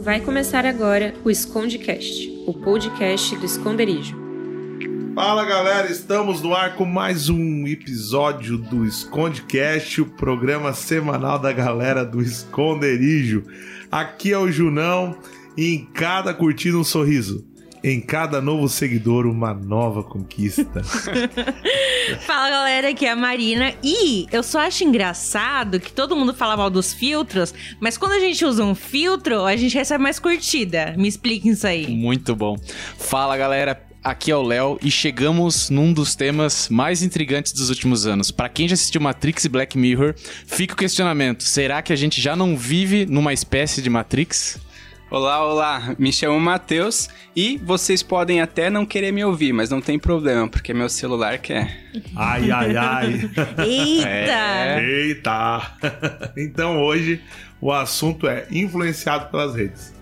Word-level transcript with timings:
Vai 0.00 0.20
começar 0.20 0.64
agora 0.64 1.12
o 1.24 1.30
Escondecast, 1.30 2.30
o 2.46 2.54
podcast 2.54 3.36
do 3.36 3.44
esconderijo. 3.44 4.16
Fala 5.14 5.44
galera, 5.44 5.90
estamos 5.90 6.40
no 6.40 6.54
ar 6.54 6.76
com 6.76 6.84
mais 6.84 7.28
um 7.28 7.66
episódio 7.66 8.56
do 8.56 8.84
Escondecast, 8.84 10.00
o 10.00 10.06
programa 10.06 10.72
semanal 10.72 11.38
da 11.38 11.52
galera 11.52 12.04
do 12.04 12.22
Esconderijo. 12.22 13.42
Aqui 13.90 14.32
é 14.32 14.38
o 14.38 14.50
Junão 14.50 15.18
e 15.56 15.74
em 15.74 15.84
cada 15.86 16.32
curtida 16.32 16.78
um 16.78 16.84
sorriso. 16.84 17.47
Em 17.82 18.00
cada 18.00 18.40
novo 18.40 18.68
seguidor, 18.68 19.26
uma 19.26 19.54
nova 19.54 20.02
conquista. 20.02 20.82
Fala 22.26 22.50
galera, 22.50 22.88
aqui 22.90 23.06
é 23.06 23.10
a 23.10 23.16
Marina. 23.16 23.74
E 23.82 24.26
eu 24.32 24.42
só 24.42 24.60
acho 24.60 24.82
engraçado 24.82 25.78
que 25.78 25.92
todo 25.92 26.16
mundo 26.16 26.34
fala 26.34 26.56
mal 26.56 26.70
dos 26.70 26.92
filtros, 26.92 27.54
mas 27.80 27.96
quando 27.96 28.12
a 28.12 28.20
gente 28.20 28.44
usa 28.44 28.64
um 28.64 28.74
filtro, 28.74 29.44
a 29.44 29.56
gente 29.56 29.76
recebe 29.76 30.02
mais 30.02 30.18
curtida. 30.18 30.94
Me 30.96 31.06
expliquem 31.06 31.52
isso 31.52 31.66
aí. 31.66 31.86
Muito 31.86 32.34
bom. 32.34 32.56
Fala 32.98 33.36
galera, 33.36 33.80
aqui 34.02 34.30
é 34.30 34.36
o 34.36 34.42
Léo 34.42 34.78
e 34.82 34.90
chegamos 34.90 35.70
num 35.70 35.92
dos 35.92 36.14
temas 36.14 36.68
mais 36.68 37.02
intrigantes 37.02 37.52
dos 37.52 37.68
últimos 37.68 38.06
anos. 38.06 38.30
Para 38.30 38.48
quem 38.48 38.66
já 38.66 38.74
assistiu 38.74 39.00
Matrix 39.00 39.44
e 39.44 39.48
Black 39.48 39.78
Mirror, 39.78 40.14
fica 40.46 40.74
o 40.74 40.76
questionamento: 40.76 41.44
será 41.44 41.82
que 41.82 41.92
a 41.92 41.96
gente 41.96 42.20
já 42.20 42.34
não 42.34 42.56
vive 42.56 43.06
numa 43.06 43.32
espécie 43.32 43.80
de 43.82 43.90
Matrix? 43.90 44.58
Olá, 45.10 45.42
olá, 45.42 45.96
me 45.98 46.12
chamo 46.12 46.38
Matheus 46.38 47.08
e 47.34 47.56
vocês 47.64 48.02
podem 48.02 48.42
até 48.42 48.68
não 48.68 48.84
querer 48.84 49.10
me 49.10 49.24
ouvir, 49.24 49.54
mas 49.54 49.70
não 49.70 49.80
tem 49.80 49.98
problema, 49.98 50.46
porque 50.46 50.74
meu 50.74 50.86
celular 50.90 51.38
quer. 51.38 51.88
Ai, 52.14 52.50
ai, 52.50 52.76
ai. 52.76 53.30
Eita! 53.66 54.06
É. 54.06 54.84
Eita! 54.84 55.78
Então 56.36 56.82
hoje 56.82 57.22
o 57.58 57.72
assunto 57.72 58.28
é 58.28 58.46
influenciado 58.50 59.30
pelas 59.30 59.54
redes. 59.54 59.94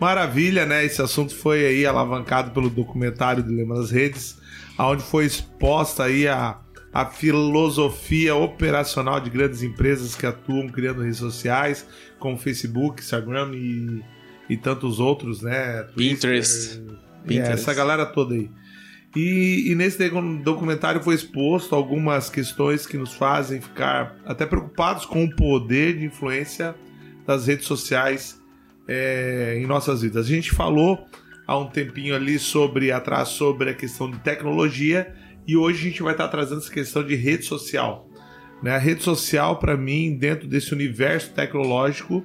Maravilha, 0.00 0.64
né? 0.64 0.86
Esse 0.86 1.02
assunto 1.02 1.36
foi 1.36 1.66
aí 1.66 1.84
alavancado 1.84 2.50
pelo 2.52 2.70
documentário 2.70 3.42
Dilema 3.42 3.74
das 3.74 3.90
Redes, 3.90 4.38
onde 4.78 5.02
foi 5.02 5.26
exposta 5.26 6.04
aí 6.04 6.26
a, 6.26 6.56
a 6.94 7.04
filosofia 7.04 8.34
operacional 8.34 9.20
de 9.20 9.28
grandes 9.28 9.62
empresas 9.62 10.14
que 10.14 10.24
atuam 10.24 10.66
criando 10.70 11.02
redes 11.02 11.18
sociais, 11.18 11.86
como 12.18 12.38
Facebook, 12.38 13.02
Instagram 13.02 13.50
e, 13.54 14.02
e 14.50 14.56
tantos 14.56 14.98
outros, 14.98 15.42
né? 15.42 15.84
Pinterest. 15.96 16.76
Twitter, 16.76 16.98
Pinterest. 17.24 17.50
É, 17.50 17.54
essa 17.54 17.72
galera 17.72 18.04
toda 18.04 18.34
aí. 18.34 18.50
E, 19.14 19.70
e 19.70 19.74
nesse 19.76 19.98
documentário 20.42 21.00
foi 21.02 21.14
exposto 21.14 21.74
algumas 21.74 22.28
questões 22.28 22.86
que 22.86 22.98
nos 22.98 23.14
fazem 23.14 23.60
ficar 23.60 24.16
até 24.26 24.44
preocupados 24.44 25.06
com 25.06 25.24
o 25.24 25.36
poder 25.36 25.98
de 25.98 26.04
influência 26.04 26.74
das 27.26 27.46
redes 27.46 27.66
sociais 27.66 28.40
é, 28.88 29.56
em 29.60 29.66
nossas 29.66 30.02
vidas. 30.02 30.26
A 30.26 30.28
gente 30.28 30.50
falou 30.50 31.06
há 31.46 31.56
um 31.56 31.68
tempinho 31.68 32.14
ali 32.14 32.38
sobre 32.38 32.90
atrás 32.90 33.28
sobre 33.28 33.70
a 33.70 33.74
questão 33.74 34.10
de 34.10 34.18
tecnologia 34.18 35.14
e 35.46 35.56
hoje 35.56 35.80
a 35.80 35.90
gente 35.90 36.02
vai 36.02 36.12
estar 36.12 36.28
trazendo 36.28 36.58
essa 36.58 36.72
questão 36.72 37.04
de 37.04 37.14
rede 37.14 37.44
social. 37.44 38.08
Né? 38.62 38.72
A 38.72 38.78
rede 38.78 39.02
social, 39.02 39.58
para 39.58 39.76
mim, 39.76 40.16
dentro 40.16 40.48
desse 40.48 40.72
universo 40.72 41.32
tecnológico, 41.32 42.24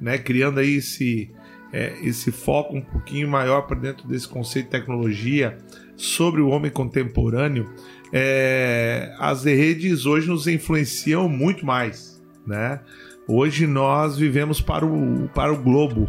né, 0.00 0.18
criando 0.18 0.60
aí 0.60 0.76
esse, 0.76 1.30
é, 1.72 1.94
esse 2.02 2.30
foco 2.30 2.76
um 2.76 2.82
pouquinho 2.82 3.28
maior 3.28 3.62
para 3.62 3.78
dentro 3.78 4.06
desse 4.06 4.28
conceito 4.28 4.66
de 4.66 4.72
tecnologia 4.72 5.56
sobre 5.96 6.40
o 6.40 6.48
homem 6.48 6.70
contemporâneo, 6.70 7.70
é, 8.12 9.14
as 9.18 9.44
redes 9.44 10.04
hoje 10.04 10.28
nos 10.28 10.46
influenciam 10.46 11.28
muito 11.28 11.64
mais. 11.64 12.22
Né? 12.46 12.80
Hoje 13.26 13.66
nós 13.66 14.18
vivemos 14.18 14.60
para 14.60 14.84
o, 14.84 15.28
para 15.34 15.52
o 15.52 15.56
globo, 15.56 16.06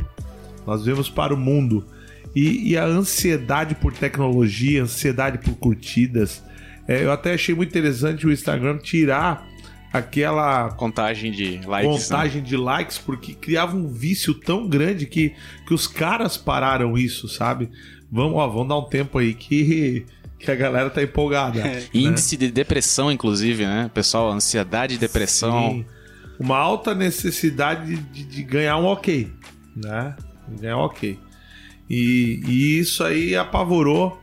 nós 0.65 0.83
vivemos 0.83 1.09
para 1.09 1.33
o 1.33 1.37
mundo. 1.37 1.85
E, 2.35 2.71
e 2.71 2.77
a 2.77 2.85
ansiedade 2.85 3.75
por 3.75 3.93
tecnologia, 3.93 4.83
ansiedade 4.83 5.37
por 5.37 5.55
curtidas. 5.55 6.43
É, 6.87 7.03
eu 7.03 7.11
até 7.11 7.33
achei 7.33 7.53
muito 7.53 7.69
interessante 7.69 8.25
o 8.25 8.31
Instagram 8.31 8.79
tirar 8.79 9.47
aquela 9.93 10.71
Contagem 10.71 11.31
de 11.31 11.61
likes. 11.65 11.69
né? 11.69 11.83
contagem 11.83 12.41
de 12.43 12.57
likes, 12.57 12.97
porque 12.97 13.33
criava 13.33 13.77
um 13.77 13.87
vício 13.87 14.33
tão 14.33 14.67
grande 14.67 15.05
que, 15.05 15.33
que 15.67 15.73
os 15.73 15.85
caras 15.85 16.35
pararam 16.35 16.97
isso, 16.97 17.29
sabe? 17.29 17.69
Vamos, 18.11 18.33
ó, 18.37 18.47
vamos 18.47 18.67
dar 18.69 18.77
um 18.79 18.85
tempo 18.89 19.19
aí 19.19 19.33
que, 19.35 20.05
que 20.39 20.49
a 20.49 20.55
galera 20.55 20.89
tá 20.89 21.01
empolgada. 21.03 21.63
né? 21.63 21.83
Índice 21.93 22.35
de 22.35 22.49
depressão, 22.51 23.11
inclusive, 23.11 23.65
né? 23.65 23.89
Pessoal, 23.93 24.31
ansiedade 24.31 24.95
e 24.95 24.97
depressão. 24.97 25.69
Sim. 25.71 25.85
Uma 26.39 26.57
alta 26.57 26.95
necessidade 26.95 27.95
de, 27.95 28.23
de 28.23 28.43
ganhar 28.43 28.77
um 28.77 28.85
ok, 28.85 29.31
né? 29.75 30.15
Ganhar 30.59 30.77
um 30.77 30.81
ok. 30.81 31.19
E, 31.87 32.41
e 32.47 32.79
isso 32.79 33.03
aí 33.03 33.35
apavorou 33.35 34.19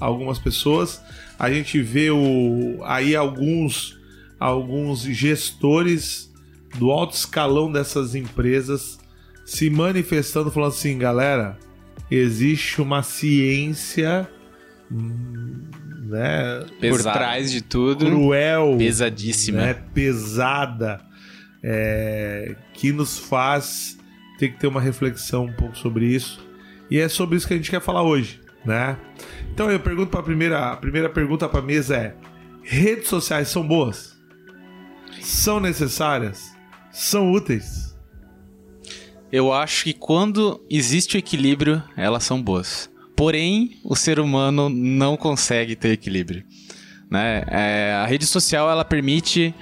algumas 0.00 0.38
pessoas. 0.40 1.00
A 1.38 1.50
gente 1.50 1.80
vê 1.80 2.10
o, 2.10 2.80
aí 2.84 3.14
alguns, 3.14 3.96
alguns 4.42 5.02
gestores 5.02 6.32
do 6.78 6.90
alto 6.90 7.14
escalão 7.14 7.70
dessas 7.70 8.14
empresas 8.14 8.98
se 9.44 9.68
manifestando, 9.68 10.50
falando 10.50 10.70
assim, 10.70 10.96
galera, 10.98 11.58
existe 12.10 12.80
uma 12.80 13.02
ciência, 13.02 14.28
né, 14.90 16.64
Por 16.88 17.02
trás 17.02 17.50
de 17.50 17.60
tudo. 17.60 18.06
cruel, 18.06 18.76
Pesadíssima. 18.78 19.58
né, 19.58 19.74
pesada, 19.94 21.00
é, 21.62 22.54
que 22.74 22.92
nos 22.92 23.18
faz 23.18 23.98
ter 24.38 24.48
que 24.48 24.58
ter 24.58 24.66
uma 24.66 24.80
reflexão 24.80 25.44
um 25.44 25.52
pouco 25.52 25.76
sobre 25.76 26.06
isso. 26.06 26.44
E 26.90 26.98
é 26.98 27.08
sobre 27.08 27.36
isso 27.36 27.46
que 27.46 27.54
a 27.54 27.56
gente 27.56 27.70
quer 27.70 27.80
falar 27.80 28.02
hoje, 28.02 28.40
né? 28.64 28.98
Então 29.52 29.70
eu 29.70 29.78
pergunto 29.80 30.10
para 30.10 30.20
a 30.20 30.22
primeira, 30.24 30.72
a 30.72 30.76
primeira 30.76 31.08
pergunta 31.08 31.48
para 31.48 31.62
mesa 31.62 31.96
é: 31.96 32.16
redes 32.62 33.08
sociais 33.08 33.48
são 33.48 33.66
boas? 33.66 34.11
São 35.22 35.60
necessárias? 35.60 36.52
São 36.90 37.32
úteis? 37.32 37.96
Eu 39.30 39.52
acho 39.52 39.84
que 39.84 39.92
quando 39.92 40.60
existe 40.68 41.16
o 41.16 41.18
equilíbrio, 41.18 41.82
elas 41.96 42.24
são 42.24 42.42
boas. 42.42 42.90
Porém, 43.16 43.78
o 43.84 43.96
ser 43.96 44.18
humano 44.18 44.68
não 44.68 45.16
consegue 45.16 45.74
ter 45.76 45.92
equilíbrio. 45.92 46.44
Né? 47.10 47.44
É, 47.46 47.92
a 48.02 48.06
rede 48.06 48.26
social 48.26 48.68
ela 48.70 48.84
permite 48.84 49.54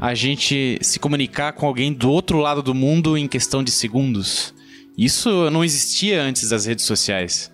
a 0.00 0.14
gente 0.14 0.78
se 0.82 0.98
comunicar 0.98 1.52
com 1.54 1.66
alguém 1.66 1.92
do 1.92 2.10
outro 2.10 2.38
lado 2.38 2.62
do 2.62 2.74
mundo 2.74 3.16
em 3.16 3.26
questão 3.26 3.64
de 3.64 3.70
segundos. 3.70 4.54
Isso 4.96 5.50
não 5.50 5.64
existia 5.64 6.22
antes 6.22 6.50
das 6.50 6.66
redes 6.66 6.84
sociais. 6.84 7.50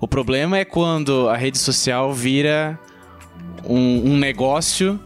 O 0.00 0.08
problema 0.08 0.58
é 0.58 0.64
quando 0.64 1.28
a 1.28 1.36
rede 1.36 1.58
social 1.58 2.12
vira 2.12 2.78
um, 3.64 4.12
um 4.12 4.16
negócio 4.16 5.00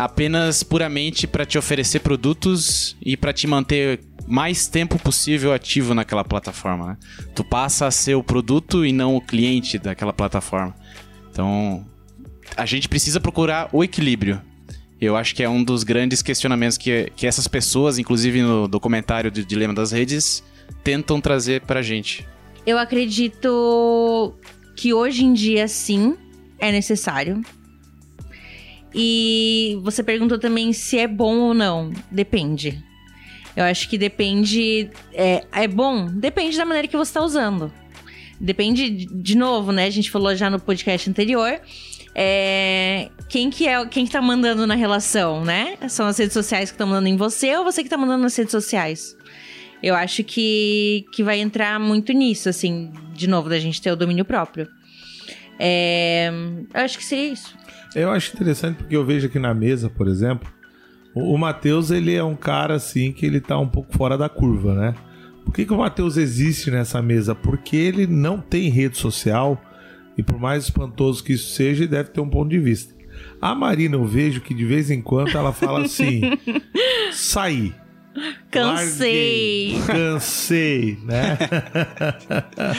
apenas 0.00 0.62
puramente 0.62 1.26
para 1.26 1.44
te 1.44 1.58
oferecer 1.58 2.00
produtos 2.00 2.96
e 3.04 3.18
para 3.18 3.34
te 3.34 3.46
manter 3.46 4.00
mais 4.26 4.66
tempo 4.66 4.98
possível 4.98 5.52
ativo 5.52 5.92
naquela 5.92 6.24
plataforma. 6.24 6.86
né? 6.86 6.96
Tu 7.34 7.44
passa 7.44 7.86
a 7.86 7.90
ser 7.90 8.14
o 8.14 8.24
produto 8.24 8.86
e 8.86 8.92
não 8.92 9.14
o 9.14 9.20
cliente 9.20 9.78
daquela 9.78 10.12
plataforma. 10.12 10.74
Então, 11.30 11.86
a 12.56 12.64
gente 12.64 12.88
precisa 12.88 13.20
procurar 13.20 13.68
o 13.72 13.84
equilíbrio. 13.84 14.40
Eu 14.98 15.16
acho 15.16 15.34
que 15.34 15.42
é 15.42 15.48
um 15.48 15.62
dos 15.62 15.84
grandes 15.84 16.22
questionamentos 16.22 16.78
que, 16.78 17.12
que 17.14 17.26
essas 17.26 17.46
pessoas, 17.46 17.98
inclusive 17.98 18.40
no 18.40 18.66
documentário 18.66 19.30
do 19.30 19.44
Dilema 19.44 19.74
das 19.74 19.92
Redes, 19.92 20.42
tentam 20.82 21.20
trazer 21.20 21.60
pra 21.62 21.82
gente. 21.82 22.26
Eu 22.66 22.78
acredito 22.78 24.34
que 24.76 24.94
hoje 24.94 25.26
em 25.26 25.34
dia, 25.34 25.68
sim, 25.68 26.16
é 26.58 26.72
necessário. 26.72 27.42
E 28.94 29.78
você 29.82 30.02
perguntou 30.02 30.38
também 30.38 30.72
se 30.72 30.98
é 30.98 31.06
bom 31.06 31.36
ou 31.38 31.54
não. 31.54 31.92
Depende. 32.10 32.82
Eu 33.56 33.64
acho 33.64 33.88
que 33.88 33.96
depende. 33.98 34.90
É, 35.12 35.44
é 35.52 35.68
bom? 35.68 36.06
Depende 36.06 36.56
da 36.56 36.64
maneira 36.64 36.88
que 36.88 36.96
você 36.96 37.10
está 37.10 37.22
usando. 37.22 37.72
Depende, 38.40 38.90
de- 38.90 39.36
novo, 39.36 39.70
né? 39.70 39.84
A 39.84 39.90
gente 39.90 40.10
falou 40.10 40.34
já 40.34 40.48
no 40.48 40.58
podcast 40.58 41.08
anterior. 41.10 41.60
É, 42.14 43.08
quem 43.28 43.50
que 43.50 43.68
é 43.68 43.86
quem 43.86 44.04
que 44.04 44.10
tá 44.10 44.20
mandando 44.20 44.66
na 44.66 44.74
relação, 44.74 45.44
né? 45.44 45.76
São 45.88 46.06
as 46.06 46.18
redes 46.18 46.32
sociais 46.32 46.70
que 46.70 46.74
estão 46.74 46.86
mandando 46.86 47.08
em 47.08 47.16
você 47.16 47.54
ou 47.56 47.64
você 47.64 47.82
que 47.84 47.88
tá 47.88 47.96
mandando 47.98 48.22
nas 48.22 48.34
redes 48.36 48.50
sociais? 48.50 49.16
Eu 49.82 49.94
acho 49.94 50.24
que, 50.24 51.04
que 51.12 51.22
vai 51.22 51.38
entrar 51.40 51.78
muito 51.78 52.12
nisso, 52.12 52.48
assim, 52.48 52.90
de 53.14 53.26
novo, 53.28 53.48
da 53.48 53.58
gente 53.58 53.80
ter 53.80 53.90
o 53.92 53.96
domínio 53.96 54.24
próprio. 54.24 54.68
É, 55.58 56.30
eu 56.74 56.80
acho 56.80 56.98
que 56.98 57.04
seria 57.04 57.32
isso. 57.32 57.54
Eu 57.94 58.10
acho 58.10 58.34
interessante 58.34 58.76
porque 58.76 58.96
eu 58.96 59.04
vejo 59.04 59.26
aqui 59.26 59.38
na 59.38 59.52
mesa, 59.52 59.88
por 59.88 60.06
exemplo, 60.06 60.48
o, 61.14 61.34
o 61.34 61.38
Matheus, 61.38 61.90
ele 61.90 62.14
é 62.14 62.22
um 62.22 62.36
cara 62.36 62.74
assim 62.74 63.12
que 63.12 63.26
ele 63.26 63.40
tá 63.40 63.58
um 63.58 63.68
pouco 63.68 63.96
fora 63.96 64.16
da 64.16 64.28
curva, 64.28 64.74
né? 64.74 64.94
Por 65.44 65.54
que, 65.54 65.64
que 65.64 65.72
o 65.72 65.78
Matheus 65.78 66.16
existe 66.16 66.70
nessa 66.70 67.02
mesa? 67.02 67.34
Porque 67.34 67.76
ele 67.76 68.06
não 68.06 68.38
tem 68.38 68.68
rede 68.68 68.98
social 68.98 69.60
e 70.16 70.22
por 70.22 70.38
mais 70.38 70.64
espantoso 70.64 71.24
que 71.24 71.32
isso 71.32 71.52
seja, 71.52 71.82
ele 71.82 71.90
deve 71.90 72.10
ter 72.10 72.20
um 72.20 72.28
ponto 72.28 72.50
de 72.50 72.58
vista. 72.58 72.94
A 73.40 73.54
Marina, 73.54 73.96
eu 73.96 74.04
vejo 74.04 74.40
que 74.40 74.54
de 74.54 74.64
vez 74.64 74.90
em 74.90 75.00
quando 75.00 75.36
ela 75.36 75.52
fala 75.52 75.82
assim: 75.86 76.20
sair. 77.12 77.74
Cansei. 78.50 79.72
Larguei, 79.72 79.82
cansei, 79.86 80.98
né? 81.04 81.38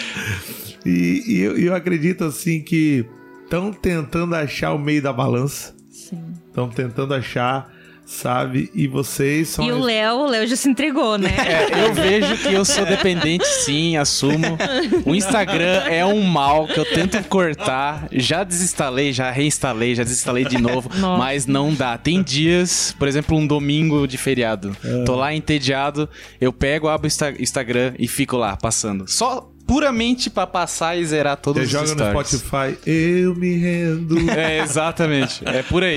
e, 0.86 1.24
e 1.25 1.40
eu, 1.40 1.58
eu 1.58 1.75
acredito 1.75 2.25
assim 2.25 2.62
que 2.62 3.06
estão 3.51 3.74
tentando 3.74 4.33
achar 4.33 4.74
o 4.74 4.80
meio 4.80 5.01
da 5.01 5.12
balança. 5.12 5.75
Sim. 5.89 6.24
Estão 6.48 6.69
tentando 6.69 7.13
achar, 7.13 7.69
sabe? 8.06 8.71
E 8.74 8.88
vocês 8.88 9.50
são. 9.50 9.65
E 9.65 9.71
o 9.74 9.80
Léo, 9.80 10.15
o 10.19 10.25
Léo 10.27 10.48
já 10.48 10.56
se 10.56 10.69
entregou, 10.69 11.18
né? 11.18 11.30
É, 11.38 11.83
eu 11.86 11.94
vejo 11.94 12.38
que 12.38 12.53
eu 12.53 12.63
sou 12.63 12.86
dependente, 12.86 13.45
sim, 13.45 13.98
assumo. 13.98 14.57
O 15.06 15.13
Instagram 15.13 15.83
é 15.89 16.06
um 16.06 16.21
mal 16.24 16.65
que 16.65 16.80
eu 16.80 16.86
tento 16.86 17.21
cortar. 17.27 18.07
Já 18.12 18.44
desinstalei, 18.45 19.12
já 19.12 19.30
reinstalei, 19.31 19.95
já 19.95 20.03
desinstalei 20.03 20.45
de 20.45 20.57
novo, 20.57 20.89
Nossa. 20.98 21.18
mas 21.18 21.45
não 21.45 21.74
dá. 21.74 21.98
Tem 21.98 22.24
dias, 22.24 22.95
por 22.98 23.07
exemplo, 23.07 23.38
um 23.38 23.45
domingo 23.45 24.07
de 24.07 24.18
feriado. 24.18 24.75
É. 24.83 25.03
Tô 25.03 25.15
lá 25.15 25.33
entediado, 25.33 26.09
eu 26.39 26.53
pego, 26.53 26.88
abro 26.88 27.06
o 27.06 27.07
Insta- 27.07 27.36
Instagram 27.38 27.94
e 28.00 28.07
fico 28.07 28.38
lá 28.38 28.56
passando. 28.56 29.09
Só 29.09 29.50
puramente 29.71 30.29
pra 30.29 30.45
passar 30.45 30.97
e 30.97 31.06
zerar 31.06 31.38
todos 31.38 31.62
Você 31.62 31.65
os 31.65 31.71
joga 31.71 31.95
no 31.95 32.12
stories. 32.12 32.41
Spotify, 32.41 32.77
eu 32.85 33.33
me 33.33 33.56
rendo. 33.56 34.19
É, 34.29 34.59
exatamente. 34.59 35.41
É 35.47 35.63
por 35.63 35.81
aí. 35.81 35.95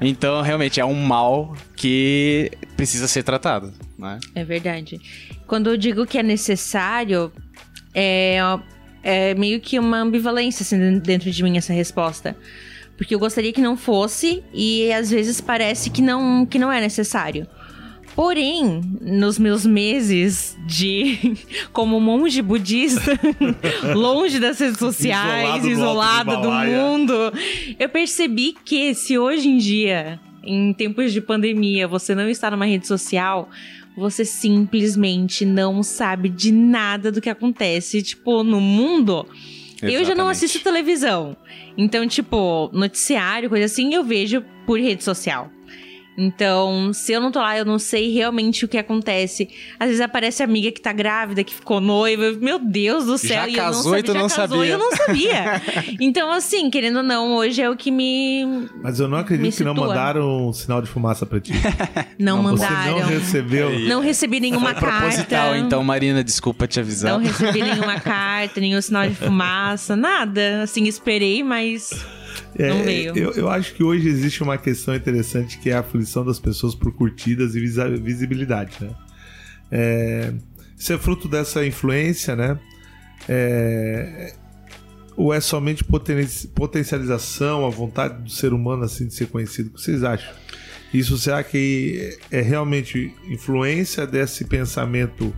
Então, 0.00 0.42
realmente, 0.42 0.80
é 0.80 0.84
um 0.84 0.94
mal 0.94 1.56
que 1.76 2.50
precisa 2.76 3.06
ser 3.06 3.22
tratado, 3.22 3.72
né? 3.96 4.18
É 4.34 4.44
verdade. 4.44 5.00
Quando 5.46 5.70
eu 5.70 5.76
digo 5.76 6.04
que 6.04 6.18
é 6.18 6.22
necessário, 6.22 7.32
é, 7.94 8.38
é 9.04 9.34
meio 9.34 9.60
que 9.60 9.78
uma 9.78 9.98
ambivalência 9.98 10.64
assim, 10.64 10.98
dentro 10.98 11.30
de 11.30 11.42
mim 11.44 11.56
essa 11.56 11.72
resposta. 11.72 12.36
Porque 12.96 13.14
eu 13.14 13.20
gostaria 13.20 13.52
que 13.52 13.60
não 13.60 13.76
fosse 13.76 14.42
e 14.52 14.92
às 14.92 15.10
vezes 15.10 15.40
parece 15.40 15.90
que 15.90 16.02
não, 16.02 16.44
que 16.44 16.58
não 16.58 16.72
é 16.72 16.80
necessário. 16.80 17.46
Porém, 18.16 18.80
nos 18.98 19.38
meus 19.38 19.66
meses 19.66 20.56
de 20.66 21.36
como 21.70 22.00
monge 22.00 22.40
budista, 22.40 23.12
longe 23.94 24.40
das 24.40 24.58
redes 24.58 24.78
sociais, 24.78 25.62
Isolado 25.62 25.68
isolado 25.68 26.36
do 26.36 26.42
do 26.42 26.50
mundo, 26.50 27.14
eu 27.78 27.88
percebi 27.90 28.54
que 28.64 28.94
se 28.94 29.18
hoje 29.18 29.50
em 29.50 29.58
dia, 29.58 30.18
em 30.42 30.72
tempos 30.72 31.12
de 31.12 31.20
pandemia, 31.20 31.86
você 31.86 32.14
não 32.14 32.26
está 32.30 32.50
numa 32.50 32.64
rede 32.64 32.86
social, 32.86 33.50
você 33.94 34.24
simplesmente 34.24 35.44
não 35.44 35.82
sabe 35.82 36.30
de 36.30 36.50
nada 36.50 37.12
do 37.12 37.20
que 37.20 37.28
acontece, 37.28 38.02
tipo, 38.02 38.42
no 38.42 38.62
mundo. 38.62 39.26
Eu 39.82 39.90
já 39.90 40.14
não 40.14 40.30
Exatamente. 40.30 40.30
assisto 40.30 40.60
televisão. 40.60 41.36
Então, 41.76 42.08
tipo, 42.08 42.70
noticiário, 42.72 43.50
coisa 43.50 43.66
assim, 43.66 43.92
eu 43.92 44.02
vejo 44.02 44.42
por 44.66 44.80
rede 44.80 45.04
social. 45.04 45.50
Então, 46.16 46.92
se 46.92 47.12
eu 47.12 47.20
não 47.20 47.30
tô 47.30 47.38
lá, 47.40 47.58
eu 47.58 47.64
não 47.64 47.78
sei 47.78 48.12
realmente 48.12 48.64
o 48.64 48.68
que 48.68 48.78
acontece. 48.78 49.48
Às 49.78 49.88
vezes 49.88 50.00
aparece 50.00 50.42
amiga 50.42 50.72
que 50.72 50.80
tá 50.80 50.92
grávida, 50.92 51.44
que 51.44 51.54
ficou 51.54 51.80
noiva. 51.80 52.32
Meu 52.40 52.58
Deus 52.58 53.04
do 53.04 53.18
céu. 53.18 53.36
Já 53.36 53.48
e 53.48 53.56
eu 53.56 53.64
não 53.64 53.72
casou 53.72 53.96
e 53.96 53.98
sabia, 53.98 54.02
tu 54.02 54.12
já 54.12 54.20
não 54.20 54.28
casou 54.28 54.48
sabia. 54.48 54.64
E 54.66 54.70
eu 54.70 54.78
não 54.78 54.92
sabia. 54.92 55.62
então, 56.00 56.32
assim, 56.32 56.70
querendo 56.70 56.96
ou 56.96 57.02
não, 57.02 57.34
hoje 57.36 57.60
é 57.60 57.68
o 57.68 57.76
que 57.76 57.90
me 57.90 58.66
Mas 58.82 58.98
eu 58.98 59.08
não 59.08 59.18
acredito 59.18 59.56
que 59.56 59.64
não 59.64 59.74
mandaram 59.74 60.48
um 60.48 60.52
sinal 60.52 60.80
de 60.80 60.88
fumaça 60.88 61.26
pra 61.26 61.38
ti. 61.40 61.52
não, 62.18 62.42
Você 62.42 62.64
mandaram. 62.64 63.00
não 63.00 63.06
recebeu. 63.08 63.78
Não 63.80 64.00
recebi 64.00 64.40
nenhuma 64.40 64.74
Proposital, 64.74 65.50
carta. 65.50 65.58
então, 65.58 65.82
Marina, 65.84 66.22
desculpa 66.24 66.66
te 66.66 66.80
avisar. 66.80 67.12
Não 67.12 67.20
recebi 67.20 67.62
nenhuma 67.62 68.00
carta, 68.00 68.60
nenhum 68.60 68.80
sinal 68.80 69.08
de 69.08 69.14
fumaça, 69.14 69.94
nada. 69.96 70.62
Assim, 70.62 70.84
esperei, 70.84 71.42
mas 71.42 71.90
Não 72.58 72.82
veio. 72.84 73.10
É, 73.16 73.18
Eu, 73.18 73.32
eu 73.32 73.48
acho 73.48 73.74
que 73.74 73.82
hoje 73.82 74.08
existe 74.08 74.42
uma 74.42 74.56
questão 74.58 74.94
interessante 74.94 75.58
que 75.58 75.70
é 75.70 75.74
a 75.74 75.80
aflição 75.80 76.24
das 76.24 76.38
pessoas 76.38 76.74
por 76.74 76.92
curtidas 76.92 77.54
e 77.54 77.60
visibilidade, 77.60 78.76
né? 78.80 78.90
É, 79.70 80.32
isso 80.76 80.92
é 80.92 80.98
fruto 80.98 81.28
dessa 81.28 81.66
influência, 81.66 82.36
né? 82.36 82.58
É, 83.28 84.34
ou 85.16 85.32
é 85.32 85.40
somente 85.40 85.82
poten- 85.82 86.26
potencialização, 86.54 87.66
a 87.66 87.70
vontade 87.70 88.22
do 88.22 88.30
ser 88.30 88.52
humano 88.52 88.84
assim 88.84 89.06
de 89.06 89.14
ser 89.14 89.26
conhecido? 89.26 89.68
O 89.68 89.72
que 89.72 89.80
vocês 89.80 90.04
acham? 90.04 90.32
Isso 90.94 91.18
será 91.18 91.42
que 91.42 92.16
é 92.30 92.40
realmente 92.40 93.12
influência 93.28 94.06
desse 94.06 94.44
pensamento 94.44 95.34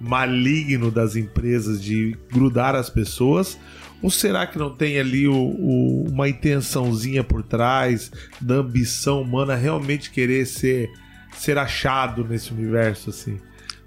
maligno 0.00 0.90
das 0.90 1.16
empresas 1.16 1.82
de 1.82 2.16
grudar 2.32 2.74
as 2.74 2.90
pessoas? 2.90 3.58
Ou 4.02 4.10
será 4.10 4.46
que 4.46 4.58
não 4.58 4.70
tem 4.70 4.98
ali 4.98 5.26
o- 5.26 5.34
o- 5.34 6.04
uma 6.08 6.28
intençãozinha 6.28 7.24
por 7.24 7.42
trás 7.42 8.10
da 8.40 8.56
ambição 8.56 9.20
humana 9.22 9.54
realmente 9.56 10.10
querer 10.10 10.46
ser, 10.46 10.88
ser 11.36 11.58
achado 11.58 12.24
nesse 12.24 12.52
universo 12.52 13.10
assim? 13.10 13.38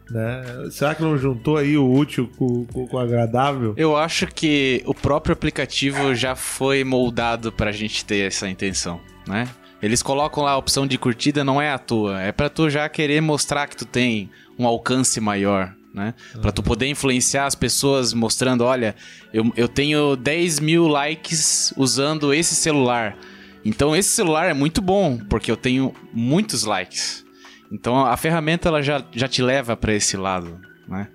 Né? 0.10 0.44
Será 0.72 0.94
que 0.94 1.02
não 1.02 1.18
juntou 1.18 1.56
aí 1.56 1.78
o 1.78 1.90
útil 1.90 2.30
com, 2.38 2.66
com- 2.66 2.86
com 2.86 2.98
o 2.98 3.00
agradável? 3.00 3.74
Eu 3.78 3.96
acho 3.96 4.28
que 4.28 4.84
o 4.86 4.94
próprio 4.94 5.31
aplicativo 5.31 6.13
já 6.13 6.36
foi 6.36 6.84
moldado 6.84 7.50
pra 7.52 7.72
gente 7.72 8.04
ter 8.04 8.28
essa 8.28 8.50
intenção, 8.50 9.00
né? 9.25 9.48
Eles 9.81 10.04
colocam 10.04 10.44
lá 10.44 10.52
a 10.52 10.58
opção 10.58 10.86
de 10.86 10.98
curtida, 10.98 11.44
não 11.46 11.62
é 11.62 11.72
à 11.72 11.80
toa. 11.80 12.22
É 12.22 12.31
pra 12.34 12.50
tu 12.50 12.69
já 12.69 12.88
querer 12.90 13.22
mostrar 13.22 13.66
que 13.68 13.75
tu 13.78 13.86
tem 13.86 14.30
um 14.60 14.68
alcance 14.68 15.19
maior, 15.22 15.74
né? 15.94 16.14
Pra 16.42 16.52
tu 16.52 16.64
poder 16.64 16.88
influenciar 16.88 17.46
as 17.46 17.56
pessoas 17.56 18.14
mostrando, 18.14 18.64
olha, 18.64 18.96
eu, 19.34 19.52
eu 19.56 19.68
tenho 19.68 20.16
10 20.16 20.60
mil 20.60 20.88
likes 20.88 21.74
usando 21.78 22.34
esse 22.34 22.56
celular. 22.56 23.18
Então 23.64 23.96
esse 23.96 24.10
celular 24.10 24.50
é 24.50 24.54
muito 24.54 24.82
bom, 24.82 25.20
porque 25.30 25.52
eu 25.52 25.58
tenho 25.58 25.94
muitos 26.14 26.64
likes. 26.64 27.26
Então 27.72 28.06
a 28.06 28.18
ferramenta 28.18 28.70
ela 28.70 28.82
já, 28.82 29.04
já 29.12 29.28
te 29.28 29.42
leva 29.42 29.78
pra 29.78 29.94
esse 29.94 30.18
lado, 30.18 30.60
né? 30.88 31.08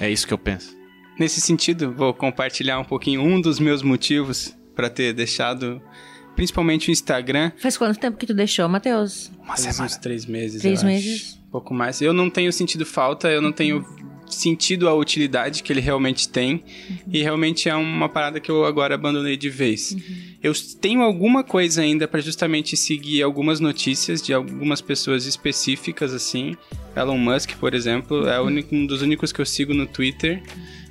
É 0.00 0.08
isso 0.08 0.26
que 0.26 0.32
eu 0.32 0.38
penso. 0.38 0.76
Nesse 1.18 1.40
sentido, 1.40 1.92
vou 1.92 2.14
compartilhar 2.14 2.78
um 2.78 2.84
pouquinho 2.84 3.22
um 3.22 3.40
dos 3.40 3.58
meus 3.58 3.82
motivos 3.82 4.56
para 4.74 4.88
ter 4.88 5.12
deixado, 5.12 5.82
principalmente 6.38 6.88
o 6.88 6.92
Instagram, 6.92 7.50
faz 7.58 7.76
quanto 7.76 7.98
tempo 7.98 8.16
que 8.16 8.24
tu 8.24 8.32
deixou, 8.32 8.68
Matheus? 8.68 9.28
Uma 9.42 9.56
faz 9.56 9.80
uns 9.80 9.96
três 9.96 10.24
meses. 10.24 10.62
Três 10.62 10.82
eu 10.82 10.86
meses? 10.86 11.14
Acho. 11.32 11.38
Um 11.48 11.50
pouco 11.50 11.74
mais. 11.74 12.00
Eu 12.00 12.12
não 12.12 12.30
tenho 12.30 12.52
sentido 12.52 12.86
falta, 12.86 13.28
eu 13.28 13.42
não 13.42 13.50
tenho 13.50 13.84
sentido 14.26 14.88
a 14.88 14.94
utilidade 14.94 15.62
que 15.62 15.72
ele 15.72 15.80
realmente 15.80 16.28
tem. 16.28 16.62
E 17.10 17.22
realmente 17.22 17.68
é 17.68 17.74
uma 17.74 18.08
parada 18.08 18.38
que 18.38 18.50
eu 18.50 18.64
agora 18.64 18.94
abandonei 18.94 19.36
de 19.36 19.48
vez. 19.50 19.96
Eu 20.40 20.52
tenho 20.80 21.00
alguma 21.02 21.42
coisa 21.42 21.80
ainda 21.82 22.06
para 22.06 22.20
justamente 22.20 22.76
seguir 22.76 23.22
algumas 23.22 23.58
notícias 23.58 24.22
de 24.22 24.32
algumas 24.32 24.80
pessoas 24.80 25.26
específicas, 25.26 26.12
assim. 26.14 26.56
Elon 26.94 27.18
Musk, 27.18 27.52
por 27.58 27.74
exemplo, 27.74 28.28
é 28.28 28.38
o 28.40 28.44
único- 28.44 28.74
um 28.76 28.86
dos 28.86 29.02
únicos 29.02 29.32
que 29.32 29.40
eu 29.40 29.46
sigo 29.46 29.74
no 29.74 29.86
Twitter. 29.86 30.40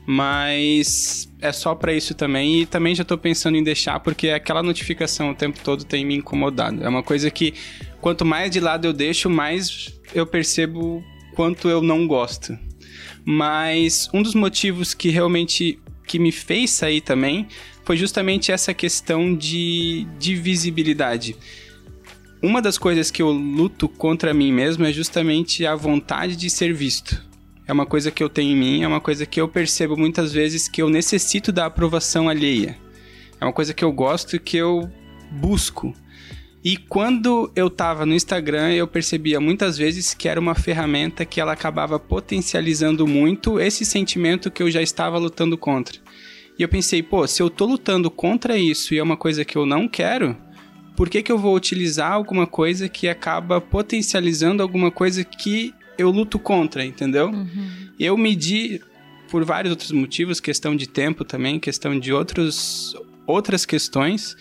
Mas 0.09 1.29
é 1.41 1.51
só 1.51 1.75
pra 1.75 1.93
isso 1.93 2.15
também. 2.15 2.61
E 2.61 2.65
também 2.65 2.95
já 2.95 3.03
tô 3.03 3.17
pensando 3.17 3.57
em 3.57 3.63
deixar, 3.63 3.99
porque 3.99 4.29
aquela 4.29 4.63
notificação 4.63 5.31
o 5.31 5.35
tempo 5.35 5.59
todo 5.61 5.83
tem 5.83 6.05
me 6.05 6.15
incomodado. 6.15 6.81
É 6.81 6.87
uma 6.87 7.03
coisa 7.03 7.29
que, 7.29 7.53
quanto 7.99 8.23
mais 8.23 8.49
de 8.49 8.61
lado 8.61 8.85
eu 8.85 8.93
deixo, 8.93 9.29
mais 9.29 9.99
eu 10.15 10.25
percebo 10.25 11.03
quanto 11.35 11.67
eu 11.67 11.81
não 11.81 12.07
gosto. 12.07 12.57
Mas 13.25 14.09
um 14.13 14.21
dos 14.21 14.33
motivos 14.33 14.93
que 14.93 15.09
realmente 15.09 15.77
que 16.07 16.17
me 16.17 16.31
fez 16.31 16.69
sair 16.69 17.01
também 17.01 17.45
foi 17.83 17.97
justamente 17.97 18.49
essa 18.49 18.73
questão 18.73 19.35
de, 19.35 20.07
de 20.17 20.35
visibilidade. 20.35 21.35
Uma 22.41 22.61
das 22.61 22.77
coisas 22.77 23.11
que 23.11 23.21
eu 23.21 23.29
luto 23.29 23.89
contra 23.89 24.33
mim 24.33 24.53
mesmo 24.53 24.85
é 24.85 24.93
justamente 24.93 25.65
a 25.65 25.75
vontade 25.75 26.37
de 26.37 26.49
ser 26.49 26.73
visto. 26.73 27.26
É 27.67 27.73
uma 27.73 27.85
coisa 27.85 28.09
que 28.09 28.23
eu 28.23 28.29
tenho 28.29 28.53
em 28.53 28.55
mim, 28.55 28.83
é 28.83 28.87
uma 28.87 29.01
coisa 29.01 29.25
que 29.25 29.41
eu 29.41 29.47
percebo 29.47 29.97
muitas 29.97 30.31
vezes 30.31 30.69
que 30.69 30.81
eu 30.81 30.89
necessito 30.89 31.51
da 31.51 31.65
aprovação 31.65 32.29
alheia. 32.29 32.77
É 33.41 33.43
uma 33.43 33.51
coisa 33.51 33.73
que 33.73 33.83
eu 33.83 33.91
gosto 33.91 34.37
e 34.37 34.39
que 34.39 34.55
eu 34.55 34.89
busco. 35.29 35.93
E 36.63 36.77
quando 36.77 37.51
eu 37.55 37.69
tava 37.69 38.05
no 38.05 38.13
Instagram, 38.13 38.71
eu 38.73 38.87
percebia 38.87 39.39
muitas 39.39 39.77
vezes 39.77 40.13
que 40.13 40.27
era 40.27 40.39
uma 40.39 40.55
ferramenta 40.55 41.25
que 41.25 41.39
ela 41.41 41.51
acabava 41.51 41.99
potencializando 41.99 43.05
muito 43.05 43.59
esse 43.59 43.85
sentimento 43.85 44.49
que 44.49 44.63
eu 44.63 44.71
já 44.71 44.81
estava 44.81 45.17
lutando 45.17 45.57
contra. 45.57 45.99
E 46.57 46.63
eu 46.63 46.69
pensei, 46.69 47.03
pô, 47.03 47.27
se 47.27 47.41
eu 47.41 47.49
tô 47.49 47.65
lutando 47.65 48.09
contra 48.09 48.57
isso 48.57 48.93
e 48.93 48.97
é 48.97 49.03
uma 49.03 49.17
coisa 49.17 49.45
que 49.45 49.57
eu 49.57 49.65
não 49.65 49.87
quero, 49.87 50.35
por 50.95 51.09
que, 51.09 51.21
que 51.21 51.31
eu 51.31 51.37
vou 51.37 51.55
utilizar 51.55 52.13
alguma 52.13 52.47
coisa 52.47 52.89
que 52.89 53.07
acaba 53.07 53.61
potencializando 53.61 54.63
alguma 54.63 54.89
coisa 54.89 55.23
que 55.23 55.73
eu 55.97 56.11
luto 56.11 56.37
contra, 56.39 56.85
entendeu? 56.85 57.31
Eu 57.99 58.17
medi 58.17 58.81
por 59.29 59.43
vários 59.43 59.71
outros 59.71 59.91
motivos, 59.91 60.39
questão 60.39 60.75
de 60.75 60.87
tempo 60.87 61.23
também, 61.23 61.59
questão 61.59 61.99
de 61.99 62.13
outros, 62.13 62.95
outras 63.25 63.65
questões. 63.65 64.35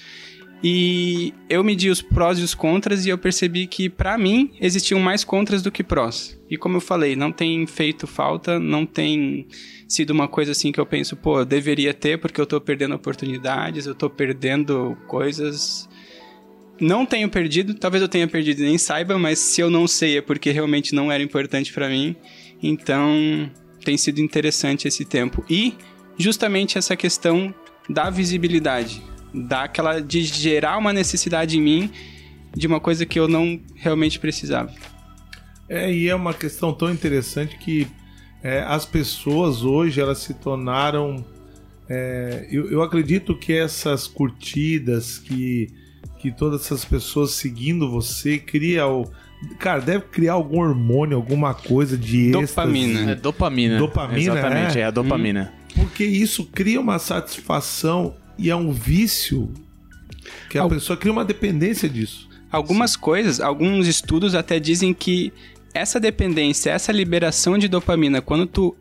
E 0.63 1.35
eu 1.51 1.63
medi 1.63 1.91
os 1.91 2.01
prós 2.01 2.39
e 2.39 2.43
os 2.43 2.55
contras 2.55 3.05
e 3.05 3.11
eu 3.11 3.19
percebi 3.19 3.67
que 3.67 3.91
para 3.91 4.17
mim 4.17 4.53
existiam 4.61 4.99
mais 4.99 5.23
contras 5.23 5.63
do 5.63 5.71
que 5.71 5.85
prós. 5.85 6.39
E 6.49 6.57
como 6.57 6.79
eu 6.79 6.81
falei, 6.81 7.15
não 7.15 7.31
tem 7.31 7.67
feito 7.67 8.07
falta, 8.07 8.59
não 8.59 8.87
tem 8.87 9.47
sido 9.87 10.11
uma 10.11 10.27
coisa 10.27 10.53
assim 10.53 10.73
que 10.73 10.81
eu 10.81 10.87
penso, 10.87 11.15
pô, 11.15 11.41
eu 11.41 11.45
deveria 11.45 11.93
ter 11.93 12.19
porque 12.19 12.41
eu 12.41 12.47
tô 12.47 12.61
perdendo 12.61 12.95
oportunidades, 12.95 13.87
eu 13.87 13.95
tô 13.95 14.09
perdendo 14.09 14.97
coisas. 15.07 15.89
Não 16.81 17.07
tenho 17.07 17.29
perdido, 17.29 17.75
talvez 17.75 18.03
eu 18.03 18.09
tenha 18.09 18.29
perdido 18.29 18.63
e 18.63 18.67
nem 18.67 18.79
saiba, 18.79 19.19
mas 19.19 19.39
se 19.39 19.61
eu 19.61 19.71
não 19.71 19.87
sei 19.87 20.19
é 20.19 20.21
porque 20.21 20.51
realmente 20.51 20.95
não 20.95 21.11
era 21.11 21.23
importante 21.23 21.73
para 21.73 21.89
mim. 21.89 22.15
Então, 22.63 23.51
tem 23.85 23.97
sido 23.97 24.21
interessante 24.21 24.89
esse 24.89 25.05
tempo. 25.05 25.45
E 25.49 25.75
justamente 26.19 26.79
essa 26.79 26.97
questão 26.97 27.55
da 27.89 28.11
visibilidade, 28.11 29.03
daquela 29.33 30.01
de 30.01 30.23
gerar 30.23 30.79
uma 30.79 30.93
necessidade 30.93 31.59
em 31.59 31.61
mim 31.61 31.91
de 32.55 32.67
uma 32.67 32.81
coisa 32.81 33.05
que 33.05 33.19
eu 33.19 33.29
não 33.29 33.61
realmente 33.75 34.19
precisava. 34.19 34.73
É, 35.69 35.93
e 35.93 36.09
é 36.09 36.15
uma 36.15 36.33
questão 36.33 36.73
tão 36.73 36.91
interessante 36.91 37.59
que 37.59 37.87
é, 38.43 38.61
as 38.61 38.85
pessoas 38.87 39.63
hoje 39.63 40.01
elas 40.01 40.19
se 40.19 40.35
tornaram. 40.35 41.25
É, 41.89 42.49
eu, 42.51 42.71
eu 42.71 42.83
acredito 42.83 43.37
que 43.37 43.53
essas 43.53 44.07
curtidas, 44.07 45.19
que, 45.19 45.69
que 46.19 46.31
todas 46.31 46.63
essas 46.63 46.85
pessoas 46.85 47.33
seguindo 47.33 47.91
você, 47.91 48.39
cria 48.39 48.87
o. 48.87 49.11
Cara, 49.59 49.81
deve 49.81 50.05
criar 50.07 50.33
algum 50.33 50.61
hormônio, 50.61 51.17
alguma 51.17 51.53
coisa 51.53 51.97
de 51.97 52.31
Dopamina. 52.31 53.13
É 53.13 53.15
dopamina. 53.15 53.79
Dopamina, 53.79 54.33
Exatamente, 54.33 54.79
é? 54.79 54.81
é, 54.81 54.85
a 54.85 54.91
dopamina. 54.91 55.53
Porque 55.75 56.05
isso 56.05 56.45
cria 56.47 56.81
uma 56.81 56.99
satisfação 56.99 58.15
e 58.39 58.49
é 58.51 58.57
um 58.57 58.73
vício 58.73 59.53
que 60.49 60.59
a 60.59 60.63
Al- 60.63 60.69
pessoa 60.71 60.97
cria 60.97 61.13
uma 61.13 61.25
dependência 61.25 61.89
disso. 61.89 62.27
Algumas 62.51 62.97
coisas, 62.97 63.41
alguns 63.41 63.87
estudos 63.87 64.35
até 64.35 64.59
dizem 64.59 64.95
que 64.95 65.33
essa 65.75 66.01
dependência, 66.01 66.71
essa 66.71 66.91
liberação 66.91 67.59
de 67.59 67.69
dopamina, 67.69 68.23
quando 68.23 68.47
tu 68.47 68.75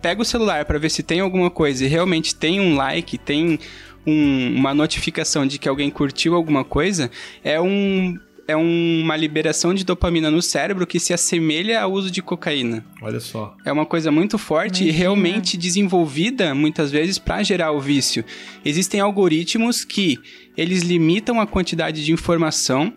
pega 0.00 0.22
o 0.22 0.24
celular 0.24 0.64
para 0.64 0.78
ver 0.78 0.90
se 0.90 1.02
tem 1.02 1.20
alguma 1.20 1.50
coisa 1.50 1.84
e 1.84 1.88
realmente 1.88 2.34
tem 2.34 2.60
um 2.60 2.74
like, 2.74 3.18
tem 3.18 3.58
um- 4.06 4.54
uma 4.56 4.74
notificação 4.74 5.46
de 5.46 5.58
que 5.58 5.68
alguém 5.68 5.90
curtiu 5.90 6.34
alguma 6.34 6.64
coisa, 6.64 7.10
é 7.42 7.60
um 7.60 8.18
é 8.46 8.54
uma 8.54 9.16
liberação 9.16 9.72
de 9.72 9.86
dopamina 9.86 10.30
no 10.30 10.42
cérebro 10.42 10.86
que 10.86 11.00
se 11.00 11.14
assemelha 11.14 11.80
ao 11.80 11.90
uso 11.90 12.10
de 12.10 12.20
cocaína. 12.20 12.84
Olha 13.00 13.18
só. 13.18 13.56
É 13.64 13.72
uma 13.72 13.86
coisa 13.86 14.10
muito 14.12 14.36
forte 14.36 14.80
e 14.80 14.88
Imagina. 14.88 14.98
realmente 14.98 15.56
desenvolvida 15.56 16.54
muitas 16.54 16.90
vezes 16.92 17.18
para 17.18 17.42
gerar 17.42 17.72
o 17.72 17.80
vício. 17.80 18.22
Existem 18.62 19.00
algoritmos 19.00 19.82
que 19.82 20.18
eles 20.58 20.82
limitam 20.82 21.40
a 21.40 21.46
quantidade 21.46 22.04
de 22.04 22.12
informação 22.12 22.92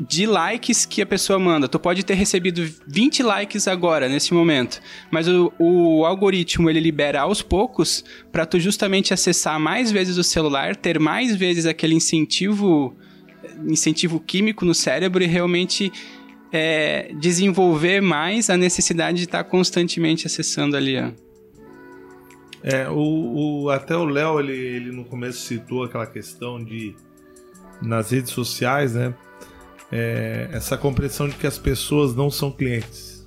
de 0.00 0.26
likes 0.26 0.86
que 0.86 1.02
a 1.02 1.06
pessoa 1.06 1.38
manda. 1.38 1.68
Tu 1.68 1.78
pode 1.78 2.02
ter 2.04 2.14
recebido 2.14 2.66
20 2.86 3.22
likes 3.22 3.68
agora, 3.68 4.08
nesse 4.08 4.32
momento, 4.32 4.80
mas 5.10 5.28
o, 5.28 5.52
o 5.58 6.04
algoritmo 6.06 6.70
ele 6.70 6.80
libera 6.80 7.20
aos 7.22 7.42
poucos 7.42 8.04
para 8.32 8.46
tu 8.46 8.58
justamente 8.58 9.12
acessar 9.12 9.60
mais 9.60 9.90
vezes 9.92 10.16
o 10.16 10.24
celular, 10.24 10.74
ter 10.76 10.98
mais 10.98 11.36
vezes 11.36 11.66
aquele 11.66 11.94
incentivo 11.94 12.96
incentivo 13.66 14.18
químico 14.20 14.64
no 14.64 14.74
cérebro 14.74 15.22
e 15.22 15.26
realmente 15.26 15.92
é, 16.52 17.12
desenvolver 17.20 18.00
mais 18.00 18.48
a 18.50 18.56
necessidade 18.56 19.18
de 19.18 19.24
estar 19.24 19.44
constantemente 19.44 20.26
acessando 20.26 20.76
ali. 20.76 20.98
Ó. 20.98 21.10
É, 22.62 22.88
o, 22.88 23.62
o- 23.64 23.70
até 23.70 23.96
o 23.96 24.04
Léo, 24.04 24.38
ele, 24.40 24.52
ele 24.52 24.92
no 24.92 25.04
começo 25.04 25.40
citou 25.40 25.84
aquela 25.84 26.06
questão 26.06 26.62
de 26.62 26.94
nas 27.80 28.10
redes 28.10 28.30
sociais, 28.32 28.94
né? 28.94 29.14
É, 29.92 30.48
essa 30.52 30.76
compreensão 30.76 31.28
de 31.28 31.34
que 31.36 31.46
as 31.46 31.58
pessoas 31.58 32.14
não 32.14 32.30
são 32.30 32.50
clientes. 32.50 33.26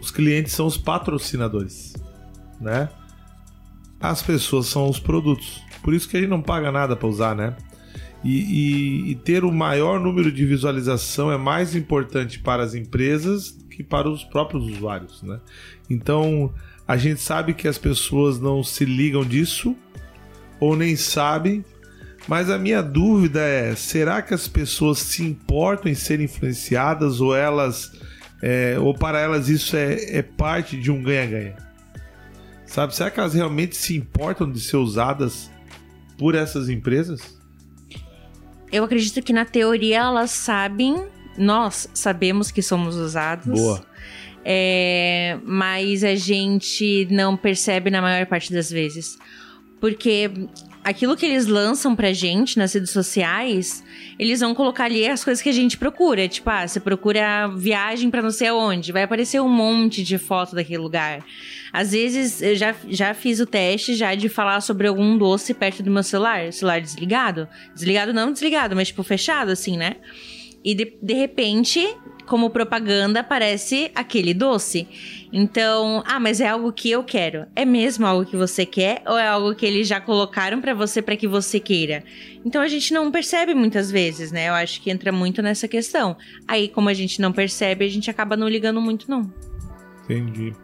Os 0.00 0.10
clientes 0.10 0.52
são 0.52 0.66
os 0.66 0.76
patrocinadores, 0.76 1.94
né? 2.60 2.88
As 4.00 4.20
pessoas 4.22 4.66
são 4.66 4.88
os 4.88 4.98
produtos. 4.98 5.62
Por 5.82 5.94
isso 5.94 6.08
que 6.08 6.16
a 6.16 6.20
gente 6.20 6.28
não 6.28 6.42
paga 6.42 6.70
nada 6.72 6.96
para 6.96 7.08
usar, 7.08 7.34
né? 7.34 7.56
E, 8.24 8.38
e- 8.40 9.10
e 9.12 9.14
ter 9.16 9.44
o 9.44 9.50
maior 9.52 9.98
número 9.98 10.30
de 10.30 10.44
visualização 10.44 11.30
é 11.32 11.36
mais 11.38 11.74
importante 11.74 12.38
para 12.38 12.62
as 12.62 12.74
empresas 12.74 13.50
que 13.70 13.82
para 13.82 14.08
os 14.08 14.22
próprios 14.24 14.64
usuários, 14.66 15.22
né? 15.22 15.40
Então, 15.88 16.52
a 16.86 16.96
gente 16.96 17.20
sabe 17.20 17.54
que 17.54 17.66
as 17.66 17.78
pessoas 17.78 18.38
não 18.38 18.62
se 18.62 18.84
ligam 18.84 19.24
disso 19.24 19.74
ou 20.60 20.76
nem 20.76 20.94
sabem, 20.94 21.64
mas 22.28 22.50
a 22.50 22.58
minha 22.58 22.82
dúvida 22.82 23.40
é: 23.40 23.74
será 23.74 24.22
que 24.22 24.34
as 24.34 24.48
pessoas 24.48 24.98
se 24.98 25.24
importam 25.24 25.90
em 25.90 25.94
ser 25.94 26.20
influenciadas 26.20 27.20
ou 27.20 27.34
elas, 27.34 27.92
é, 28.40 28.76
ou 28.78 28.94
para 28.94 29.20
elas 29.20 29.48
isso 29.48 29.76
é, 29.76 30.18
é 30.18 30.22
parte 30.22 30.76
de 30.78 30.90
um 30.90 31.02
ganha-ganha? 31.02 31.56
Sabe? 32.66 32.94
Será 32.94 33.10
que 33.10 33.20
elas 33.20 33.34
realmente 33.34 33.76
se 33.76 33.96
importam 33.96 34.50
de 34.50 34.60
ser 34.60 34.76
usadas 34.76 35.50
por 36.16 36.34
essas 36.34 36.68
empresas? 36.68 37.38
Eu 38.70 38.84
acredito 38.84 39.20
que 39.22 39.32
na 39.32 39.44
teoria 39.44 39.98
elas 39.98 40.30
sabem, 40.30 41.04
nós 41.36 41.88
sabemos 41.92 42.50
que 42.50 42.62
somos 42.62 42.96
usados. 42.96 43.60
Boa. 43.60 43.84
É, 44.44 45.38
mas 45.44 46.02
a 46.02 46.14
gente 46.14 47.06
não 47.10 47.36
percebe 47.36 47.90
na 47.90 48.00
maior 48.00 48.26
parte 48.26 48.52
das 48.52 48.70
vezes. 48.70 49.18
Porque 49.78 50.30
aquilo 50.84 51.16
que 51.16 51.24
eles 51.24 51.46
lançam 51.46 51.94
pra 51.94 52.12
gente 52.12 52.58
nas 52.58 52.72
redes 52.72 52.90
sociais, 52.90 53.84
eles 54.18 54.40
vão 54.40 54.54
colocar 54.54 54.84
ali 54.84 55.06
as 55.06 55.24
coisas 55.24 55.42
que 55.42 55.48
a 55.48 55.52
gente 55.52 55.78
procura. 55.78 56.28
Tipo, 56.28 56.50
ah, 56.50 56.66
você 56.66 56.80
procura 56.80 57.48
viagem 57.48 58.10
pra 58.10 58.22
não 58.22 58.30
sei 58.30 58.48
aonde, 58.48 58.92
vai 58.92 59.02
aparecer 59.02 59.40
um 59.40 59.48
monte 59.48 60.02
de 60.02 60.18
foto 60.18 60.54
daquele 60.54 60.78
lugar. 60.78 61.24
Às 61.72 61.92
vezes, 61.92 62.42
eu 62.42 62.54
já, 62.54 62.74
já 62.88 63.14
fiz 63.14 63.40
o 63.40 63.46
teste 63.46 63.94
já 63.94 64.14
de 64.14 64.28
falar 64.28 64.60
sobre 64.60 64.86
algum 64.86 65.16
doce 65.16 65.54
perto 65.54 65.82
do 65.82 65.90
meu 65.90 66.02
celular. 66.02 66.52
Celular 66.52 66.80
desligado. 66.80 67.48
Desligado 67.74 68.12
não 68.12 68.32
desligado, 68.32 68.76
mas 68.76 68.88
tipo 68.88 69.02
fechado 69.02 69.50
assim, 69.50 69.76
né? 69.76 69.96
E 70.64 70.74
de, 70.74 70.96
de 71.02 71.14
repente, 71.14 71.84
como 72.32 72.48
propaganda, 72.48 73.20
aparece 73.20 73.90
aquele 73.94 74.32
doce. 74.32 74.88
Então, 75.30 76.02
ah, 76.06 76.18
mas 76.18 76.40
é 76.40 76.48
algo 76.48 76.72
que 76.72 76.90
eu 76.90 77.04
quero. 77.04 77.44
É 77.54 77.62
mesmo 77.62 78.06
algo 78.06 78.24
que 78.24 78.38
você 78.38 78.64
quer 78.64 79.02
ou 79.06 79.18
é 79.18 79.28
algo 79.28 79.54
que 79.54 79.66
eles 79.66 79.86
já 79.86 80.00
colocaram 80.00 80.58
pra 80.58 80.72
você 80.72 81.02
pra 81.02 81.14
que 81.14 81.28
você 81.28 81.60
queira? 81.60 82.02
Então 82.42 82.62
a 82.62 82.68
gente 82.68 82.94
não 82.94 83.12
percebe 83.12 83.54
muitas 83.54 83.90
vezes, 83.90 84.32
né? 84.32 84.48
Eu 84.48 84.54
acho 84.54 84.80
que 84.80 84.90
entra 84.90 85.12
muito 85.12 85.42
nessa 85.42 85.68
questão. 85.68 86.16
Aí, 86.48 86.68
como 86.68 86.88
a 86.88 86.94
gente 86.94 87.20
não 87.20 87.32
percebe, 87.32 87.84
a 87.84 87.88
gente 87.90 88.08
acaba 88.08 88.34
não 88.34 88.48
ligando 88.48 88.80
muito, 88.80 89.10
não. 89.10 89.30
Entendi. 90.04 90.54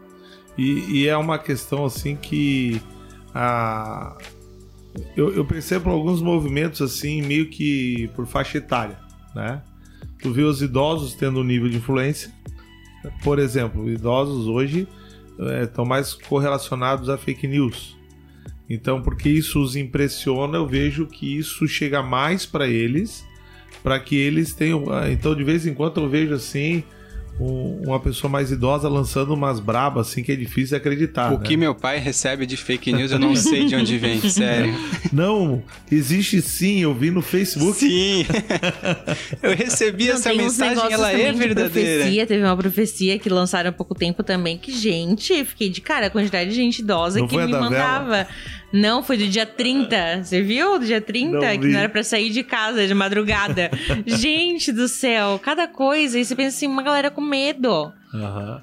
E, 0.57 1.01
e 1.03 1.07
é 1.07 1.15
uma 1.15 1.37
questão 1.37 1.85
assim 1.85 2.15
que 2.15 2.81
a, 3.31 4.17
eu, 5.15 5.35
eu 5.35 5.45
percebo 5.45 5.91
alguns 5.91 6.19
movimentos 6.19 6.81
assim, 6.81 7.21
meio 7.21 7.47
que 7.47 8.09
por 8.15 8.25
faixa 8.25 8.57
etária, 8.57 8.97
né? 9.35 9.61
Tu 10.21 10.31
vê 10.31 10.43
os 10.43 10.61
idosos 10.61 11.13
tendo 11.13 11.39
um 11.39 11.43
nível 11.43 11.69
de 11.69 11.77
influência. 11.77 12.31
Por 13.23 13.39
exemplo, 13.39 13.89
idosos 13.89 14.47
hoje 14.47 14.87
estão 15.63 15.85
mais 15.85 16.13
correlacionados 16.13 17.09
a 17.09 17.17
fake 17.17 17.47
news. 17.47 17.97
Então, 18.69 19.01
porque 19.01 19.29
isso 19.29 19.59
os 19.61 19.75
impressiona, 19.75 20.57
eu 20.57 20.67
vejo 20.67 21.07
que 21.07 21.37
isso 21.37 21.67
chega 21.67 22.03
mais 22.03 22.45
para 22.45 22.67
eles, 22.67 23.25
para 23.81 23.99
que 23.99 24.15
eles 24.15 24.53
tenham. 24.53 24.91
ah, 24.91 25.09
Então, 25.09 25.33
de 25.33 25.43
vez 25.43 25.65
em 25.65 25.73
quando 25.73 26.01
eu 26.01 26.09
vejo 26.09 26.33
assim 26.33 26.83
um- 27.39 27.81
uma 27.87 27.99
pessoa 27.99 28.29
mais 28.29 28.51
idosa 28.51 28.87
lançando 28.89 29.33
umas 29.33 29.59
brabas 29.59 30.07
assim 30.09 30.21
que 30.23 30.31
é 30.31 30.35
difícil 30.35 30.69
de 30.69 30.75
acreditar. 30.75 31.31
o 31.33 31.37
né? 31.39 31.43
que 31.45 31.55
meu 31.57 31.73
pai 31.73 31.97
recebe 31.97 32.45
de 32.45 32.57
fake 32.57 32.91
news, 32.91 33.11
eu 33.11 33.19
não 33.19 33.35
sei 33.35 33.65
de 33.65 33.75
onde 33.75 33.97
vem, 33.97 34.19
sério. 34.29 34.73
Não, 35.11 35.63
existe 35.91 36.41
sim, 36.41 36.79
eu 36.79 36.93
vi 36.93 37.11
no 37.11 37.21
Facebook. 37.21 37.79
Sim. 37.79 38.25
eu 39.41 39.55
recebi 39.55 40.07
Não, 40.07 40.13
essa 40.15 40.33
mensagem, 40.33 40.91
ela 40.91 41.11
é 41.11 41.31
verdadeira. 41.31 41.69
Profecia, 42.03 42.27
teve 42.27 42.43
uma 42.43 42.57
profecia 42.57 43.19
que 43.19 43.29
lançaram 43.29 43.69
há 43.69 43.73
pouco 43.73 43.95
tempo 43.95 44.23
também, 44.23 44.57
que, 44.57 44.71
gente, 44.71 45.43
fiquei 45.45 45.69
de 45.69 45.81
cara, 45.81 46.07
a 46.07 46.09
quantidade 46.09 46.49
de 46.49 46.55
gente 46.55 46.79
idosa 46.79 47.19
Não 47.19 47.27
que 47.27 47.37
me 47.37 47.51
da 47.51 47.59
mandava. 47.59 48.27
Não, 48.71 49.01
foi 49.01 49.17
do 49.17 49.27
dia 49.27 49.45
30. 49.45 50.23
Você 50.23 50.41
viu? 50.41 50.79
Do 50.79 50.85
dia 50.85 51.01
30, 51.01 51.31
Não 51.31 51.41
que 51.41 51.67
não 51.67 51.79
era 51.79 51.89
pra 51.89 52.03
sair 52.03 52.29
de 52.29 52.43
casa 52.43 52.85
de 52.87 52.93
madrugada. 52.93 53.71
gente 54.05 54.71
do 54.71 54.87
céu, 54.87 55.39
cada 55.43 55.67
coisa. 55.67 56.19
E 56.19 56.25
você 56.25 56.35
pensa 56.35 56.55
assim, 56.55 56.67
uma 56.67 56.83
galera 56.83 57.09
com 57.09 57.21
medo. 57.21 57.91
Aham. 58.13 58.61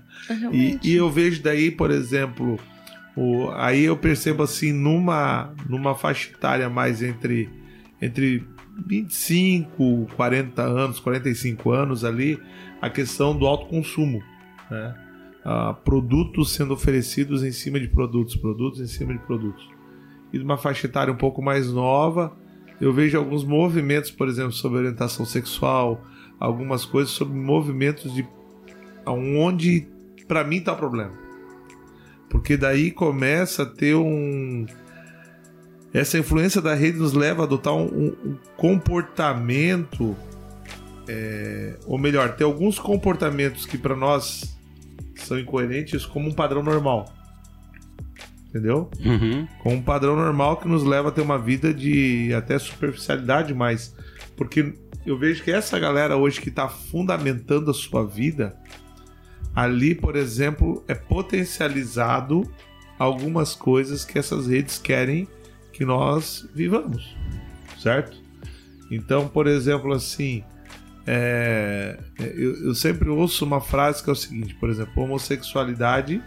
E, 0.53 0.79
e 0.83 0.95
eu 0.95 1.11
vejo 1.11 1.43
daí, 1.43 1.71
por 1.71 1.91
exemplo, 1.91 2.59
o, 3.17 3.51
aí 3.53 3.85
eu 3.85 3.97
percebo 3.97 4.43
assim, 4.43 4.73
numa, 4.73 5.53
numa 5.69 5.95
faixa 5.95 6.31
etária 6.31 6.69
mais 6.69 7.03
entre, 7.03 7.49
entre 8.01 8.45
25, 8.87 10.09
40 10.17 10.63
anos, 10.63 11.01
45 11.01 11.71
anos 11.71 12.05
ali, 12.05 12.39
a 12.81 12.91
questão 12.91 13.37
do 13.37 13.47
alto 13.47 13.67
consumo. 13.67 14.23
Né? 14.71 14.95
Ah, 15.45 15.73
produtos 15.73 16.53
sendo 16.53 16.75
oferecidos 16.75 17.45
em 17.45 17.53
cima 17.53 17.79
de 17.81 17.89
produtos, 17.89 18.37
produtos 18.37 18.81
em 18.81 18.87
cima 18.87 19.13
de 19.13 19.21
produtos. 19.21 19.76
E 20.33 20.39
numa 20.39 20.57
faixa 20.57 20.87
etária 20.87 21.13
um 21.13 21.17
pouco 21.17 21.41
mais 21.43 21.73
nova, 21.73 22.37
eu 22.81 22.93
vejo 22.93 23.17
alguns 23.17 23.45
movimentos, 23.45 24.11
por 24.11 24.29
exemplo, 24.29 24.53
sobre 24.53 24.79
orientação 24.79 25.25
sexual, 25.25 26.05
algumas 26.39 26.85
coisas 26.85 27.13
sobre 27.13 27.39
movimentos 27.39 28.13
de 28.13 28.27
aonde 29.05 29.89
para 30.27 30.45
mim 30.45 30.61
tá 30.61 30.73
o 30.73 30.77
problema. 30.77 31.13
Porque 32.29 32.57
daí 32.57 32.91
começa 32.91 33.63
a 33.63 33.67
ter 33.67 33.95
um 33.95 34.67
essa 35.95 36.19
influência 36.19 36.61
da 36.61 36.75
rede 36.75 36.99
nos 36.99 37.15
leva 37.15 37.43
a 37.43 37.45
adotar 37.47 37.73
um, 37.73 38.09
um 38.09 38.37
comportamento, 38.55 40.15
é, 41.09 41.79
ou 41.87 41.97
melhor, 41.97 42.37
ter 42.37 42.45
alguns 42.45 42.79
comportamentos 42.79 43.65
que 43.65 43.79
para 43.79 43.97
nós 43.97 44.59
são 45.15 45.39
incoerentes 45.39 46.05
como 46.05 46.29
um 46.29 46.35
padrão 46.35 46.63
normal. 46.63 47.07
Entendeu? 48.57 48.91
Uhum. 49.05 49.47
Com 49.59 49.75
um 49.75 49.83
padrão 49.83 50.17
normal 50.17 50.57
que 50.57 50.67
nos 50.67 50.83
leva 50.83 51.11
a 51.11 51.13
ter 51.13 51.21
uma 51.21 51.39
vida 51.39 51.75
de 51.75 52.33
até 52.33 52.59
superficialidade 52.59 53.53
mais. 53.53 53.95
Porque 54.35 54.73
eu 55.05 55.19
vejo 55.19 55.45
que 55.45 55.51
essa 55.51 55.79
galera 55.79 56.17
hoje 56.17 56.41
que 56.41 56.49
está 56.49 56.67
fundamentando 56.69 57.71
a 57.71 57.75
sua 57.75 58.07
vida, 58.07 58.57
ali, 59.55 59.95
por 59.95 60.17
exemplo, 60.17 60.83
é 60.89 60.95
potencializado 60.95 62.51
algumas 62.99 63.55
coisas 63.55 64.07
que 64.07 64.19
essas 64.19 64.47
redes 64.47 64.79
querem 64.79 65.29
que 65.71 65.85
nós 65.85 66.49
vivamos, 66.55 67.15
certo? 67.79 68.17
Então, 68.91 69.29
por 69.29 69.47
exemplo, 69.47 69.93
assim, 69.93 70.43
é, 71.07 71.99
eu, 72.19 72.69
eu, 72.69 72.75
sempre 72.75 73.11
ouço 73.11 73.45
uma 73.45 73.61
frase 73.61 74.03
que 74.03 74.09
é 74.09 74.13
o 74.15 74.17
seguinte, 74.17 74.55
por 74.55 74.71
exemplo, 74.71 75.03
homossexualidade 75.03 76.23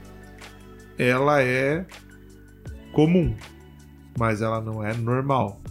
ela 0.99 1.41
é 1.41 1.85
comum, 2.91 3.35
mas 4.17 4.41
ela 4.41 4.61
não 4.61 4.83
é 4.83 4.93
normal. 4.93 5.61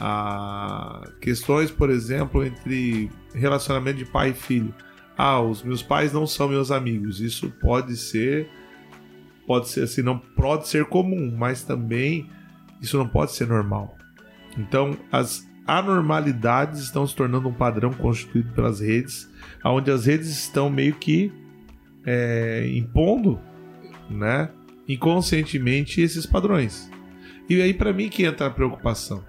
Ah, 0.00 1.02
questões, 1.20 1.70
por 1.70 1.90
exemplo, 1.90 2.44
entre 2.44 3.10
relacionamento 3.34 3.98
de 3.98 4.06
pai 4.06 4.30
e 4.30 4.34
filho. 4.34 4.74
Ah, 5.16 5.40
os 5.40 5.62
meus 5.62 5.82
pais 5.82 6.12
não 6.12 6.26
são 6.26 6.48
meus 6.48 6.70
amigos. 6.70 7.20
Isso 7.20 7.50
pode 7.60 7.96
ser, 7.96 8.48
pode 9.46 9.68
ser 9.68 9.84
assim, 9.84 10.02
não 10.02 10.18
pode 10.18 10.68
ser 10.68 10.86
comum, 10.86 11.34
mas 11.36 11.62
também 11.62 12.28
isso 12.80 12.96
não 12.96 13.06
pode 13.06 13.32
ser 13.32 13.46
normal. 13.46 13.94
Então, 14.56 14.96
as 15.12 15.46
anormalidades 15.66 16.80
estão 16.80 17.06
se 17.06 17.14
tornando 17.14 17.48
um 17.48 17.52
padrão 17.52 17.92
constituído 17.92 18.52
pelas 18.52 18.80
redes, 18.80 19.30
onde 19.64 19.90
as 19.90 20.06
redes 20.06 20.28
estão 20.28 20.70
meio 20.70 20.94
que 20.94 21.32
é, 22.04 22.68
impondo, 22.74 23.38
né, 24.08 24.50
inconscientemente 24.92 26.00
esses 26.00 26.26
padrões. 26.26 26.90
E 27.48 27.60
aí 27.60 27.74
para 27.74 27.92
mim 27.92 28.08
que 28.08 28.24
entra 28.24 28.46
a 28.46 28.50
preocupação, 28.50 29.24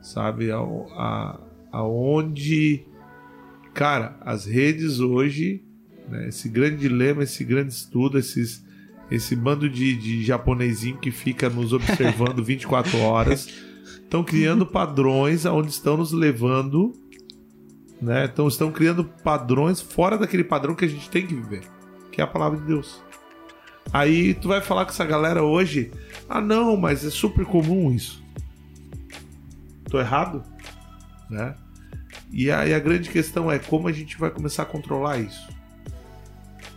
sabe, 0.00 0.50
a, 0.50 0.58
a, 0.58 1.40
aonde, 1.72 2.84
cara, 3.74 4.16
as 4.20 4.46
redes 4.46 5.00
hoje, 5.00 5.62
né, 6.08 6.28
esse 6.28 6.48
grande 6.48 6.76
dilema, 6.76 7.22
esse 7.22 7.44
grande 7.44 7.72
estudo, 7.72 8.18
esses 8.18 8.64
esse 9.10 9.36
bando 9.36 9.68
de, 9.68 9.94
de 9.96 10.24
japonesinho 10.24 10.98
que 10.98 11.10
fica 11.10 11.48
nos 11.48 11.72
observando 11.72 12.42
24 12.44 12.98
horas, 12.98 13.48
estão 14.02 14.24
criando 14.24 14.66
padrões 14.66 15.46
aonde 15.46 15.70
estão 15.70 15.96
nos 15.96 16.12
levando, 16.12 16.92
né? 18.00 18.24
Então 18.24 18.48
estão 18.48 18.72
criando 18.72 19.04
padrões 19.04 19.80
fora 19.80 20.18
daquele 20.18 20.44
padrão 20.44 20.74
que 20.74 20.84
a 20.84 20.88
gente 20.88 21.08
tem 21.08 21.26
que 21.26 21.34
viver, 21.34 21.62
que 22.10 22.20
é 22.20 22.24
a 22.24 22.26
palavra 22.26 22.58
de 22.58 22.66
Deus. 22.66 23.00
Aí 23.92 24.34
tu 24.34 24.48
vai 24.48 24.60
falar 24.60 24.84
com 24.84 24.90
essa 24.90 25.04
galera 25.04 25.42
hoje, 25.42 25.90
ah 26.28 26.40
não, 26.40 26.76
mas 26.76 27.04
é 27.04 27.10
super 27.10 27.44
comum 27.44 27.92
isso. 27.92 28.22
Tô 29.88 30.00
errado, 30.00 30.42
né? 31.30 31.54
E 32.32 32.50
aí 32.50 32.74
a 32.74 32.78
grande 32.78 33.08
questão 33.08 33.50
é 33.50 33.58
como 33.58 33.88
a 33.88 33.92
gente 33.92 34.18
vai 34.18 34.30
começar 34.30 34.64
a 34.64 34.66
controlar 34.66 35.18
isso. 35.18 35.48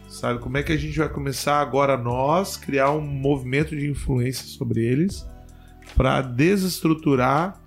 Sabe? 0.07 0.39
Como 0.39 0.57
é 0.57 0.63
que 0.63 0.71
a 0.71 0.77
gente 0.77 0.97
vai 0.97 1.09
começar 1.09 1.59
agora 1.59 1.97
nós 1.97 2.57
criar 2.57 2.91
um 2.91 3.01
movimento 3.01 3.75
de 3.75 3.89
influência 3.89 4.45
sobre 4.45 4.83
eles 4.83 5.25
para 5.95 6.21
desestruturar 6.21 7.59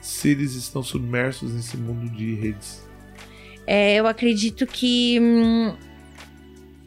se 0.00 0.30
eles 0.30 0.54
estão 0.54 0.82
submersos 0.82 1.52
nesse 1.54 1.76
mundo 1.76 2.10
de 2.10 2.34
redes? 2.34 2.86
É, 3.66 3.94
eu 3.94 4.06
acredito 4.06 4.66
que 4.66 5.18
hum, 5.20 5.76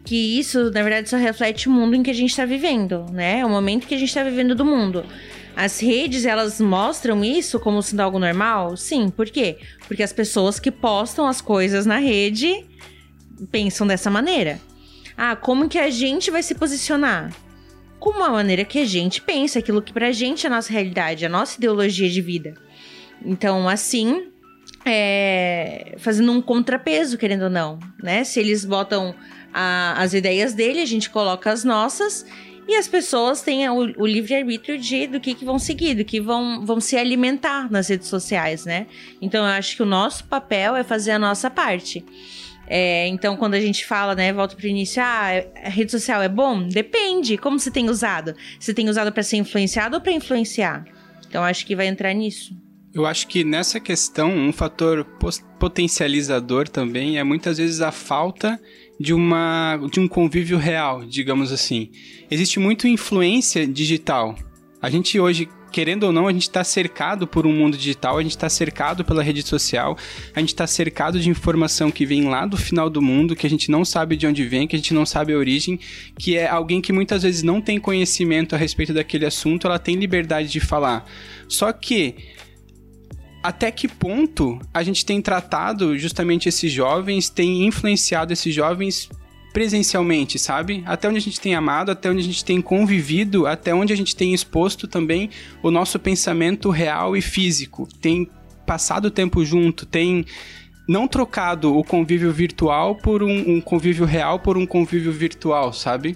que 0.05 0.39
isso, 0.39 0.71
na 0.71 0.83
verdade, 0.83 1.09
só 1.09 1.17
reflete 1.17 1.67
o 1.67 1.71
mundo 1.71 1.95
em 1.95 2.03
que 2.03 2.11
a 2.11 2.13
gente 2.13 2.29
está 2.29 2.45
vivendo, 2.45 3.05
né? 3.11 3.43
O 3.43 3.49
momento 3.49 3.87
que 3.87 3.95
a 3.95 3.97
gente 3.97 4.07
está 4.07 4.23
vivendo 4.23 4.53
do 4.53 4.63
mundo. 4.63 5.03
As 5.55 5.79
redes, 5.79 6.25
elas 6.25 6.61
mostram 6.61 7.23
isso 7.23 7.59
como 7.59 7.81
sendo 7.81 8.01
algo 8.01 8.19
normal? 8.19 8.77
Sim, 8.77 9.09
por 9.09 9.25
quê? 9.29 9.57
Porque 9.87 10.03
as 10.03 10.13
pessoas 10.13 10.59
que 10.59 10.69
postam 10.69 11.25
as 11.25 11.41
coisas 11.41 11.85
na 11.85 11.97
rede 11.97 12.65
pensam 13.51 13.87
dessa 13.87 14.09
maneira. 14.09 14.59
Ah, 15.17 15.35
como 15.35 15.69
que 15.69 15.79
a 15.79 15.89
gente 15.89 16.29
vai 16.29 16.43
se 16.43 16.55
posicionar? 16.55 17.33
Como 17.99 18.21
a 18.21 18.29
maneira 18.29 18.65
que 18.65 18.79
a 18.79 18.85
gente 18.85 19.21
pensa, 19.21 19.59
aquilo 19.59 19.81
que 19.81 19.93
pra 19.93 20.11
gente 20.11 20.45
é 20.45 20.49
a 20.49 20.53
nossa 20.53 20.71
realidade, 20.71 21.25
a 21.25 21.29
nossa 21.29 21.57
ideologia 21.57 22.09
de 22.09 22.21
vida. 22.21 22.53
Então, 23.25 23.67
assim, 23.67 24.27
é, 24.85 25.95
fazendo 25.97 26.31
um 26.31 26.41
contrapeso, 26.41 27.17
querendo 27.17 27.43
ou 27.43 27.49
não, 27.49 27.79
né? 28.03 28.23
Se 28.23 28.39
eles 28.39 28.65
botam 28.65 29.15
a, 29.57 29.93
as 30.01 30.13
ideias 30.13 30.53
dele, 30.53 30.81
a 30.81 30.85
gente 30.85 31.09
coloca 31.09 31.49
as 31.49 31.63
nossas 31.63 32.25
e 32.67 32.75
as 32.75 32.89
pessoas 32.89 33.41
têm 33.41 33.69
o, 33.69 33.93
o 33.97 34.05
livre-arbítrio 34.05 34.77
de 34.77 35.07
do 35.07 35.19
que, 35.19 35.33
que 35.33 35.45
vão 35.45 35.57
seguir, 35.57 35.95
do 35.95 36.03
que 36.03 36.19
vão, 36.19 36.65
vão 36.65 36.81
se 36.81 36.97
alimentar 36.97 37.71
nas 37.71 37.87
redes 37.87 38.09
sociais, 38.09 38.65
né? 38.65 38.85
Então 39.21 39.45
eu 39.45 39.51
acho 39.51 39.77
que 39.77 39.83
o 39.83 39.85
nosso 39.85 40.25
papel 40.25 40.75
é 40.75 40.83
fazer 40.83 41.11
a 41.11 41.19
nossa 41.19 41.49
parte. 41.49 42.03
É, 42.67 43.07
então, 43.07 43.37
quando 43.37 43.53
a 43.53 43.61
gente 43.61 43.85
fala, 43.85 44.15
né, 44.15 44.33
volta 44.33 44.55
pro 44.55 44.67
início, 44.67 45.01
ah, 45.01 45.27
a 45.63 45.69
rede 45.69 45.91
social 45.91 46.21
é 46.21 46.27
bom? 46.27 46.67
Depende, 46.67 47.37
como 47.37 47.59
você 47.59 47.69
tem 47.69 47.89
usado. 47.89 48.33
Você 48.59 48.73
tem 48.73 48.89
usado 48.89 49.11
para 49.11 49.21
ser 49.21 49.37
influenciado 49.37 49.95
ou 49.95 50.01
para 50.01 50.11
influenciar? 50.11 50.83
Então, 51.29 51.43
acho 51.43 51.63
que 51.63 51.75
vai 51.75 51.85
entrar 51.85 52.11
nisso. 52.13 52.55
Eu 52.91 53.05
acho 53.05 53.27
que 53.27 53.43
nessa 53.43 53.79
questão, 53.79 54.31
um 54.31 54.51
fator 54.51 55.05
potencializador 55.59 56.67
também 56.67 57.19
é 57.19 57.23
muitas 57.23 57.57
vezes 57.57 57.81
a 57.81 57.91
falta 57.91 58.59
de, 58.99 59.13
uma, 59.13 59.79
de 59.91 59.99
um 59.99 60.07
convívio 60.07 60.57
real, 60.57 61.05
digamos 61.05 61.51
assim. 61.51 61.89
Existe 62.29 62.59
muito 62.59 62.87
influência 62.87 63.67
digital. 63.67 64.35
A 64.81 64.89
gente 64.89 65.19
hoje 65.19 65.47
querendo 65.75 66.05
ou 66.05 66.13
não, 66.13 66.25
a 66.25 66.31
gente 66.31 66.43
está 66.43 66.63
cercado 66.63 67.27
por 67.27 67.45
um 67.45 67.51
mundo 67.51 67.75
digital, 67.75 68.17
a 68.17 68.21
gente 68.21 68.31
está 68.31 68.47
cercado 68.47 69.03
pela 69.03 69.21
rede 69.21 69.45
social, 69.45 69.97
a 70.33 70.39
gente 70.39 70.53
está 70.53 70.65
cercado 70.65 71.19
de 71.19 71.29
informação 71.29 71.91
que 71.91 72.05
vem 72.05 72.29
lá 72.29 72.45
do 72.45 72.55
final 72.55 72.89
do 72.89 73.01
mundo, 73.01 73.35
que 73.35 73.45
a 73.45 73.49
gente 73.49 73.69
não 73.69 73.83
sabe 73.83 74.15
de 74.15 74.25
onde 74.25 74.45
vem, 74.45 74.67
que 74.67 74.75
a 74.77 74.79
gente 74.79 74.93
não 74.93 75.05
sabe 75.05 75.33
a 75.33 75.37
origem, 75.37 75.77
que 76.17 76.37
é 76.37 76.47
alguém 76.47 76.79
que 76.79 76.93
muitas 76.93 77.23
vezes 77.23 77.43
não 77.43 77.59
tem 77.59 77.77
conhecimento 77.77 78.55
a 78.55 78.57
respeito 78.57 78.93
daquele 78.93 79.25
assunto, 79.25 79.67
ela 79.67 79.77
tem 79.77 79.97
liberdade 79.97 80.47
de 80.47 80.61
falar. 80.61 81.05
Só 81.49 81.73
que 81.73 82.15
até 83.45 83.69
que 83.69 83.87
ponto 83.87 84.59
a 84.73 84.81
gente 84.81 85.05
tem 85.05 85.21
tratado 85.21 85.95
justamente 85.99 86.49
esses 86.49 86.71
jovens, 86.71 87.29
tem 87.29 87.67
influenciado 87.67 88.33
esses 88.33 88.51
jovens 88.51 89.07
presencialmente, 89.53 90.39
sabe? 90.39 90.83
Até 90.83 91.07
onde 91.07 91.19
a 91.19 91.21
gente 91.21 91.39
tem 91.39 91.53
amado, 91.53 91.91
até 91.91 92.09
onde 92.09 92.21
a 92.21 92.23
gente 92.23 92.43
tem 92.43 92.59
convivido, 92.59 93.45
até 93.45 93.71
onde 93.71 93.93
a 93.93 93.95
gente 93.95 94.15
tem 94.15 94.33
exposto 94.33 94.87
também 94.87 95.29
o 95.61 95.69
nosso 95.69 95.99
pensamento 95.99 96.71
real 96.71 97.15
e 97.15 97.21
físico. 97.21 97.87
Tem 98.01 98.27
passado 98.65 99.11
tempo 99.11 99.45
junto, 99.45 99.85
tem 99.85 100.25
não 100.89 101.07
trocado 101.07 101.77
o 101.77 101.83
convívio 101.83 102.31
virtual 102.31 102.95
por 102.95 103.21
um, 103.21 103.57
um 103.57 103.61
convívio 103.61 104.05
real 104.05 104.39
por 104.39 104.57
um 104.57 104.65
convívio 104.65 105.11
virtual, 105.11 105.71
sabe? 105.71 106.15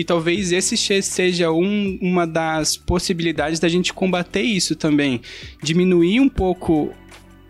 E 0.00 0.04
talvez 0.04 0.50
esse 0.50 0.78
seja 1.02 1.52
um, 1.52 1.98
uma 2.00 2.26
das 2.26 2.74
possibilidades 2.74 3.60
da 3.60 3.68
gente 3.68 3.92
combater 3.92 4.40
isso 4.40 4.74
também. 4.74 5.20
Diminuir 5.62 6.20
um 6.20 6.28
pouco 6.28 6.90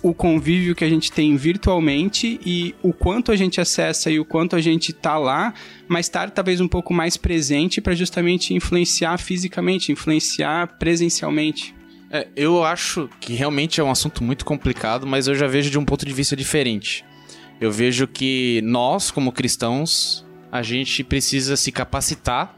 o 0.03 0.13
convívio 0.13 0.75
que 0.75 0.83
a 0.83 0.89
gente 0.89 1.13
tem 1.13 1.37
virtualmente 1.37 2.41
e 2.45 2.75
o 2.83 2.93
quanto 2.93 3.31
a 3.31 3.37
gente 3.37 3.61
acessa 3.61 4.11
e 4.11 4.19
o 4.19 4.25
quanto 4.25 4.57
a 4.57 4.61
gente 4.61 4.93
tá 4.93 5.17
lá, 5.17 5.55
mas 5.87 6.07
estar 6.07 6.29
talvez 6.33 6.61
um 6.61 6.67
pouco 6.67 6.93
mais 6.93 7.17
presente 7.17 7.81
para 7.81 7.95
justamente 7.95 8.53
influenciar 8.53 9.17
fisicamente, 9.19 9.93
influenciar 9.93 10.77
presencialmente. 10.77 11.73
É, 12.11 12.27
eu 12.35 12.65
acho 12.65 13.09
que 13.21 13.33
realmente 13.33 13.81
é 13.81 13.85
um 13.85 13.93
assunto 13.93 14.25
muito 14.25 14.45
complicado, 14.45 15.07
mas 15.07 15.29
eu 15.29 15.37
já 15.37 15.47
vejo 15.47 15.71
de 15.71 15.79
um 15.79 15.85
ponto 15.85 16.05
de 16.05 16.13
vista 16.13 16.35
diferente. 16.35 17.05
Eu 17.61 17.71
vejo 17.71 18.09
que 18.09 18.61
nós, 18.65 19.13
como 19.13 19.31
cristãos, 19.31 20.29
a 20.51 20.63
gente 20.63 21.05
precisa 21.05 21.57
se 21.57 21.71
capacitar 21.71 22.57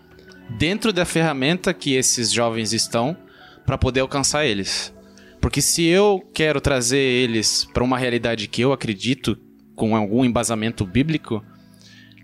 dentro 0.51 0.93
da 0.93 1.05
ferramenta 1.05 1.73
que 1.73 1.95
esses 1.95 2.33
jovens 2.33 2.73
estão 2.73 3.17
para 3.65 3.79
poder 3.79 4.01
alcançar 4.01 4.47
eles. 4.47 4.93
Porque 5.41 5.61
se 5.61 5.85
eu 5.85 6.23
quero 6.33 6.61
trazer 6.61 6.99
eles 6.99 7.67
para 7.73 7.83
uma 7.83 7.99
realidade 7.99 8.49
que 8.49 8.63
eu 8.63 8.73
acredito, 8.73 9.37
com 9.75 9.97
algum 9.97 10.25
embasamento 10.25 10.87
bíblico, 10.87 11.45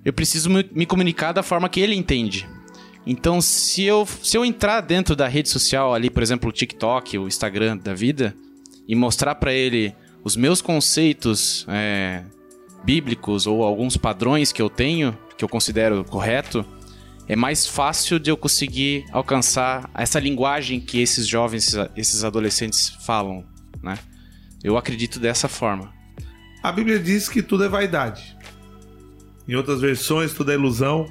eu 0.04 0.12
preciso 0.12 0.48
me 0.50 0.86
comunicar 0.86 1.32
da 1.32 1.42
forma 1.42 1.68
que 1.68 1.80
ele 1.80 1.94
entende. 1.94 2.48
Então, 3.06 3.40
se 3.40 3.82
eu, 3.84 4.06
se 4.06 4.36
eu 4.36 4.44
entrar 4.44 4.80
dentro 4.82 5.16
da 5.16 5.26
rede 5.26 5.48
social 5.48 5.94
ali, 5.94 6.10
por 6.10 6.22
exemplo, 6.22 6.50
o 6.50 6.52
TikTok, 6.52 7.18
o 7.18 7.26
Instagram 7.26 7.76
da 7.78 7.94
vida, 7.94 8.34
e 8.86 8.94
mostrar 8.94 9.34
para 9.34 9.52
ele 9.52 9.94
os 10.22 10.36
meus 10.36 10.60
conceitos 10.60 11.66
é, 11.68 12.22
bíblicos 12.84 13.46
ou 13.46 13.62
alguns 13.62 13.96
padrões 13.96 14.52
que 14.52 14.62
eu 14.62 14.70
tenho, 14.70 15.16
que 15.38 15.44
eu 15.44 15.48
considero 15.48 16.04
correto, 16.04 16.66
é 17.28 17.36
mais 17.36 17.64
fácil 17.64 18.18
de 18.18 18.28
eu 18.28 18.36
conseguir 18.36 19.04
alcançar 19.12 19.88
essa 19.94 20.18
linguagem 20.18 20.80
que 20.80 21.00
esses 21.00 21.26
jovens, 21.26 21.74
esses 21.96 22.24
adolescentes 22.24 22.88
falam, 23.06 23.44
né? 23.80 23.96
Eu 24.64 24.76
acredito 24.76 25.20
dessa 25.20 25.46
forma. 25.46 25.92
A 26.60 26.72
Bíblia 26.72 26.98
diz 26.98 27.28
que 27.28 27.40
tudo 27.40 27.62
é 27.62 27.68
vaidade. 27.68 28.36
Em 29.46 29.54
outras 29.54 29.80
versões, 29.80 30.34
tudo 30.34 30.50
é 30.50 30.54
ilusão. 30.54 31.06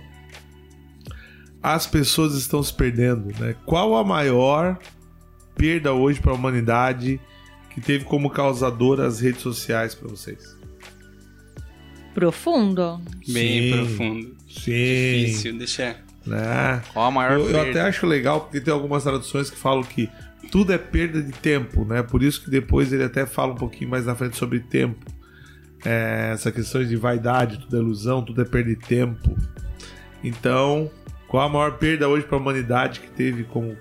As 1.63 1.87
pessoas 1.87 2.33
estão 2.35 2.61
se 2.61 2.73
perdendo, 2.73 3.33
né? 3.39 3.55
Qual 3.65 3.95
a 3.95 4.03
maior 4.03 4.77
perda 5.55 5.93
hoje 5.93 6.19
para 6.19 6.31
a 6.31 6.35
humanidade 6.35 7.21
que 7.69 7.79
teve 7.79 8.03
como 8.03 8.29
causador 8.29 8.99
as 8.99 9.21
redes 9.21 9.41
sociais 9.41 9.95
para 9.95 10.09
vocês? 10.09 10.57
Profundo. 12.17 12.99
Bem 13.27 13.62
Sim. 13.62 13.71
profundo. 13.71 14.36
Sim. 14.49 15.19
Difícil, 15.19 15.56
deixa. 15.56 15.97
Né? 16.25 16.82
Qual 16.91 17.06
a 17.06 17.12
maior 17.12 17.34
Eu, 17.34 17.51
eu 17.51 17.62
até 17.62 17.82
acho 17.82 18.08
legal 18.08 18.41
porque 18.41 18.60
tem 18.60 18.73
algumas 18.73 19.03
traduções 19.03 19.51
que 19.51 19.56
falam 19.56 19.84
que 19.84 20.10
tudo 20.51 20.73
é 20.73 20.80
perda 20.80 21.21
de 21.21 21.32
tempo, 21.32 21.86
né? 21.86 22.01
Por 22.01 22.23
isso 22.23 22.43
que 22.43 22.49
depois 22.49 22.91
ele 22.91 23.03
até 23.03 23.27
fala 23.27 23.53
um 23.53 23.58
pouquinho 23.58 23.91
mais 23.91 24.08
na 24.08 24.15
frente 24.15 24.36
sobre 24.36 24.60
tempo. 24.62 25.06
É, 25.86 26.32
essa 26.34 26.51
questão 26.51 26.84
de 26.84 26.95
vaidade, 26.95 27.60
tudo 27.60 27.77
é 27.77 27.80
ilusão, 27.80 28.23
tudo 28.23 28.41
é 28.41 28.45
perda 28.45 28.71
de 28.71 28.77
tempo. 28.77 29.38
Então, 30.23 30.89
qual 31.27 31.47
a 31.47 31.49
maior 31.49 31.77
perda 31.77 32.10
hoje 32.10 32.25
para 32.25 32.36
a 32.36 32.41
humanidade 32.41 32.99
que 32.99 33.12
teve 33.12 33.43
como 33.43 33.77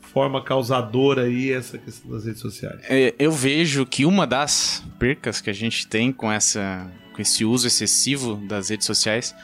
forma 0.00 0.42
causadora 0.42 1.22
aí 1.22 1.52
essa 1.52 1.78
questão 1.78 2.10
das 2.10 2.24
redes 2.24 2.40
sociais? 2.40 2.80
É, 2.90 3.14
eu 3.16 3.30
vejo 3.30 3.86
que 3.86 4.04
uma 4.04 4.26
das 4.26 4.82
percas 4.98 5.40
que 5.40 5.48
a 5.48 5.52
gente 5.52 5.86
tem 5.86 6.10
com, 6.10 6.32
essa, 6.32 6.90
com 7.18 7.22
esse 7.22 7.44
uso 7.44 7.66
excessivo 7.66 8.36
das 8.46 8.68
redes 8.68 8.86
sociais 8.86 9.34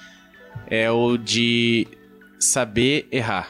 é 0.69 0.89
o 0.89 1.17
de 1.17 1.89
saber 2.39 3.09
errar. 3.11 3.49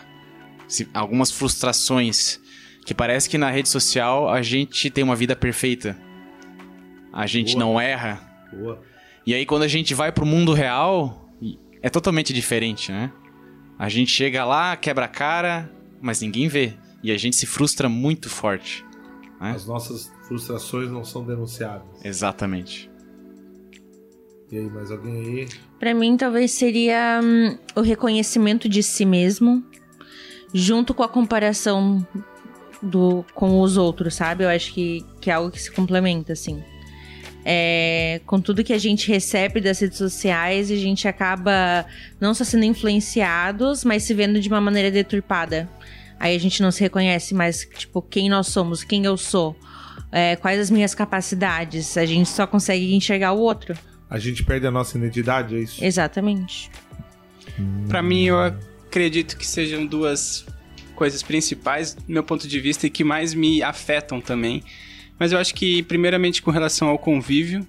Se- 0.67 0.89
algumas 0.95 1.31
frustrações 1.31 2.41
que 2.87 2.95
parece 2.95 3.29
que 3.29 3.37
na 3.37 3.51
rede 3.51 3.69
social 3.69 4.31
a 4.33 4.41
gente 4.41 4.89
tem 4.89 5.05
uma 5.05 5.15
vida 5.15 5.37
perfeita. 5.37 5.95
A 7.13 7.27
gente 7.27 7.53
Boa. 7.53 7.65
não 7.67 7.79
erra. 7.79 8.19
Boa. 8.51 8.81
E 9.27 9.35
aí 9.35 9.45
quando 9.45 9.63
a 9.65 9.69
gente 9.69 9.93
vai 9.93 10.11
pro 10.11 10.25
mundo 10.25 10.55
real, 10.55 11.29
é 11.83 11.91
totalmente 11.91 12.33
diferente, 12.33 12.91
né? 12.91 13.13
A 13.79 13.91
gente 13.91 14.11
chega 14.11 14.43
lá, 14.47 14.75
quebra 14.75 15.05
a 15.05 15.09
cara, 15.09 15.71
mas 16.01 16.23
ninguém 16.23 16.49
vê. 16.49 16.73
E 17.03 17.13
a 17.13 17.19
gente 17.19 17.37
se 17.37 17.45
frustra 17.45 17.91
muito 17.91 18.31
forte. 18.31 18.83
né? 19.39 19.51
As 19.51 19.67
nossas 19.67 20.11
frustrações 20.27 20.91
não 20.91 21.05
são 21.05 21.23
denunciadas. 21.27 21.85
Exatamente. 22.03 22.91
E 24.55 24.59
aí, 24.59 24.71
mais 24.71 24.89
alguém 24.89 25.17
aí? 25.17 25.49
Pra 25.81 25.93
mim, 25.93 26.17
talvez 26.17 26.53
seria 26.53 27.21
hum, 27.21 27.59
o 27.75 27.81
reconhecimento 27.81 28.69
de 28.69 28.85
si 28.85 29.05
mesmo, 29.05 29.65
junto 30.53 30.95
com 30.95 31.03
a 31.03 31.09
comparação 31.09 32.07
do, 32.81 33.25
com 33.35 33.61
os 33.61 33.77
outros, 33.77 34.15
sabe? 34.15 34.45
Eu 34.45 34.49
acho 34.49 34.73
que, 34.73 35.05
que 35.21 35.29
é 35.29 35.35
algo 35.35 35.51
que 35.51 35.61
se 35.61 35.73
complementa, 35.73 36.35
assim. 36.35 36.63
É, 37.45 38.21
com 38.27 38.41
tudo 38.41 38.63
que 38.63 38.73
a 38.73 38.79
gente 38.79 39.09
recebe 39.09 39.61
das 39.61 39.81
redes 39.81 39.99
sociais, 39.99 40.71
a 40.71 40.77
gente 40.77 41.09
acaba 41.09 41.85
não 42.21 42.33
só 42.33 42.45
sendo 42.45 42.65
influenciados, 42.65 43.83
mas 43.83 44.05
se 44.05 44.15
vendo 44.15 44.41
de 44.41 44.49
uma 44.49 44.61
maneira 44.61 44.89
deturpada. 44.89 45.69
Aí 46.21 46.37
a 46.37 46.39
gente 46.39 46.63
não 46.63 46.71
se 46.71 46.81
reconhece 46.81 47.35
mais, 47.35 47.69
tipo, 47.77 48.01
quem 48.01 48.29
nós 48.29 48.47
somos, 48.47 48.85
quem 48.85 49.05
eu 49.05 49.17
sou, 49.17 49.57
é, 50.13 50.37
quais 50.37 50.61
as 50.61 50.71
minhas 50.71 50.95
capacidades. 50.95 51.97
A 51.97 52.07
gente 52.07 52.29
só 52.29 52.47
consegue 52.47 52.95
enxergar 52.95 53.33
o 53.33 53.41
outro. 53.41 53.77
A 54.15 54.19
gente 54.21 54.45
perde 54.45 54.65
a 54.65 54.71
nossa 54.71 54.97
identidade, 54.97 55.57
é 55.57 55.59
isso? 55.59 55.85
Exatamente. 55.85 56.71
Pra 57.89 58.01
mim, 58.01 58.27
eu 58.27 58.39
acredito 58.39 59.37
que 59.37 59.45
sejam 59.45 59.85
duas 59.85 60.47
coisas 60.95 61.21
principais, 61.21 61.95
do 61.95 62.05
meu 62.07 62.23
ponto 62.23 62.47
de 62.47 62.61
vista, 62.61 62.87
e 62.87 62.91
que 62.91 63.03
mais 63.03 63.35
me 63.35 63.61
afetam 63.61 64.21
também. 64.21 64.63
Mas 65.19 65.33
eu 65.33 65.39
acho 65.41 65.53
que, 65.53 65.83
primeiramente, 65.83 66.43
com 66.43 66.53
relação 66.53 66.87
ao 66.87 66.97
convívio, 66.97 67.67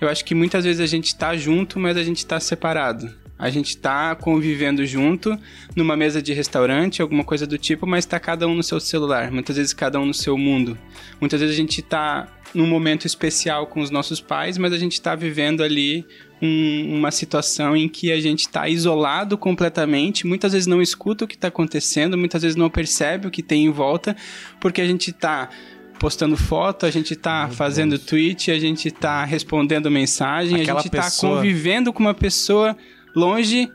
eu 0.00 0.08
acho 0.08 0.24
que 0.24 0.34
muitas 0.34 0.64
vezes 0.64 0.80
a 0.80 0.86
gente 0.86 1.14
tá 1.14 1.36
junto, 1.36 1.78
mas 1.78 1.96
a 1.96 2.02
gente 2.02 2.26
tá 2.26 2.40
separado. 2.40 3.08
A 3.38 3.48
gente 3.48 3.76
tá 3.76 4.16
convivendo 4.16 4.84
junto 4.84 5.38
numa 5.76 5.96
mesa 5.96 6.20
de 6.20 6.32
restaurante, 6.32 7.00
alguma 7.00 7.22
coisa 7.22 7.46
do 7.46 7.56
tipo, 7.56 7.86
mas 7.86 8.04
tá 8.04 8.18
cada 8.18 8.48
um 8.48 8.56
no 8.56 8.62
seu 8.64 8.80
celular, 8.80 9.30
muitas 9.30 9.56
vezes 9.56 9.72
cada 9.72 10.00
um 10.00 10.06
no 10.06 10.14
seu 10.14 10.36
mundo. 10.36 10.76
Muitas 11.20 11.40
vezes 11.40 11.54
a 11.54 11.56
gente 11.56 11.80
tá 11.80 12.26
num 12.54 12.66
momento 12.66 13.06
especial 13.06 13.66
com 13.66 13.80
os 13.80 13.90
nossos 13.90 14.20
pais, 14.20 14.56
mas 14.56 14.72
a 14.72 14.78
gente 14.78 15.00
tá 15.00 15.14
vivendo 15.14 15.62
ali 15.62 16.06
um- 16.40 16.96
uma 16.98 17.10
situação 17.10 17.76
em 17.76 17.88
que 17.88 18.12
a 18.12 18.20
gente 18.20 18.48
tá 18.48 18.68
isolado 18.68 19.36
completamente, 19.36 20.26
muitas 20.26 20.52
vezes 20.52 20.66
não 20.66 20.80
escuta 20.80 21.24
o 21.24 21.28
que 21.28 21.36
tá 21.36 21.48
acontecendo, 21.48 22.16
muitas 22.16 22.42
vezes 22.42 22.56
não 22.56 22.70
percebe 22.70 23.26
o 23.26 23.30
que 23.30 23.42
tem 23.42 23.64
em 23.66 23.70
volta, 23.70 24.16
porque 24.60 24.80
a 24.80 24.86
gente 24.86 25.12
tá 25.12 25.48
postando 25.98 26.36
foto, 26.36 26.84
a 26.84 26.90
gente 26.90 27.16
tá 27.16 27.48
fazendo 27.50 27.98
tweet, 27.98 28.50
a 28.50 28.58
gente 28.58 28.90
tá 28.90 29.24
respondendo 29.24 29.90
mensagem, 29.90 30.60
Aquela 30.60 30.80
a 30.80 30.82
gente 30.82 30.92
tá 30.92 31.02
pessoa- 31.04 31.36
convivendo 31.36 31.90
com 31.92 32.00
uma 32.00 32.14
pessoa 32.14 32.76
longe, 33.14 33.68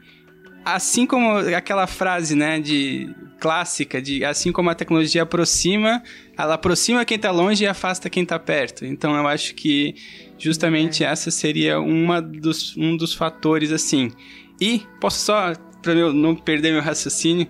assim 0.64 1.06
como 1.06 1.38
aquela 1.56 1.88
frase, 1.88 2.36
né, 2.36 2.60
de 2.60 3.14
clássica 3.40 4.00
de 4.00 4.24
assim 4.24 4.52
como 4.52 4.70
a 4.70 4.76
tecnologia 4.76 5.24
aproxima, 5.24 6.04
ela 6.38 6.54
aproxima 6.54 7.04
quem 7.04 7.18
tá 7.18 7.32
longe 7.32 7.64
e 7.64 7.68
afasta 7.68 8.10
quem 8.10 8.24
tá 8.24 8.38
perto. 8.38 8.86
Então 8.86 9.16
eu 9.16 9.28
acho 9.28 9.56
que 9.56 9.96
justamente 10.38 11.04
essa 11.04 11.32
seria 11.32 11.80
uma 11.80 12.22
dos, 12.22 12.78
um 12.78 12.96
dos 12.96 13.14
fatores 13.14 13.72
assim. 13.72 14.12
E 14.60 14.84
posso 15.00 15.26
só 15.26 15.54
para 15.82 15.96
não 16.14 16.36
perder 16.36 16.72
meu 16.72 16.82
raciocínio, 16.82 17.48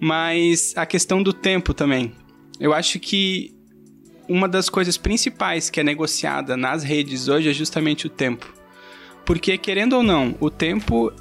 mas 0.00 0.72
a 0.76 0.86
questão 0.86 1.22
do 1.22 1.32
tempo 1.32 1.74
também. 1.74 2.12
Eu 2.58 2.72
acho 2.72 2.98
que 2.98 3.54
uma 4.26 4.48
das 4.48 4.70
coisas 4.70 4.96
principais 4.96 5.68
que 5.68 5.78
é 5.78 5.84
negociada 5.84 6.56
nas 6.56 6.82
redes 6.82 7.28
hoje 7.28 7.50
é 7.50 7.52
justamente 7.52 8.06
o 8.06 8.10
tempo. 8.10 8.52
Porque, 9.24 9.58
querendo 9.58 9.94
ou 9.94 10.02
não, 10.02 10.34
o 10.40 10.48
tempo 10.48 11.12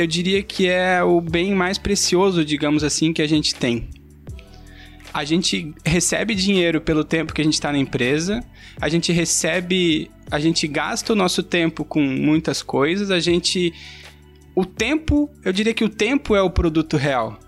eu 0.00 0.06
diria 0.06 0.42
que 0.42 0.66
é 0.66 1.02
o 1.02 1.20
bem 1.20 1.54
mais 1.54 1.76
precioso, 1.76 2.42
digamos 2.42 2.82
assim, 2.82 3.12
que 3.12 3.20
a 3.20 3.26
gente 3.26 3.54
tem. 3.54 3.90
A 5.12 5.26
gente 5.26 5.74
recebe 5.84 6.34
dinheiro 6.34 6.80
pelo 6.80 7.04
tempo 7.04 7.34
que 7.34 7.42
a 7.42 7.44
gente 7.44 7.52
está 7.52 7.70
na 7.70 7.76
empresa, 7.76 8.42
a 8.80 8.88
gente 8.88 9.12
recebe, 9.12 10.10
a 10.30 10.40
gente 10.40 10.66
gasta 10.66 11.12
o 11.12 11.16
nosso 11.16 11.42
tempo 11.42 11.84
com 11.84 12.00
muitas 12.00 12.62
coisas, 12.62 13.10
a 13.10 13.20
gente. 13.20 13.74
O 14.54 14.64
tempo, 14.64 15.30
eu 15.44 15.52
diria 15.52 15.74
que 15.74 15.84
o 15.84 15.88
tempo 15.88 16.34
é 16.34 16.40
o 16.40 16.48
produto 16.48 16.96
real. 16.96 17.38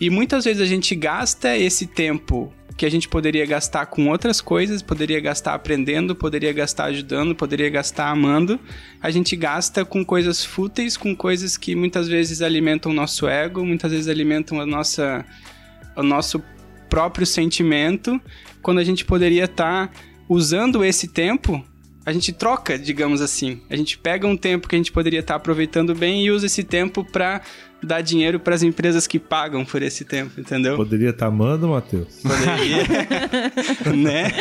E 0.00 0.08
muitas 0.08 0.46
vezes 0.46 0.62
a 0.62 0.66
gente 0.66 0.94
gasta 0.94 1.58
esse 1.58 1.86
tempo 1.86 2.50
que 2.82 2.86
a 2.86 2.90
gente 2.90 3.08
poderia 3.08 3.46
gastar 3.46 3.86
com 3.86 4.08
outras 4.08 4.40
coisas, 4.40 4.82
poderia 4.82 5.20
gastar 5.20 5.54
aprendendo, 5.54 6.16
poderia 6.16 6.52
gastar 6.52 6.86
ajudando, 6.86 7.32
poderia 7.32 7.70
gastar 7.70 8.10
amando. 8.10 8.58
A 9.00 9.08
gente 9.08 9.36
gasta 9.36 9.84
com 9.84 10.04
coisas 10.04 10.44
fúteis, 10.44 10.96
com 10.96 11.14
coisas 11.14 11.56
que 11.56 11.76
muitas 11.76 12.08
vezes 12.08 12.42
alimentam 12.42 12.90
o 12.90 12.94
nosso 12.94 13.28
ego, 13.28 13.64
muitas 13.64 13.92
vezes 13.92 14.08
alimentam 14.08 14.60
a 14.60 14.66
nossa, 14.66 15.24
o 15.94 16.02
nosso 16.02 16.42
próprio 16.90 17.24
sentimento, 17.24 18.20
quando 18.60 18.78
a 18.78 18.84
gente 18.84 19.04
poderia 19.04 19.44
estar 19.44 19.88
usando 20.28 20.84
esse 20.84 21.06
tempo. 21.06 21.64
A 22.04 22.12
gente 22.12 22.32
troca, 22.32 22.78
digamos 22.78 23.20
assim. 23.20 23.60
A 23.70 23.76
gente 23.76 23.96
pega 23.96 24.26
um 24.26 24.36
tempo 24.36 24.66
que 24.68 24.74
a 24.74 24.78
gente 24.78 24.90
poderia 24.90 25.20
estar 25.20 25.36
aproveitando 25.36 25.94
bem 25.94 26.24
e 26.24 26.30
usa 26.32 26.46
esse 26.46 26.64
tempo 26.64 27.04
para 27.04 27.40
dar 27.80 28.00
dinheiro 28.00 28.38
para 28.40 28.54
as 28.54 28.62
empresas 28.62 29.06
que 29.06 29.18
pagam 29.18 29.64
por 29.64 29.82
esse 29.82 30.04
tempo, 30.04 30.40
entendeu? 30.40 30.76
Poderia 30.76 31.10
estar 31.10 31.26
amando, 31.26 31.68
Matheus? 31.68 32.08
Poderia, 32.22 32.84
né? 33.96 34.32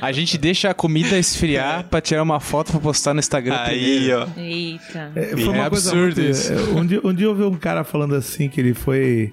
A 0.00 0.12
gente 0.12 0.36
deixa 0.38 0.70
a 0.70 0.74
comida 0.74 1.18
esfriar 1.18 1.84
pra 1.88 2.00
tirar 2.00 2.22
uma 2.22 2.40
foto 2.40 2.72
pra 2.72 2.80
postar 2.80 3.14
no 3.14 3.20
Instagram 3.20 3.56
Aí, 3.58 3.78
primeiro. 3.96 4.20
ó. 4.36 4.40
Eita. 4.40 5.12
É, 5.14 5.22
foi 5.36 5.42
É 5.42 5.48
uma 5.48 5.70
coisa 5.70 5.90
absurdo 5.90 6.20
muito- 6.20 6.30
isso. 6.30 6.52
é, 6.52 6.56
Um 6.56 6.86
dia, 6.86 7.00
um 7.04 7.14
dia 7.14 7.26
eu 7.26 7.34
vi 7.34 7.42
um 7.44 7.54
cara 7.56 7.84
falando 7.84 8.14
assim 8.14 8.48
que 8.48 8.60
ele 8.60 8.74
foi. 8.74 9.32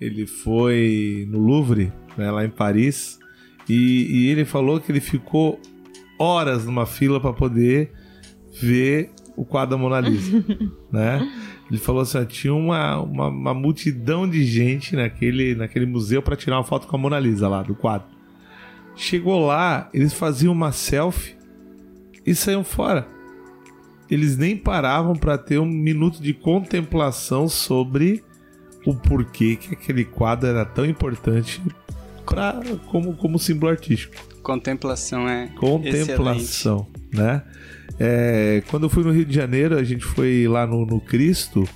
Ele 0.00 0.26
foi 0.26 1.26
no 1.30 1.38
Louvre, 1.38 1.90
né, 2.18 2.30
lá 2.30 2.44
em 2.44 2.50
Paris, 2.50 3.18
e, 3.66 4.06
e 4.10 4.28
ele 4.28 4.44
falou 4.44 4.78
que 4.78 4.92
ele 4.92 5.00
ficou 5.00 5.58
horas 6.18 6.64
numa 6.64 6.86
fila 6.86 7.20
para 7.20 7.32
poder 7.32 7.92
ver 8.60 9.10
o 9.36 9.44
quadro 9.44 9.76
da 9.76 9.82
Mona 9.82 10.00
Lisa, 10.00 10.44
né? 10.90 11.30
Ele 11.70 11.78
falou 11.78 12.02
assim, 12.02 12.24
tinha 12.24 12.54
uma, 12.54 13.00
uma, 13.00 13.28
uma 13.28 13.54
multidão 13.54 14.28
de 14.28 14.44
gente 14.44 14.94
naquele, 14.94 15.54
naquele 15.54 15.84
museu 15.84 16.22
para 16.22 16.36
tirar 16.36 16.56
uma 16.56 16.64
foto 16.64 16.86
com 16.86 16.96
a 16.96 16.98
Mona 16.98 17.18
Lisa 17.18 17.48
lá 17.48 17.62
do 17.62 17.74
quadro. 17.74 18.06
Chegou 18.94 19.44
lá, 19.46 19.90
eles 19.92 20.14
faziam 20.14 20.52
uma 20.52 20.72
selfie 20.72 21.36
e 22.24 22.34
saíam 22.34 22.64
fora 22.64 23.16
eles 24.10 24.36
nem 24.36 24.56
paravam 24.56 25.14
para 25.14 25.36
ter 25.36 25.58
um 25.58 25.66
minuto 25.66 26.22
de 26.22 26.32
contemplação 26.32 27.48
sobre 27.48 28.22
o 28.84 28.94
porquê 28.94 29.56
que 29.56 29.74
aquele 29.74 30.04
quadro 30.04 30.48
era 30.48 30.64
tão 30.64 30.86
importante 30.86 31.60
pra, 32.24 32.60
como, 32.86 33.16
como 33.16 33.38
símbolo 33.38 33.72
artístico. 33.72 34.14
Contemplação 34.46 35.28
é 35.28 35.48
Contemplação, 35.56 36.86
né? 37.12 37.42
É, 37.98 38.62
quando 38.68 38.84
eu 38.84 38.88
fui 38.88 39.02
no 39.02 39.10
Rio 39.10 39.24
de 39.24 39.34
Janeiro, 39.34 39.76
a 39.76 39.82
gente 39.82 40.04
foi 40.04 40.46
lá 40.46 40.64
no, 40.64 40.86
no 40.86 41.00
Cristo 41.00 41.68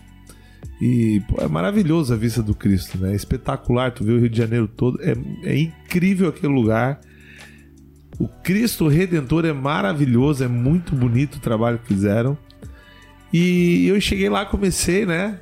E 0.80 1.20
pô, 1.28 1.42
é 1.42 1.48
maravilhoso 1.48 2.14
a 2.14 2.16
vista 2.16 2.40
do 2.40 2.54
Cristo, 2.54 2.96
né? 2.96 3.10
É 3.10 3.16
espetacular, 3.16 3.90
tu 3.90 4.04
vê 4.04 4.12
o 4.12 4.20
Rio 4.20 4.30
de 4.30 4.38
Janeiro 4.38 4.68
todo. 4.68 5.00
É, 5.02 5.16
é 5.42 5.58
incrível 5.58 6.28
aquele 6.28 6.52
lugar. 6.52 7.00
O 8.20 8.28
Cristo 8.28 8.86
Redentor 8.86 9.46
é 9.46 9.52
maravilhoso, 9.52 10.44
é 10.44 10.48
muito 10.48 10.94
bonito 10.94 11.36
o 11.36 11.40
trabalho 11.40 11.80
que 11.80 11.88
fizeram. 11.88 12.38
E 13.32 13.88
eu 13.88 14.00
cheguei 14.00 14.28
lá, 14.28 14.46
comecei, 14.46 15.04
né? 15.04 15.40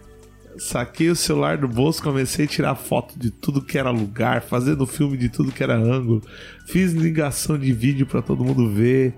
Saquei 0.58 1.08
o 1.08 1.14
celular 1.14 1.56
do 1.56 1.68
bolso, 1.68 2.02
comecei 2.02 2.44
a 2.44 2.48
tirar 2.48 2.74
foto 2.74 3.16
de 3.16 3.30
tudo 3.30 3.62
que 3.62 3.78
era 3.78 3.90
lugar, 3.90 4.42
fazendo 4.42 4.86
filme 4.86 5.16
de 5.16 5.28
tudo 5.28 5.52
que 5.52 5.62
era 5.62 5.76
ângulo. 5.76 6.20
Fiz 6.66 6.92
ligação 6.92 7.56
de 7.56 7.72
vídeo 7.72 8.06
para 8.06 8.20
todo 8.20 8.44
mundo 8.44 8.68
ver. 8.68 9.14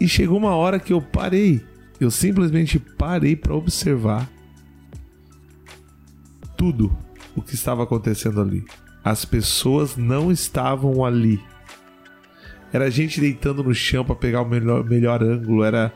E 0.00 0.06
chegou 0.08 0.38
uma 0.38 0.54
hora 0.54 0.78
que 0.78 0.92
eu 0.92 1.02
parei. 1.02 1.60
Eu 2.00 2.10
simplesmente 2.10 2.78
parei 2.78 3.34
para 3.34 3.54
observar 3.54 4.30
tudo 6.56 6.96
o 7.34 7.42
que 7.42 7.54
estava 7.54 7.82
acontecendo 7.82 8.40
ali. 8.40 8.64
As 9.02 9.24
pessoas 9.24 9.96
não 9.96 10.30
estavam 10.30 11.04
ali. 11.04 11.40
Era 12.72 12.90
gente 12.90 13.20
deitando 13.20 13.64
no 13.64 13.74
chão 13.74 14.04
para 14.04 14.14
pegar 14.14 14.42
o 14.42 14.48
melhor, 14.48 14.84
melhor 14.84 15.22
ângulo, 15.22 15.64
era 15.64 15.92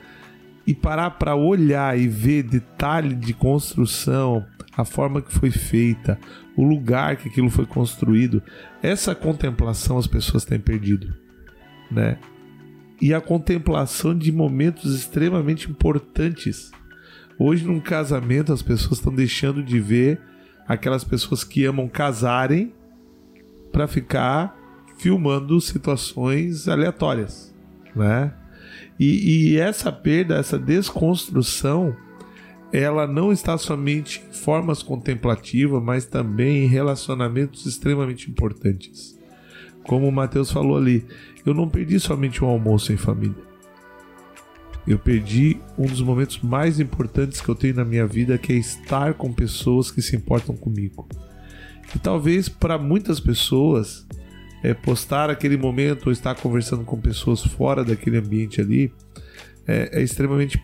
e 0.67 0.75
parar 0.75 1.11
para 1.13 1.35
olhar 1.35 1.99
e 1.99 2.09
ver 2.09 2.43
detalhe 2.43 3.15
de 3.15 3.35
construção, 3.35 4.45
a 4.77 4.85
forma 4.85 5.21
que 5.21 5.33
foi 5.33 5.51
feita, 5.51 6.19
o 6.57 6.65
lugar 6.65 7.17
que 7.17 7.29
aquilo 7.29 7.51
foi 7.51 7.67
construído. 7.67 8.43
Essa 8.83 9.15
contemplação 9.15 9.99
as 9.99 10.07
pessoas 10.07 10.45
têm 10.45 10.59
perdido, 10.59 11.15
né? 11.91 12.19
E 13.01 13.13
a 13.13 13.21
contemplação 13.21 14.17
de 14.17 14.33
momentos 14.33 14.95
extremamente 14.95 15.71
importantes. 15.71 16.71
Hoje, 17.39 17.65
num 17.65 17.81
casamento, 17.81 18.53
as 18.53 18.63
pessoas 18.63 18.99
estão 18.99 19.15
deixando 19.15 19.63
de 19.63 19.81
ver 19.81 20.21
aquelas 20.67 21.05
pessoas 21.05 21.45
que 21.45 21.65
amam 21.65 21.89
casarem 21.89 22.73
para 23.73 23.87
ficar 23.87 24.57
filmando 24.97 25.61
situações 25.61 26.69
aleatórias, 26.69 27.55
né? 27.95 28.33
E, 28.99 29.53
e, 29.53 29.59
essa 29.59 29.91
perda, 29.91 30.37
essa 30.37 30.59
desconstrução, 30.59 31.97
ela 32.73 33.07
não 33.07 33.33
está 33.33 33.59
somente 33.59 34.23
em 34.29 34.33
formas 34.33 34.83
contemplativas, 34.83 35.83
mas 35.83 36.07
também 36.07 36.65
em 36.65 36.69
relacionamentos 36.69 37.67
extremamente 37.67 38.31
importantes. 38.31 39.19
Como 39.83 40.09
o 40.09 40.13
Mateus 40.13 40.51
falou 40.51 40.77
ali, 40.77 41.05
eu 41.45 41.53
não 41.53 41.69
perdi 41.69 42.01
somente 42.01 42.43
um 42.43 42.49
almoço 42.49 42.93
em 42.93 42.97
família. 42.97 43.55
Eu 44.87 44.99
perdi 44.99 45.59
um 45.79 45.87
dos 45.87 46.03
momentos 46.03 46.41
mais 46.41 46.79
importantes 46.79 47.41
que 47.41 47.49
eu 47.49 47.55
tenho 47.55 47.77
na 47.77 47.85
minha 47.85 48.07
vida, 48.07 48.37
que 48.37 48.53
é 48.53 48.57
estar 48.57 49.15
com 49.15 49.33
pessoas 49.33 49.91
que 49.91 50.03
se 50.03 50.15
importam 50.15 50.55
comigo. 50.55 51.09
E 51.95 51.99
talvez 51.99 52.49
para 52.49 52.77
muitas 52.77 53.19
pessoas, 53.19 54.07
é, 54.65 54.75
postar 54.75 55.31
aquele 55.31 55.57
momento 55.57 56.07
ou 56.07 56.13
estar 56.13 56.35
conversando 56.35 56.85
com 56.85 57.01
pessoas 57.01 57.45
fora 57.45 57.85
daquele 57.85 58.17
ambiente 58.17 58.61
ali 58.61 58.93
é, 59.67 60.01
é 60.01 60.03
extremamente 60.03 60.61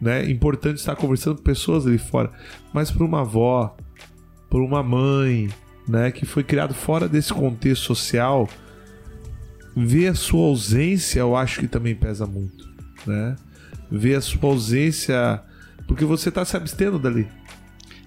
né, 0.00 0.30
importante 0.30 0.78
estar 0.78 0.96
conversando 0.96 1.36
com 1.36 1.42
pessoas 1.42 1.86
ali 1.86 1.98
fora. 1.98 2.32
Mas 2.72 2.90
para 2.90 3.04
uma 3.04 3.20
avó, 3.20 3.76
para 4.48 4.60
uma 4.60 4.82
mãe, 4.82 5.48
né, 5.86 6.10
que 6.10 6.24
foi 6.24 6.42
criado 6.42 6.72
fora 6.72 7.08
desse 7.08 7.32
contexto 7.32 7.82
social, 7.82 8.48
ver 9.76 10.08
a 10.08 10.14
sua 10.14 10.46
ausência, 10.46 11.20
eu 11.20 11.36
acho 11.36 11.60
que 11.60 11.68
também 11.68 11.94
pesa 11.94 12.26
muito 12.26 12.66
né? 13.06 13.36
Ver 13.90 14.16
a 14.16 14.20
sua 14.20 14.50
ausência, 14.50 15.42
porque 15.86 16.04
você 16.04 16.28
está 16.28 16.44
se 16.44 16.56
abstendo 16.56 16.98
dali. 16.98 17.28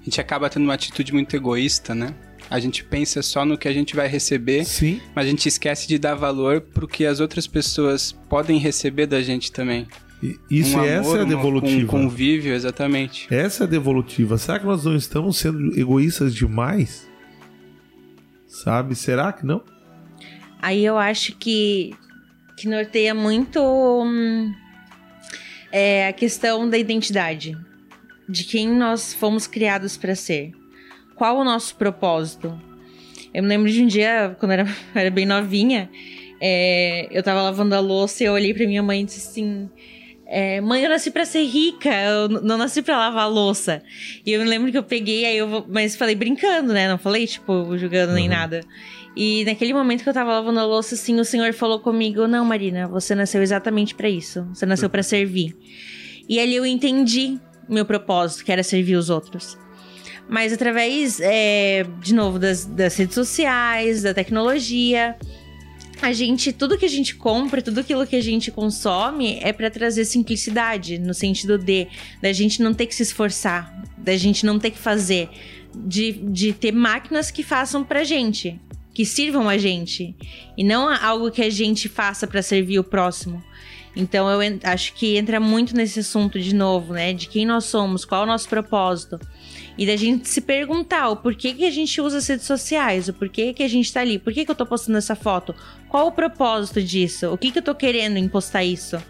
A 0.01 0.03
gente 0.03 0.19
acaba 0.19 0.49
tendo 0.49 0.63
uma 0.63 0.73
atitude 0.73 1.13
muito 1.13 1.35
egoísta, 1.35 1.95
né? 1.95 2.13
A 2.49 2.59
gente 2.59 2.83
pensa 2.83 3.21
só 3.21 3.45
no 3.45 3.57
que 3.57 3.67
a 3.67 3.73
gente 3.73 3.95
vai 3.95 4.07
receber, 4.07 4.65
Sim. 4.65 4.99
mas 5.15 5.27
a 5.27 5.29
gente 5.29 5.47
esquece 5.47 5.87
de 5.87 5.99
dar 5.99 6.15
valor 6.15 6.61
para 6.61 6.83
o 6.83 6.87
que 6.87 7.05
as 7.05 7.19
outras 7.19 7.45
pessoas 7.45 8.11
podem 8.27 8.57
receber 8.57 9.05
da 9.05 9.21
gente 9.21 9.51
também. 9.51 9.87
E 10.21 10.37
isso, 10.49 10.77
um 10.77 10.83
essa 10.83 11.17
é 11.17 11.21
a 11.21 11.25
devolutiva. 11.25 11.83
Um 11.83 12.03
convívio, 12.03 12.53
exatamente. 12.53 13.33
Essa 13.33 13.63
é 13.63 13.67
a 13.67 13.69
devolutiva. 13.69 14.37
Será 14.37 14.59
que 14.59 14.65
nós 14.65 14.83
não 14.83 14.95
estamos 14.95 15.37
sendo 15.37 15.79
egoístas 15.79 16.33
demais? 16.33 17.07
Sabe? 18.47 18.95
Será 18.95 19.31
que 19.31 19.45
não? 19.45 19.63
Aí 20.61 20.83
eu 20.83 20.97
acho 20.97 21.35
que, 21.37 21.95
que 22.57 22.67
norteia 22.67 23.13
muito 23.13 23.61
hum, 23.61 24.53
é 25.71 26.07
a 26.07 26.13
questão 26.13 26.69
da 26.69 26.77
identidade, 26.77 27.57
de 28.27 28.43
quem 28.43 28.67
nós 28.67 29.13
fomos 29.13 29.47
criados 29.47 29.95
para 29.95 30.15
ser. 30.15 30.51
Qual 31.19 31.37
o 31.37 31.43
nosso 31.43 31.75
propósito? 31.75 32.57
Eu 33.33 33.43
me 33.43 33.49
lembro 33.49 33.69
de 33.69 33.83
um 33.83 33.87
dia, 33.87 34.37
quando 34.39 34.53
eu 34.53 34.59
era, 34.59 34.75
era 34.95 35.11
bem 35.11 35.25
novinha, 35.25 35.89
é, 36.39 37.09
eu 37.11 37.21
tava 37.21 37.41
lavando 37.41 37.75
a 37.75 37.79
louça 37.81 38.23
e 38.23 38.27
eu 38.27 38.31
olhei 38.31 38.53
pra 38.53 38.65
minha 38.65 38.81
mãe 38.81 39.01
e 39.01 39.03
disse 39.03 39.29
assim: 39.29 39.69
é, 40.25 40.61
Mãe, 40.61 40.81
eu 40.81 40.89
nasci 40.89 41.11
pra 41.11 41.25
ser 41.25 41.43
rica, 41.43 41.89
eu 41.89 42.29
não 42.29 42.57
nasci 42.57 42.81
pra 42.81 42.97
lavar 42.97 43.23
a 43.23 43.27
louça. 43.27 43.83
E 44.25 44.31
eu 44.31 44.39
me 44.39 44.47
lembro 44.47 44.71
que 44.71 44.77
eu 44.77 44.83
peguei, 44.83 45.25
aí 45.25 45.35
eu. 45.35 45.65
Mas 45.67 45.97
falei 45.97 46.15
brincando, 46.15 46.71
né? 46.71 46.87
Não 46.87 46.97
falei, 46.97 47.27
tipo, 47.27 47.77
julgando 47.77 48.11
uhum. 48.11 48.15
nem 48.15 48.29
nada. 48.29 48.61
E 49.13 49.43
naquele 49.43 49.73
momento 49.73 50.03
que 50.03 50.09
eu 50.09 50.13
tava 50.13 50.31
lavando 50.31 50.61
a 50.61 50.65
louça, 50.65 50.95
assim, 50.95 51.19
o 51.19 51.25
senhor 51.25 51.51
falou 51.51 51.81
comigo: 51.81 52.27
Não, 52.29 52.45
Marina, 52.45 52.87
você 52.87 53.13
nasceu 53.13 53.41
exatamente 53.41 53.93
para 53.93 54.07
isso. 54.07 54.47
Você 54.53 54.65
nasceu 54.65 54.89
para 54.89 55.03
servir. 55.03 55.53
E 56.29 56.39
ali 56.39 56.55
eu 56.55 56.65
entendi 56.65 57.37
meu 57.67 57.83
propósito, 57.83 58.45
que 58.45 58.53
era 58.53 58.63
servir 58.63 58.95
os 58.95 59.09
outros. 59.09 59.57
Mas 60.29 60.53
através, 60.53 61.19
é, 61.19 61.85
de 61.99 62.13
novo, 62.13 62.37
das, 62.37 62.63
das 62.65 62.95
redes 62.95 63.15
sociais, 63.15 64.03
da 64.03 64.13
tecnologia, 64.13 65.17
a 66.01 66.13
gente, 66.13 66.53
tudo 66.53 66.77
que 66.77 66.85
a 66.85 66.89
gente 66.89 67.15
compra, 67.15 67.61
tudo 67.61 67.79
aquilo 67.79 68.05
que 68.05 68.15
a 68.15 68.21
gente 68.21 68.51
consome 68.51 69.39
é 69.41 69.51
para 69.51 69.71
trazer 69.71 70.05
simplicidade, 70.05 70.99
no 70.99 71.13
sentido 71.13 71.57
de 71.57 71.87
da 72.21 72.31
gente 72.31 72.61
não 72.61 72.73
ter 72.73 72.85
que 72.85 72.93
se 72.93 73.03
esforçar, 73.03 73.73
da 73.97 74.15
gente 74.15 74.45
não 74.45 74.59
ter 74.59 74.69
que 74.69 74.77
fazer, 74.77 75.29
de, 75.75 76.11
de 76.11 76.53
ter 76.53 76.71
máquinas 76.71 77.31
que 77.31 77.41
façam 77.41 77.83
pra 77.83 78.03
gente 78.03 78.59
que 78.99 79.05
sirvam 79.05 79.47
a 79.47 79.57
gente 79.57 80.13
e 80.57 80.63
não 80.63 80.89
algo 80.89 81.31
que 81.31 81.41
a 81.41 81.49
gente 81.49 81.87
faça 81.87 82.27
para 82.27 82.41
servir 82.41 82.79
o 82.79 82.83
próximo. 82.83 83.41
Então 83.95 84.29
eu 84.29 84.59
acho 84.65 84.93
que 84.93 85.15
entra 85.15 85.39
muito 85.39 85.73
nesse 85.73 86.01
assunto 86.01 86.37
de 86.37 86.53
novo, 86.53 86.91
né? 86.91 87.13
De 87.13 87.29
quem 87.29 87.45
nós 87.45 87.63
somos, 87.63 88.03
qual 88.03 88.21
é 88.21 88.23
o 88.25 88.27
nosso 88.27 88.49
propósito. 88.49 89.17
E 89.79 89.85
da 89.85 89.95
gente 89.95 90.27
se 90.27 90.41
perguntar 90.41 91.07
o 91.07 91.15
porquê 91.15 91.53
que 91.53 91.65
a 91.65 91.71
gente 91.71 92.01
usa 92.01 92.17
as 92.17 92.27
redes 92.27 92.45
sociais, 92.45 93.07
o 93.07 93.13
porquê 93.13 93.53
que 93.53 93.63
a 93.63 93.67
gente 93.69 93.93
tá 93.93 94.01
ali, 94.01 94.19
por 94.19 94.33
que, 94.33 94.43
que 94.43 94.51
eu 94.51 94.55
tô 94.55 94.65
postando 94.65 94.97
essa 94.97 95.15
foto, 95.15 95.55
qual 95.87 96.07
o 96.07 96.11
propósito 96.11 96.83
disso, 96.83 97.31
o 97.31 97.37
que, 97.37 97.49
que 97.49 97.59
eu 97.59 97.63
tô 97.63 97.73
querendo 97.73 98.17
em 98.17 98.27
postar 98.27 98.61
isso. 98.61 99.01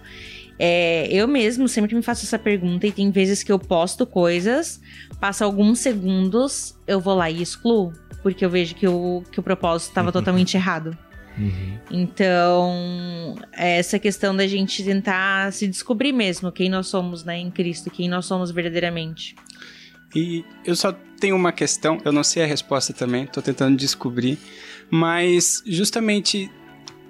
É, 0.60 1.08
eu 1.10 1.28
mesmo 1.28 1.68
sempre 1.68 1.96
me 1.96 2.04
faço 2.04 2.24
essa 2.24 2.38
pergunta 2.38 2.86
e 2.86 2.92
tem 2.92 3.10
vezes 3.10 3.42
que 3.42 3.52
eu 3.52 3.58
posto 3.58 4.06
coisas, 4.06 4.80
passa 5.20 5.44
alguns 5.44 5.80
segundos, 5.80 6.76
eu 6.86 7.00
vou 7.00 7.16
lá 7.16 7.32
e 7.32 7.42
excluo 7.42 7.92
porque 8.22 8.46
eu 8.46 8.50
vejo 8.50 8.76
que 8.76 8.88
o, 8.88 9.24
que 9.32 9.40
o 9.40 9.44
propósito 9.44 9.90
estava 9.90 10.12
totalmente 10.12 10.56
errado. 10.56 10.96
Uhum. 11.36 11.80
Então, 11.90 13.36
essa 13.54 13.98
questão 13.98 14.36
da 14.36 14.46
gente 14.46 14.84
tentar 14.84 15.52
se 15.54 15.68
descobrir 15.68 16.12
mesmo 16.12 16.52
quem 16.52 16.70
nós 16.70 16.88
somos, 16.88 17.24
né, 17.24 17.40
em 17.40 17.50
Cristo, 17.50 17.90
quem 17.90 18.10
nós 18.10 18.26
somos 18.26 18.52
verdadeiramente. 18.52 19.36
E 20.16 20.44
eu 20.66 20.76
só 20.76 20.92
tenho 21.20 21.36
uma 21.36 21.52
questão, 21.52 22.00
eu 22.04 22.12
não 22.12 22.24
sei 22.24 22.44
a 22.44 22.48
resposta 22.48 22.94
também, 22.94 23.28
tô 23.28 23.42
tentando 23.42 23.78
descobrir, 23.78 24.38
mas 24.90 25.62
justamente 25.66 26.50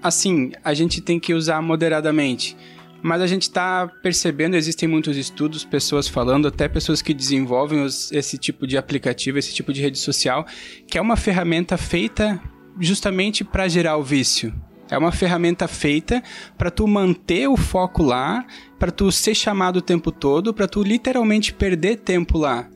assim, 0.01 0.51
a 0.63 0.73
gente 0.73 1.01
tem 1.01 1.19
que 1.19 1.33
usar 1.33 1.61
moderadamente. 1.61 2.57
Mas 3.01 3.21
a 3.21 3.27
gente 3.27 3.43
está 3.43 3.87
percebendo, 3.87 4.55
existem 4.55 4.87
muitos 4.87 5.15
estudos, 5.15 5.63
pessoas 5.63 6.07
falando, 6.07 6.47
até 6.49 6.67
pessoas 6.67 7.01
que 7.01 7.13
desenvolvem 7.13 7.81
os, 7.81 8.11
esse 8.11 8.37
tipo 8.37 8.67
de 8.67 8.77
aplicativo, 8.77 9.37
esse 9.37 9.53
tipo 9.53 9.71
de 9.71 9.81
rede 9.81 9.97
social, 9.97 10.45
que 10.85 10.97
é 10.97 11.01
uma 11.01 11.15
ferramenta 11.15 11.77
feita 11.77 12.41
justamente 12.77 13.43
para 13.43 13.69
gerar 13.69 13.95
o 13.95 14.03
vício. 14.03 14.53
É 14.91 14.97
uma 14.97 15.11
ferramenta 15.11 15.67
feita 15.67 16.21
para 16.57 16.71
tu 16.71 16.87
manter 16.87 17.47
o 17.47 17.55
foco 17.55 18.03
lá, 18.03 18.45
para 18.77 18.91
tu 18.91 19.11
ser 19.11 19.35
chamado 19.35 19.77
o 19.77 19.81
tempo 19.81 20.11
todo, 20.11 20.53
para 20.53 20.67
tu 20.67 20.83
literalmente 20.83 21.53
perder 21.53 21.97
tempo 21.97 22.37
lá. 22.37 22.67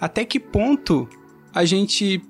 Até 0.00 0.24
que 0.24 0.38
ponto 0.38 1.08
a 1.54 1.64
gente, 1.64 2.22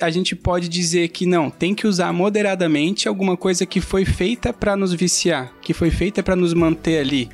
a 0.00 0.10
gente 0.10 0.34
pode 0.34 0.68
dizer 0.68 1.08
que 1.08 1.26
não, 1.26 1.50
tem 1.50 1.74
que 1.74 1.86
usar 1.86 2.12
moderadamente 2.12 3.06
alguma 3.06 3.36
coisa 3.36 3.64
que 3.64 3.80
foi 3.80 4.04
feita 4.04 4.52
para 4.52 4.76
nos 4.76 4.92
viciar, 4.92 5.52
que 5.60 5.72
foi 5.72 5.90
feita 5.90 6.22
para 6.22 6.34
nos 6.34 6.52
manter 6.54 6.98
ali. 6.98 7.28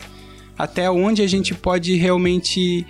Até 0.58 0.90
onde 0.90 1.22
a 1.22 1.26
gente 1.26 1.54
pode 1.54 1.94
realmente 1.94 2.84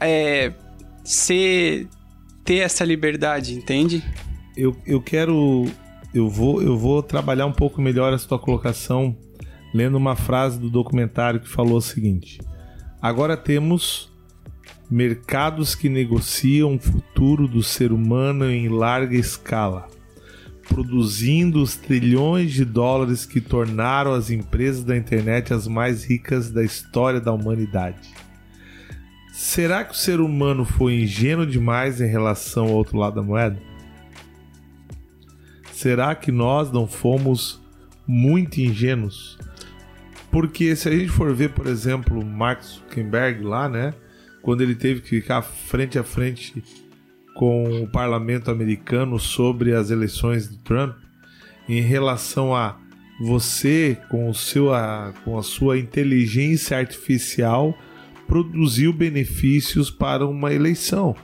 é, 0.00 0.52
ser 1.02 1.88
ter 2.44 2.56
essa 2.56 2.84
liberdade, 2.84 3.54
entende? 3.54 4.02
Eu, 4.56 4.76
eu 4.86 5.02
quero 5.02 5.66
eu 6.14 6.28
vou 6.28 6.62
eu 6.62 6.78
vou 6.78 7.02
trabalhar 7.02 7.46
um 7.46 7.52
pouco 7.52 7.82
melhor 7.82 8.12
a 8.12 8.18
sua 8.18 8.38
colocação 8.38 9.16
lendo 9.74 9.96
uma 9.96 10.14
frase 10.14 10.60
do 10.60 10.70
documentário 10.70 11.40
que 11.40 11.48
falou 11.48 11.78
o 11.78 11.82
seguinte: 11.82 12.38
Agora 13.02 13.36
temos 13.36 14.13
mercados 14.90 15.74
que 15.74 15.88
negociam 15.88 16.74
o 16.74 16.78
futuro 16.78 17.48
do 17.48 17.62
ser 17.62 17.92
humano 17.92 18.50
em 18.50 18.68
larga 18.68 19.16
escala, 19.16 19.88
produzindo 20.68 21.62
os 21.62 21.76
trilhões 21.76 22.52
de 22.52 22.64
dólares 22.64 23.24
que 23.24 23.40
tornaram 23.40 24.12
as 24.12 24.30
empresas 24.30 24.84
da 24.84 24.96
internet 24.96 25.52
as 25.52 25.66
mais 25.66 26.04
ricas 26.04 26.50
da 26.50 26.62
história 26.62 27.20
da 27.20 27.32
humanidade. 27.32 28.12
Será 29.32 29.82
que 29.84 29.92
o 29.92 29.96
ser 29.96 30.20
humano 30.20 30.64
foi 30.64 31.02
ingênuo 31.02 31.44
demais 31.44 32.00
em 32.00 32.06
relação 32.06 32.66
ao 32.66 32.74
outro 32.74 32.96
lado 32.96 33.16
da 33.16 33.22
moeda? 33.22 33.60
Será 35.72 36.14
que 36.14 36.30
nós 36.30 36.70
não 36.70 36.86
fomos 36.86 37.60
muito 38.06 38.60
ingênuos? 38.60 39.36
Porque 40.30 40.74
se 40.76 40.88
a 40.88 40.92
gente 40.92 41.08
for 41.08 41.34
ver, 41.34 41.50
por 41.50 41.66
exemplo, 41.66 42.24
Mark 42.24 42.62
Zuckerberg 42.62 43.42
lá, 43.42 43.68
né? 43.68 43.92
Quando 44.44 44.60
ele 44.60 44.74
teve 44.74 45.00
que 45.00 45.08
ficar 45.08 45.40
frente 45.40 45.98
a 45.98 46.04
frente 46.04 46.62
com 47.34 47.82
o 47.82 47.88
parlamento 47.88 48.50
americano 48.50 49.18
sobre 49.18 49.74
as 49.74 49.90
eleições 49.90 50.50
de 50.50 50.58
Trump, 50.58 50.94
em 51.66 51.80
relação 51.80 52.54
a 52.54 52.78
você, 53.18 53.96
com, 54.10 54.28
o 54.28 54.34
seu, 54.34 54.74
a, 54.74 55.14
com 55.24 55.38
a 55.38 55.42
sua 55.42 55.78
inteligência 55.78 56.76
artificial, 56.76 57.74
produziu 58.28 58.92
benefícios 58.92 59.90
para 59.90 60.26
uma 60.26 60.52
eleição. 60.52 61.16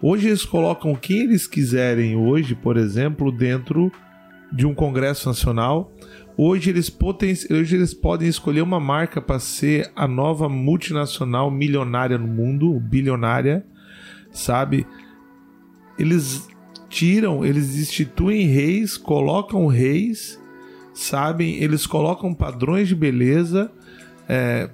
Hoje 0.00 0.28
eles 0.28 0.46
colocam 0.46 0.94
quem 0.94 1.24
eles 1.24 1.46
quiserem 1.46 2.16
hoje, 2.16 2.54
por 2.54 2.78
exemplo, 2.78 3.30
dentro 3.30 3.92
de 4.50 4.66
um 4.66 4.74
Congresso 4.74 5.28
Nacional. 5.28 5.92
Hoje 6.36 6.70
eles, 6.70 6.88
poten... 6.88 7.34
hoje 7.50 7.76
eles 7.76 7.92
podem 7.92 8.28
escolher 8.28 8.62
uma 8.62 8.80
marca 8.80 9.20
para 9.20 9.38
ser 9.38 9.90
a 9.94 10.08
nova 10.08 10.48
multinacional 10.48 11.50
milionária 11.50 12.16
no 12.16 12.26
mundo, 12.26 12.78
bilionária, 12.80 13.64
sabe? 14.30 14.86
Eles 15.98 16.48
tiram, 16.88 17.44
eles 17.44 17.76
instituem 17.76 18.46
reis, 18.46 18.96
colocam 18.96 19.66
reis, 19.66 20.40
sabem? 20.94 21.62
Eles 21.62 21.86
colocam 21.86 22.32
padrões 22.32 22.88
de 22.88 22.94
beleza 22.94 23.70
é, 24.28 24.70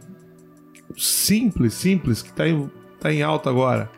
simples, 0.96 1.74
simples, 1.74 2.22
que 2.22 2.30
está 2.30 2.48
em, 2.48 2.70
tá 3.00 3.12
em 3.12 3.22
alta 3.22 3.50
agora 3.50 3.90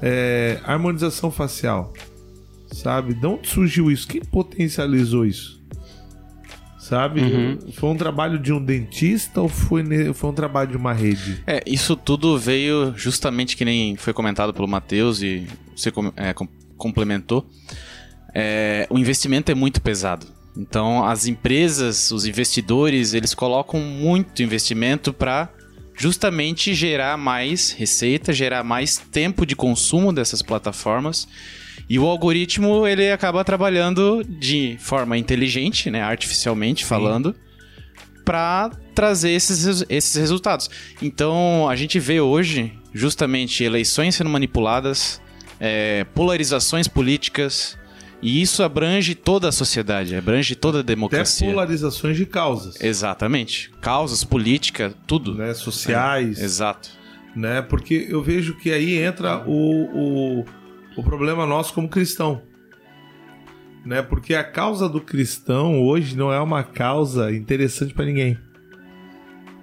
é, 0.00 0.60
harmonização 0.64 1.30
facial. 1.30 1.92
Sabe? 2.72 3.14
De 3.14 3.26
onde 3.26 3.48
surgiu 3.48 3.90
isso? 3.90 4.06
Quem 4.06 4.22
potencializou 4.22 5.26
isso? 5.26 5.59
Sabe? 6.90 7.20
Uhum. 7.20 7.58
Foi 7.72 7.90
um 7.90 7.96
trabalho 7.96 8.36
de 8.36 8.52
um 8.52 8.60
dentista 8.60 9.40
ou 9.40 9.48
foi, 9.48 10.12
foi 10.12 10.30
um 10.30 10.32
trabalho 10.32 10.72
de 10.72 10.76
uma 10.76 10.92
rede? 10.92 11.40
É, 11.46 11.62
isso 11.64 11.94
tudo 11.94 12.36
veio 12.36 12.92
justamente 12.96 13.56
que 13.56 13.64
nem 13.64 13.94
foi 13.94 14.12
comentado 14.12 14.52
pelo 14.52 14.66
Matheus 14.66 15.22
e 15.22 15.46
você 15.76 15.92
é, 16.16 16.34
complementou. 16.76 17.46
É, 18.34 18.88
o 18.90 18.98
investimento 18.98 19.52
é 19.52 19.54
muito 19.54 19.80
pesado. 19.80 20.26
Então, 20.56 21.04
as 21.04 21.26
empresas, 21.26 22.10
os 22.10 22.26
investidores, 22.26 23.14
eles 23.14 23.34
colocam 23.34 23.78
muito 23.78 24.42
investimento 24.42 25.12
para 25.12 25.48
justamente 25.96 26.74
gerar 26.74 27.16
mais 27.16 27.70
receita, 27.70 28.32
gerar 28.32 28.64
mais 28.64 28.96
tempo 28.96 29.46
de 29.46 29.54
consumo 29.54 30.12
dessas 30.12 30.42
plataformas. 30.42 31.28
E 31.90 31.98
o 31.98 32.06
algoritmo 32.06 32.86
ele 32.86 33.10
acaba 33.10 33.42
trabalhando 33.42 34.22
de 34.22 34.76
forma 34.78 35.18
inteligente, 35.18 35.90
né, 35.90 36.00
artificialmente 36.00 36.84
Sim. 36.84 36.88
falando, 36.88 37.34
para 38.24 38.70
trazer 38.94 39.32
esses, 39.32 39.84
esses 39.88 40.14
resultados. 40.14 40.70
Então 41.02 41.68
a 41.68 41.74
gente 41.74 41.98
vê 41.98 42.20
hoje 42.20 42.72
justamente 42.94 43.64
eleições 43.64 44.14
sendo 44.14 44.30
manipuladas, 44.30 45.20
é, 45.58 46.04
polarizações 46.14 46.86
políticas, 46.86 47.76
e 48.22 48.40
isso 48.40 48.62
abrange 48.62 49.16
toda 49.16 49.48
a 49.48 49.52
sociedade, 49.52 50.14
abrange 50.14 50.54
toda 50.54 50.78
a 50.78 50.82
democracia. 50.82 51.48
Até 51.48 51.54
polarizações 51.54 52.16
de 52.16 52.24
causas. 52.24 52.80
Exatamente. 52.80 53.68
Causas, 53.80 54.22
política, 54.22 54.94
tudo. 55.08 55.34
Né? 55.34 55.52
Sociais. 55.54 56.38
É, 56.38 56.44
exato. 56.44 56.90
Né? 57.34 57.62
Porque 57.62 58.06
eu 58.08 58.22
vejo 58.22 58.56
que 58.58 58.70
aí 58.70 58.96
entra 58.96 59.42
o, 59.44 60.42
o, 60.42 60.44
o 61.00 61.02
problema 61.02 61.46
nosso 61.46 61.72
como 61.72 61.88
cristão. 61.88 62.42
Né? 63.84 64.02
Porque 64.02 64.34
a 64.34 64.44
causa 64.44 64.86
do 64.86 65.00
cristão 65.00 65.80
hoje 65.80 66.14
não 66.14 66.30
é 66.30 66.38
uma 66.38 66.62
causa 66.62 67.32
interessante 67.32 67.94
para 67.94 68.04
ninguém. 68.04 68.38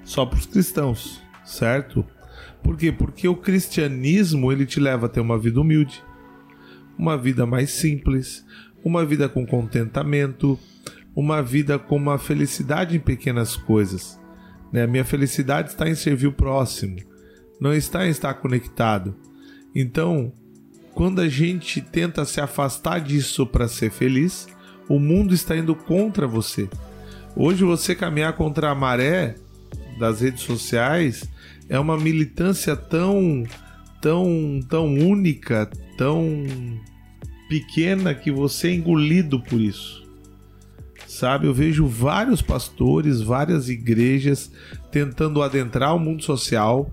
Só 0.04 0.26
para 0.26 0.39
os 0.39 0.47
cristãos, 0.47 1.21
certo? 1.45 2.04
Por 2.63 2.76
quê? 2.76 2.91
Porque 2.91 3.28
o 3.28 3.36
cristianismo 3.36 4.52
ele 4.52 4.65
te 4.65 4.80
leva 4.80 5.06
a 5.06 5.10
ter 5.10 5.19
uma 5.19 5.38
vida 5.38 5.62
humilde, 5.62 6.04
uma 6.97 7.15
vida 7.15 7.45
mais 7.45 7.69
simples, 7.69 8.43
uma 8.84 9.06
vida 9.06 9.30
com 9.30 9.45
contentamento, 9.45 10.58
uma 11.15 11.43
vida 11.43 11.78
com 11.78 11.97
uma 11.97 12.17
felicidade 12.17 12.95
em 12.95 13.00
pequenas 13.00 13.56
coisas. 13.56 14.19
Né? 14.71 14.84
A 14.84 14.88
minha 14.88 15.06
felicidade 15.06 15.69
está 15.69 15.88
em 15.88 15.95
servir 15.95 16.28
o 16.28 16.34
próximo, 16.34 16.97
não 17.62 17.73
está 17.73 18.08
em 18.08 18.10
estar 18.10 18.34
conectado. 18.34 19.15
Então, 19.76 20.34
quando 20.97 21.21
a 21.21 21.29
gente 21.29 21.79
tenta 21.79 22.25
se 22.25 22.41
afastar 22.41 22.99
disso 22.99 23.45
para 23.45 23.67
ser 23.67 23.91
feliz, 23.91 24.47
o 24.89 24.97
mundo 24.97 25.31
está 25.31 25.55
indo 25.55 25.75
contra 25.75 26.25
você. 26.25 26.67
Hoje 27.36 27.63
você 27.63 27.93
caminhar 27.93 28.33
contra 28.33 28.71
a 28.71 28.75
maré 28.75 29.36
das 29.99 30.21
redes 30.21 30.41
sociais 30.41 31.29
é 31.69 31.79
uma 31.79 31.95
militância 31.97 32.75
tão 32.75 33.43
tão 34.01 34.60
tão 34.67 34.88
única, 34.88 35.69
tão 35.95 36.43
pequena 37.47 38.15
que 38.15 38.31
você 38.31 38.69
é 38.69 38.73
engolido 38.73 39.39
por 39.39 39.62
isso. 39.62 40.03
Sabe, 41.05 41.45
eu 41.45 41.53
vejo 41.53 41.86
vários 41.86 42.41
pastores, 42.41 43.21
várias 43.21 43.69
igrejas 43.69 44.51
tentando 44.91 45.43
adentrar 45.43 45.95
o 45.95 45.99
mundo 45.99 46.23
social. 46.23 46.91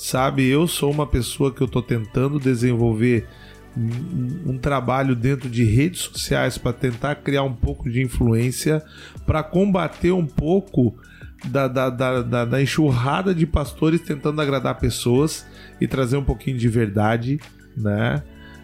Sabe, 0.00 0.46
eu 0.46 0.66
sou 0.66 0.90
uma 0.90 1.06
pessoa 1.06 1.52
que 1.52 1.60
eu 1.60 1.66
estou 1.66 1.82
tentando 1.82 2.40
desenvolver 2.40 3.28
um, 3.76 4.52
um 4.52 4.58
trabalho 4.58 5.14
dentro 5.14 5.46
de 5.46 5.62
redes 5.62 6.00
sociais 6.00 6.56
para 6.56 6.72
tentar 6.72 7.16
criar 7.16 7.42
um 7.42 7.52
pouco 7.52 7.90
de 7.90 8.00
influência, 8.00 8.82
para 9.26 9.42
combater 9.42 10.10
um 10.10 10.26
pouco 10.26 10.96
da, 11.44 11.68
da, 11.68 11.90
da, 11.90 12.22
da, 12.22 12.44
da 12.46 12.62
enxurrada 12.62 13.34
de 13.34 13.46
pastores 13.46 14.00
tentando 14.00 14.40
agradar 14.40 14.78
pessoas 14.78 15.46
e 15.78 15.86
trazer 15.86 16.16
um 16.16 16.24
pouquinho 16.24 16.56
de 16.56 16.66
verdade, 16.66 17.38
né? 17.76 18.22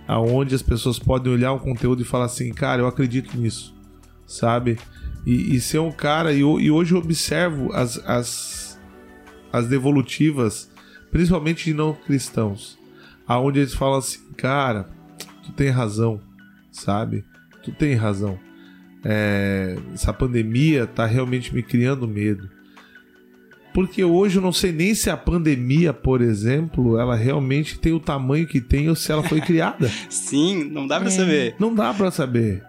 aonde 0.09 0.55
as 0.55 0.63
pessoas 0.63 0.99
podem 0.99 1.31
olhar 1.31 1.53
um 1.53 1.59
conteúdo 1.59 2.01
e 2.01 2.07
falar 2.07 2.25
assim, 2.25 2.51
cara, 2.51 2.81
eu 2.81 2.87
acredito 2.87 3.37
nisso, 3.37 3.77
sabe? 4.27 4.79
E, 5.27 5.55
e 5.55 5.61
ser 5.61 5.81
um 5.81 5.93
cara, 5.93 6.33
e, 6.33 6.39
e 6.39 6.71
hoje 6.71 6.95
eu 6.95 6.99
observo 6.99 7.75
as, 7.75 7.99
as, 8.07 8.81
as 9.53 9.69
devolutivas, 9.69 10.75
principalmente 11.11 11.65
de 11.65 11.75
não 11.75 11.95
cristãos, 11.95 12.79
aonde 13.27 13.61
eles 13.61 13.75
falam 13.75 13.99
assim, 13.99 14.21
cara, 14.37 14.89
tu 15.45 15.53
tem 15.53 15.69
razão, 15.69 16.21
sabe? 16.71 17.25
Tu 17.63 17.73
tem 17.73 17.95
razão. 17.95 18.39
É, 19.05 19.77
essa 19.95 20.13
pandemia 20.13 20.87
tá 20.87 21.07
realmente 21.07 21.55
me 21.55 21.63
criando 21.63 22.09
medo. 22.09 22.51
Porque 23.73 24.03
hoje 24.03 24.39
eu 24.39 24.43
não 24.43 24.53
sei 24.53 24.73
nem 24.73 24.95
se 24.95 25.11
a 25.11 25.17
pandemia, 25.17 25.93
por 25.93 26.23
exemplo, 26.23 26.99
ela 26.99 27.15
realmente 27.15 27.79
tem 27.79 27.93
o 27.93 28.01
tamanho 28.01 28.47
que 28.47 28.59
tem 28.61 28.89
ou 28.89 28.95
se 28.95 29.13
ela 29.13 29.23
foi 29.23 29.41
criada. 29.41 29.91
Sim, 30.09 30.65
não 30.65 30.87
dá 30.87 30.99
para 30.99 31.09
é. 31.09 31.13
saber. 31.13 31.55
Não 31.59 31.75
dá 31.75 31.93
para 31.93 32.11
saber. 32.11 32.65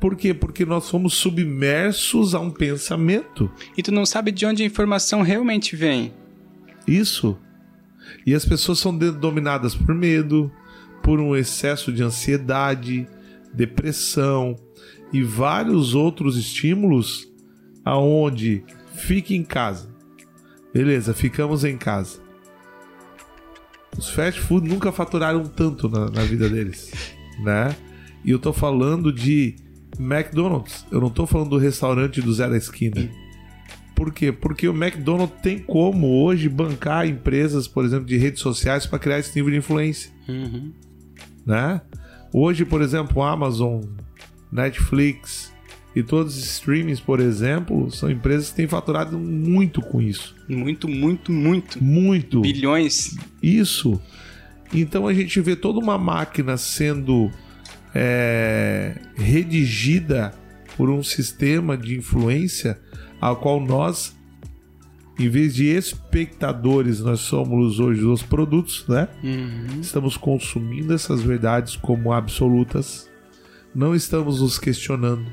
Por 0.00 0.16
quê? 0.16 0.34
Porque 0.34 0.64
nós 0.64 0.84
somos 0.84 1.14
submersos 1.14 2.34
a 2.34 2.40
um 2.40 2.50
pensamento. 2.50 3.50
E 3.76 3.82
tu 3.82 3.92
não 3.92 4.04
sabe 4.04 4.32
de 4.32 4.46
onde 4.46 4.62
a 4.62 4.66
informação 4.66 5.22
realmente 5.22 5.76
vem. 5.76 6.12
Isso. 6.86 7.38
E 8.28 8.34
as 8.34 8.44
pessoas 8.44 8.78
são 8.78 8.94
dominadas 8.94 9.74
por 9.74 9.94
medo, 9.94 10.52
por 11.02 11.18
um 11.18 11.34
excesso 11.34 11.90
de 11.90 12.02
ansiedade, 12.02 13.08
depressão 13.54 14.54
e 15.10 15.22
vários 15.22 15.94
outros 15.94 16.36
estímulos 16.36 17.26
aonde 17.82 18.62
fique 18.92 19.34
em 19.34 19.42
casa. 19.42 19.88
Beleza, 20.74 21.14
ficamos 21.14 21.64
em 21.64 21.78
casa. 21.78 22.20
Os 23.96 24.10
fast 24.10 24.38
food 24.42 24.68
nunca 24.68 24.92
faturaram 24.92 25.44
tanto 25.44 25.88
na, 25.88 26.10
na 26.10 26.22
vida 26.22 26.50
deles, 26.50 26.92
né? 27.42 27.74
E 28.22 28.30
eu 28.30 28.38
tô 28.38 28.52
falando 28.52 29.10
de 29.10 29.56
McDonald's. 29.98 30.84
Eu 30.92 31.00
não 31.00 31.08
tô 31.08 31.26
falando 31.26 31.48
do 31.48 31.56
restaurante 31.56 32.20
do 32.20 32.34
Zé 32.34 32.46
da 32.46 32.58
Esquina. 32.58 33.08
Por 33.98 34.12
quê? 34.12 34.30
Porque 34.30 34.68
o 34.68 34.72
McDonald's 34.72 35.40
tem 35.42 35.58
como 35.58 36.22
hoje 36.22 36.48
bancar 36.48 37.04
empresas, 37.04 37.66
por 37.66 37.84
exemplo, 37.84 38.06
de 38.06 38.16
redes 38.16 38.40
sociais 38.40 38.86
para 38.86 38.96
criar 38.96 39.18
esse 39.18 39.34
nível 39.34 39.50
de 39.50 39.58
influência. 39.58 40.12
Uhum. 40.28 40.72
Né? 41.44 41.80
Hoje, 42.32 42.64
por 42.64 42.80
exemplo, 42.80 43.24
Amazon, 43.24 43.82
Netflix, 44.52 45.52
e 45.96 46.02
todos 46.04 46.38
os 46.38 46.44
streamings, 46.44 47.00
por 47.00 47.18
exemplo, 47.18 47.90
são 47.90 48.08
empresas 48.08 48.50
que 48.50 48.56
têm 48.56 48.68
faturado 48.68 49.18
muito 49.18 49.82
com 49.82 50.00
isso. 50.00 50.36
Muito, 50.48 50.86
muito, 50.86 51.32
muito. 51.32 51.82
Muito. 51.82 52.40
Bilhões. 52.40 53.16
Isso. 53.42 54.00
Então 54.72 55.08
a 55.08 55.12
gente 55.12 55.40
vê 55.40 55.56
toda 55.56 55.80
uma 55.80 55.98
máquina 55.98 56.56
sendo 56.56 57.32
é, 57.92 58.94
redigida 59.16 60.32
por 60.76 60.88
um 60.88 61.02
sistema 61.02 61.76
de 61.76 61.96
influência 61.96 62.78
ao 63.20 63.36
qual 63.36 63.60
nós, 63.60 64.16
em 65.18 65.28
vez 65.28 65.54
de 65.54 65.66
espectadores, 65.66 67.00
nós 67.00 67.20
somos 67.20 67.80
hoje 67.80 68.04
os 68.04 68.22
produtos, 68.22 68.84
né? 68.88 69.08
Uhum. 69.22 69.80
Estamos 69.80 70.16
consumindo 70.16 70.92
essas 70.94 71.22
verdades 71.22 71.76
como 71.76 72.12
absolutas, 72.12 73.08
não 73.74 73.94
estamos 73.94 74.40
nos 74.40 74.58
questionando, 74.58 75.26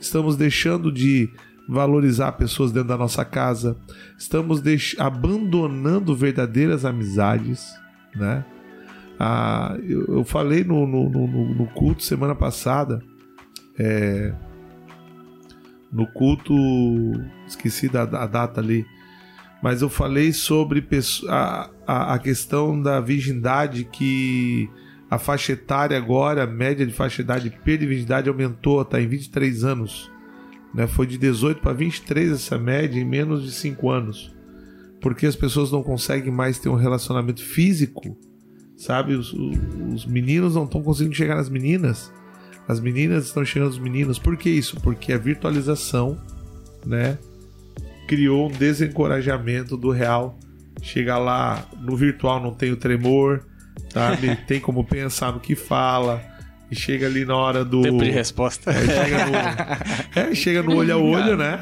estamos 0.00 0.36
deixando 0.36 0.90
de 0.92 1.28
valorizar 1.68 2.32
pessoas 2.32 2.72
dentro 2.72 2.88
da 2.88 2.96
nossa 2.96 3.24
casa, 3.24 3.76
estamos 4.18 4.62
abandonando 4.98 6.16
verdadeiras 6.16 6.84
amizades, 6.84 7.66
né? 8.16 8.44
Ah, 9.20 9.76
eu, 9.82 10.04
eu 10.06 10.24
falei 10.24 10.62
no, 10.64 10.86
no, 10.86 11.08
no- 11.10 11.54
no 11.54 11.66
culto 11.66 12.02
semana 12.04 12.34
passada, 12.34 13.02
é, 13.78 14.32
no 15.92 16.06
culto, 16.06 16.54
esqueci 17.46 17.88
da, 17.88 18.04
da 18.04 18.26
data 18.26 18.60
ali, 18.60 18.86
mas 19.62 19.82
eu 19.82 19.88
falei 19.88 20.32
sobre 20.32 20.86
a, 21.28 21.70
a, 21.86 22.14
a 22.14 22.18
questão 22.18 22.80
da 22.80 23.00
virgindade 23.00 23.84
que 23.84 24.68
a 25.10 25.18
faixa 25.18 25.52
etária 25.52 25.96
agora, 25.96 26.44
a 26.44 26.46
média 26.46 26.86
de 26.86 26.92
faixa 26.92 27.24
perda 27.24 27.78
de 27.78 27.86
virgindade 27.86 28.28
aumentou, 28.28 28.82
está 28.82 29.00
em 29.00 29.08
23 29.08 29.64
anos. 29.64 30.10
Né? 30.74 30.86
Foi 30.86 31.06
de 31.06 31.16
18 31.16 31.60
para 31.60 31.72
23 31.72 32.32
essa 32.32 32.58
média 32.58 33.00
em 33.00 33.04
menos 33.04 33.42
de 33.42 33.50
5 33.50 33.90
anos. 33.90 34.34
Porque 35.00 35.26
as 35.26 35.34
pessoas 35.34 35.72
não 35.72 35.82
conseguem 35.82 36.30
mais 36.30 36.58
ter 36.58 36.68
um 36.68 36.74
relacionamento 36.74 37.42
físico, 37.42 38.16
sabe? 38.76 39.14
Os, 39.14 39.32
os 39.32 40.04
meninos 40.04 40.54
não 40.54 40.64
estão 40.64 40.82
conseguindo 40.82 41.14
chegar 41.14 41.36
nas 41.36 41.48
meninas. 41.48 42.12
As 42.68 42.78
meninas 42.78 43.24
estão 43.24 43.44
chegando 43.46 43.68
aos 43.68 43.78
meninos. 43.78 44.18
Por 44.18 44.36
que 44.36 44.50
isso? 44.50 44.78
Porque 44.80 45.12
a 45.12 45.18
virtualização, 45.18 46.18
né? 46.84 47.18
Criou 48.06 48.48
um 48.48 48.52
desencorajamento 48.52 49.74
do 49.74 49.90
real. 49.90 50.38
Chega 50.82 51.16
lá 51.16 51.66
no 51.80 51.96
virtual 51.96 52.40
não 52.40 52.52
tem 52.52 52.70
o 52.70 52.76
tremor, 52.76 53.46
sabe? 53.90 54.36
tem 54.46 54.60
como 54.60 54.84
pensar 54.84 55.32
no 55.32 55.40
que 55.40 55.56
fala. 55.56 56.22
E 56.70 56.76
chega 56.76 57.06
ali 57.06 57.24
na 57.24 57.34
hora 57.34 57.64
do. 57.64 57.80
Tempo 57.80 58.04
de 58.04 58.10
resposta. 58.10 58.70
É, 58.70 58.86
chega 58.86 59.26
no, 59.26 59.36
é, 60.20 60.34
chega 60.34 60.62
no 60.62 60.76
olho 60.76 60.94
a 60.94 60.96
olho, 60.98 61.36
né? 61.36 61.58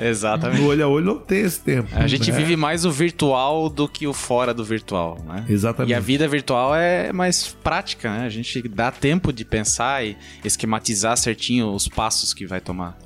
Exatamente. 0.00 0.60
No 0.60 0.68
olho 0.68 0.84
a 0.84 0.88
olho 0.88 1.06
não 1.06 1.18
tem 1.18 1.42
esse 1.42 1.60
tempo. 1.60 1.88
A 1.94 2.08
gente 2.08 2.32
né? 2.32 2.36
vive 2.36 2.56
mais 2.56 2.84
o 2.84 2.90
virtual 2.90 3.70
do 3.70 3.88
que 3.88 4.06
o 4.06 4.12
fora 4.12 4.52
do 4.52 4.64
virtual, 4.64 5.22
né? 5.24 5.44
Exatamente. 5.48 5.92
E 5.92 5.94
a 5.94 6.00
vida 6.00 6.26
virtual 6.26 6.74
é 6.74 7.12
mais 7.12 7.56
prática, 7.62 8.10
né? 8.10 8.26
A 8.26 8.28
gente 8.28 8.60
dá 8.68 8.90
tempo 8.90 9.32
de 9.32 9.44
pensar 9.44 10.04
e 10.04 10.16
esquematizar 10.44 11.16
certinho 11.16 11.72
os 11.72 11.86
passos 11.86 12.34
que 12.34 12.44
vai 12.44 12.60
tomar. 12.60 12.98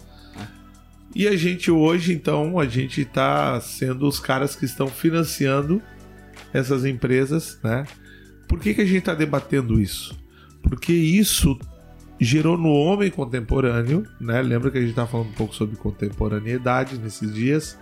E 1.14 1.28
a 1.28 1.36
gente 1.36 1.70
hoje, 1.70 2.14
então, 2.14 2.58
a 2.58 2.66
gente 2.66 3.04
tá 3.04 3.60
sendo 3.60 4.08
os 4.08 4.18
caras 4.18 4.56
que 4.56 4.64
estão 4.64 4.88
financiando 4.88 5.82
essas 6.54 6.86
empresas, 6.86 7.58
né? 7.62 7.84
Por 8.48 8.58
que, 8.58 8.72
que 8.72 8.80
a 8.80 8.84
gente 8.86 9.02
tá 9.02 9.14
debatendo 9.14 9.80
isso? 9.80 10.21
Porque 10.62 10.92
isso 10.92 11.58
gerou 12.20 12.56
no 12.56 12.70
homem 12.70 13.10
contemporâneo, 13.10 14.04
né? 14.20 14.40
Lembra 14.42 14.70
que 14.70 14.78
a 14.78 14.80
gente 14.80 14.94
tá 14.94 15.06
falando 15.06 15.28
um 15.28 15.32
pouco 15.32 15.54
sobre 15.54 15.76
contemporaneidade 15.76 16.96
nesses 16.98 17.34
dias? 17.34 17.78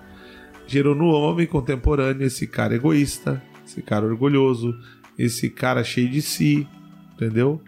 Gerou 0.66 0.94
no 0.94 1.06
homem 1.06 1.46
contemporâneo 1.46 2.26
esse 2.26 2.46
cara 2.46 2.74
egoísta, 2.74 3.42
esse 3.66 3.82
cara 3.82 4.06
orgulhoso, 4.06 4.74
esse 5.18 5.50
cara 5.50 5.84
cheio 5.84 6.08
de 6.08 6.22
si, 6.22 6.66
entendeu? 7.14 7.60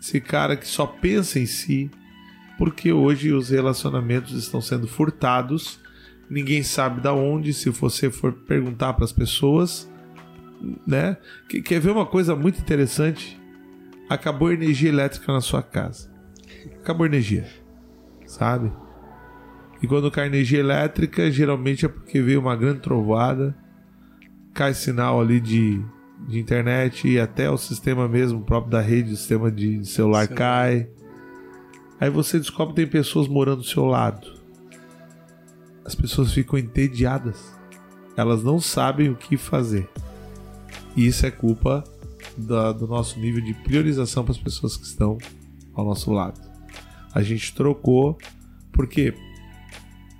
Esse 0.00 0.20
cara 0.20 0.56
que 0.56 0.66
só 0.66 0.86
pensa 0.86 1.38
em 1.38 1.46
si, 1.46 1.90
porque 2.58 2.92
hoje 2.92 3.32
os 3.32 3.50
relacionamentos 3.50 4.32
estão 4.32 4.60
sendo 4.60 4.88
furtados, 4.88 5.78
ninguém 6.28 6.62
sabe 6.62 7.00
da 7.00 7.12
onde. 7.12 7.52
Se 7.52 7.70
você 7.70 8.10
for 8.10 8.32
perguntar 8.32 8.94
para 8.94 9.04
as 9.04 9.12
pessoas, 9.12 9.88
né? 10.86 11.16
Que- 11.48 11.60
Quer 11.62 11.80
ver 11.80 11.90
uma 11.90 12.06
coisa 12.06 12.34
muito 12.34 12.58
interessante? 12.60 13.40
Acabou 14.12 14.48
a 14.48 14.52
energia 14.52 14.90
elétrica 14.90 15.32
na 15.32 15.40
sua 15.40 15.62
casa. 15.62 16.12
Acabou 16.80 17.04
a 17.04 17.08
energia, 17.08 17.48
sabe? 18.26 18.70
E 19.82 19.86
quando 19.86 20.10
cai 20.10 20.26
energia 20.26 20.60
elétrica, 20.60 21.30
geralmente 21.30 21.86
é 21.86 21.88
porque 21.88 22.20
veio 22.20 22.38
uma 22.38 22.54
grande 22.54 22.80
trovoada, 22.80 23.56
cai 24.52 24.74
sinal 24.74 25.18
ali 25.18 25.40
de, 25.40 25.82
de 26.28 26.38
internet 26.38 27.08
e 27.08 27.18
até 27.18 27.50
o 27.50 27.56
sistema 27.56 28.06
mesmo, 28.06 28.42
próprio 28.42 28.70
da 28.72 28.82
rede, 28.82 29.14
o 29.14 29.16
sistema 29.16 29.50
de 29.50 29.82
celular 29.86 30.26
Celular. 30.26 30.28
cai. 30.28 30.90
Aí 31.98 32.10
você 32.10 32.38
descobre 32.38 32.74
que 32.74 32.82
tem 32.82 32.90
pessoas 32.90 33.26
morando 33.26 33.62
do 33.62 33.66
seu 33.66 33.86
lado. 33.86 34.30
As 35.86 35.94
pessoas 35.94 36.34
ficam 36.34 36.58
entediadas. 36.58 37.58
Elas 38.14 38.44
não 38.44 38.60
sabem 38.60 39.08
o 39.08 39.16
que 39.16 39.38
fazer. 39.38 39.88
E 40.94 41.06
isso 41.06 41.24
é 41.24 41.30
culpa 41.30 41.82
da- 42.36 42.72
do 42.72 42.86
nosso 42.86 43.18
nível 43.18 43.40
de 43.42 43.54
priorização 43.54 44.24
para 44.24 44.32
as 44.32 44.38
pessoas 44.38 44.76
que 44.76 44.84
estão 44.84 45.18
ao 45.74 45.84
nosso 45.84 46.10
lado. 46.12 46.40
A 47.14 47.22
gente 47.22 47.54
trocou 47.54 48.18
porque 48.72 49.14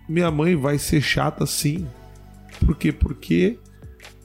minha 0.08 0.30
mãe 0.30 0.54
vai 0.56 0.78
ser 0.78 1.00
chata 1.00 1.46
sim. 1.46 1.86
Por 2.64 2.76
quê? 2.76 2.92
Porque 2.92 3.58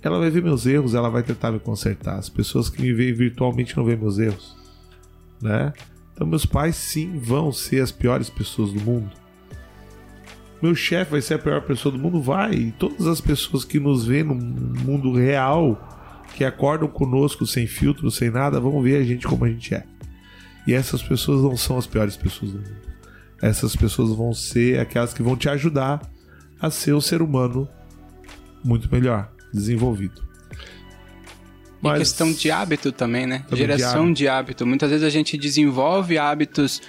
ela 0.01 0.19
vai 0.19 0.29
ver 0.29 0.43
meus 0.43 0.65
erros, 0.65 0.93
ela 0.93 1.09
vai 1.09 1.23
tentar 1.23 1.51
me 1.51 1.59
consertar. 1.59 2.17
As 2.17 2.29
pessoas 2.29 2.69
que 2.69 2.81
me 2.81 2.93
veem 2.93 3.13
virtualmente 3.13 3.75
não 3.75 3.85
veem 3.85 3.97
meus 3.97 4.19
erros, 4.19 4.55
né? 5.41 5.73
Então 6.13 6.25
meus 6.27 6.45
pais 6.45 6.75
sim 6.75 7.17
vão 7.19 7.51
ser 7.51 7.81
as 7.81 7.91
piores 7.91 8.29
pessoas 8.29 8.71
do 8.73 8.81
mundo. 8.81 9.11
Meu 10.61 10.73
chefe 10.73 11.11
vai 11.11 11.21
ser 11.21 11.35
a 11.35 11.39
pior 11.39 11.61
pessoa 11.61 11.91
do 11.91 11.99
mundo, 11.99 12.19
vai. 12.19 12.51
E 12.53 12.71
todas 12.71 13.05
as 13.05 13.21
pessoas 13.21 13.63
que 13.63 13.79
nos 13.79 14.05
veem 14.05 14.23
no 14.23 14.33
mundo 14.35 15.13
real, 15.13 15.96
que 16.35 16.43
acordam 16.43 16.87
conosco 16.87 17.45
sem 17.45 17.65
filtro, 17.65 18.09
sem 18.11 18.29
nada, 18.29 18.59
vão 18.59 18.81
ver 18.81 19.01
a 19.01 19.03
gente 19.03 19.27
como 19.27 19.45
a 19.45 19.49
gente 19.49 19.73
é. 19.73 19.83
E 20.67 20.73
essas 20.73 21.01
pessoas 21.01 21.41
não 21.41 21.55
são 21.55 21.77
as 21.77 21.87
piores 21.87 22.17
pessoas 22.17 22.51
do 22.51 22.57
mundo. 22.57 22.87
Essas 23.41 23.75
pessoas 23.75 24.15
vão 24.15 24.33
ser 24.33 24.79
aquelas 24.79 25.13
que 25.13 25.23
vão 25.23 25.35
te 25.35 25.47
ajudar 25.49 26.01
a 26.59 26.69
ser 26.69 26.93
um 26.93 27.01
ser 27.01 27.21
humano 27.21 27.67
muito 28.63 28.91
melhor, 28.91 29.31
desenvolvido. 29.53 30.27
E 31.83 31.93
questão 31.93 32.31
de 32.33 32.49
hábito 32.49 32.91
também, 32.91 33.25
né? 33.25 33.39
Também 33.39 33.49
de 33.51 33.57
Geração 33.57 34.03
hábito. 34.03 34.17
de 34.17 34.27
hábito. 34.27 34.65
Muitas 34.65 34.89
vezes 34.89 35.05
a 35.05 35.09
gente 35.09 35.37
desenvolve 35.37 36.17
hábitos 36.17 36.81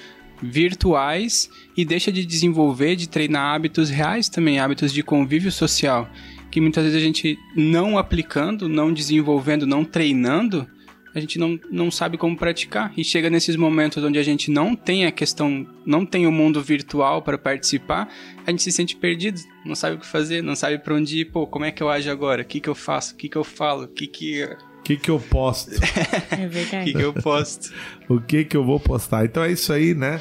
virtuais 0.43 1.51
e 1.77 1.85
deixa 1.85 2.11
de 2.11 2.25
desenvolver, 2.25 2.97
de 2.97 3.09
treinar 3.09 3.55
hábitos 3.55 3.91
reais 3.91 4.29
também, 4.29 4.59
hábitos 4.59 4.93
de 4.93 5.03
convívio 5.03 5.53
social. 5.53 6.09
Que 6.51 6.61
muitas 6.61 6.85
vezes 6.85 7.01
a 7.01 7.05
gente 7.05 7.39
não 7.55 7.99
aplicando, 7.99 8.69
não 8.69 8.93
desenvolvendo, 8.93 9.67
não 9.67 9.85
treinando, 9.85 10.67
a 11.15 11.21
gente 11.21 11.39
não, 11.39 11.59
não 11.71 11.91
sabe 11.91 12.17
como 12.17 12.37
praticar. 12.37 12.93
E 12.97 13.05
chega 13.05 13.29
nesses 13.31 13.57
momentos 13.57 14.03
onde 14.03 14.19
a 14.19 14.23
gente 14.23 14.51
não 14.51 14.75
tem 14.75 15.07
a 15.07 15.13
questão, 15.13 15.67
não 15.85 16.07
tem 16.07 16.27
o 16.27 16.33
mundo 16.33 16.63
virtual 16.63 17.23
para 17.23 17.37
participar, 17.37 18.09
a 18.47 18.51
gente 18.51 18.63
se 18.63 18.73
sente 18.73 18.97
perdido, 18.97 19.41
não 19.65 19.75
sabe 19.75 19.97
o 19.97 19.99
que 19.99 20.07
fazer, 20.07 20.43
não 20.43 20.55
sabe 20.55 20.79
para 20.79 20.95
onde 20.95 21.21
ir. 21.21 21.25
Pô, 21.27 21.47
como 21.47 21.65
é 21.65 21.71
que 21.71 21.83
eu 21.83 21.89
ajo 21.89 22.11
agora? 22.11 22.43
O 22.43 22.45
que, 22.45 22.61
que 22.61 22.69
eu 22.69 22.75
faço? 22.75 23.15
O 23.15 23.17
que, 23.17 23.29
que 23.29 23.37
eu 23.37 23.45
falo? 23.45 23.85
O 23.85 23.89
que, 23.89 24.07
que, 24.07 24.45
O 24.45 24.83
que, 24.83 24.97
que 24.97 25.11
eu 25.11 25.21
posto? 25.21 25.71
É 26.31 26.47
o 26.47 26.51
verdade. 26.51 26.85
que, 26.85 26.99
que 26.99 27.05
eu 27.05 27.13
posto? 27.13 27.73
o 28.09 28.21
que, 28.21 28.45
que 28.45 28.57
eu 28.57 28.65
vou 28.65 28.79
postar? 28.79 29.25
Então 29.25 29.43
é 29.43 29.51
isso 29.53 29.73
aí, 29.73 29.95
né? 29.95 30.21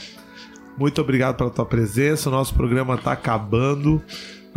Muito 0.77 1.01
obrigado 1.01 1.35
pela 1.37 1.49
tua 1.49 1.65
presença. 1.65 2.29
O 2.29 2.31
nosso 2.31 2.53
programa 2.53 2.95
está 2.95 3.11
acabando. 3.11 4.03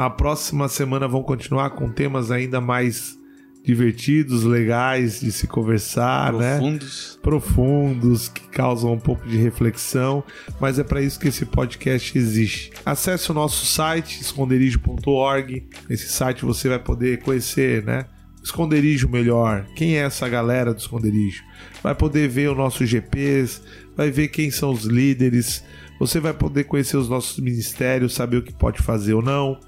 Na 0.01 0.09
próxima 0.09 0.67
semana 0.67 1.07
vamos 1.07 1.27
continuar 1.27 1.69
com 1.73 1.93
temas 1.93 2.31
ainda 2.31 2.59
mais 2.59 3.19
divertidos, 3.63 4.45
legais 4.45 5.21
de 5.21 5.31
se 5.31 5.47
conversar, 5.47 6.33
né? 6.33 6.57
Profundos. 6.57 7.19
profundos 7.23 8.29
que 8.31 8.49
causam 8.49 8.95
um 8.95 8.99
pouco 8.99 9.29
de 9.29 9.37
reflexão, 9.37 10.25
mas 10.59 10.79
é 10.79 10.85
para 10.85 11.03
isso 11.03 11.21
que 11.21 11.29
esse 11.29 11.45
podcast 11.45 12.17
existe. 12.17 12.71
Acesse 12.83 13.31
o 13.31 13.35
nosso 13.35 13.67
site 13.67 14.23
esconderijo.org. 14.23 15.69
Esse 15.91 16.09
site 16.09 16.47
você 16.47 16.71
vai 16.71 16.79
poder 16.79 17.19
conhecer, 17.19 17.85
né? 17.85 18.07
o 18.41 18.43
Esconderijo 18.43 19.07
melhor. 19.07 19.67
Quem 19.77 19.99
é 19.99 20.01
essa 20.01 20.27
galera 20.29 20.73
do 20.73 20.81
esconderijo? 20.81 21.43
Vai 21.83 21.95
poder 21.95 22.27
ver 22.27 22.51
os 22.51 22.57
nossos 22.57 22.89
GPs, 22.89 23.61
vai 23.95 24.11
ver 24.11 24.29
quem 24.29 24.51
são 24.51 24.71
os 24.71 24.85
líderes. 24.85 25.63
Você 26.01 26.19
vai 26.19 26.33
poder 26.33 26.65
conhecer 26.65 26.97
os 26.97 27.11
nossos 27.11 27.39
ministérios, 27.39 28.15
saber 28.15 28.39
o 28.39 28.43
que 28.43 28.55
pode 28.55 28.81
fazer 28.81 29.13
ou 29.13 29.21
não. 29.21 29.61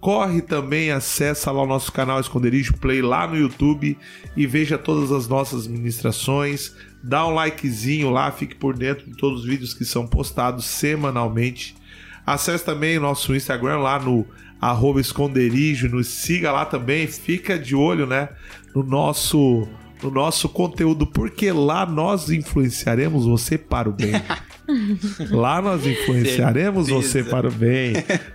Corre 0.00 0.40
também, 0.40 0.90
acessa 0.90 1.50
lá 1.50 1.62
o 1.62 1.66
nosso 1.66 1.92
canal 1.92 2.18
Esconderijo 2.18 2.78
Play 2.78 3.02
lá 3.02 3.26
no 3.26 3.36
YouTube 3.36 3.98
e 4.34 4.46
veja 4.46 4.78
todas 4.78 5.12
as 5.12 5.28
nossas 5.28 5.66
ministrações. 5.66 6.74
Dá 7.02 7.26
um 7.26 7.34
likezinho 7.34 8.08
lá, 8.08 8.32
fique 8.32 8.54
por 8.54 8.74
dentro 8.74 9.04
de 9.04 9.18
todos 9.18 9.40
os 9.40 9.46
vídeos 9.46 9.74
que 9.74 9.84
são 9.84 10.06
postados 10.06 10.64
semanalmente. 10.64 11.76
Acesse 12.24 12.64
também 12.64 12.96
o 12.96 13.02
nosso 13.02 13.34
Instagram 13.34 13.78
lá 13.78 13.98
no 13.98 14.26
arroba 14.58 14.98
esconderijo, 14.98 15.90
nos 15.90 16.08
siga 16.08 16.52
lá 16.52 16.64
também, 16.64 17.06
fica 17.06 17.58
de 17.58 17.76
olho 17.76 18.06
né, 18.06 18.30
no 18.74 18.82
nosso 18.82 19.68
no 20.02 20.10
nosso 20.10 20.48
conteúdo, 20.48 21.06
porque 21.06 21.50
lá 21.50 21.86
nós 21.86 22.30
influenciaremos 22.30 23.24
você 23.24 23.56
para 23.56 23.88
o 23.88 23.92
bem. 23.92 24.12
Lá 25.30 25.62
nós 25.62 25.86
influenciaremos 25.86 26.86
Certeza. 26.86 27.08
você 27.08 27.24
para 27.24 27.48
o 27.48 27.52
bem. 27.52 27.92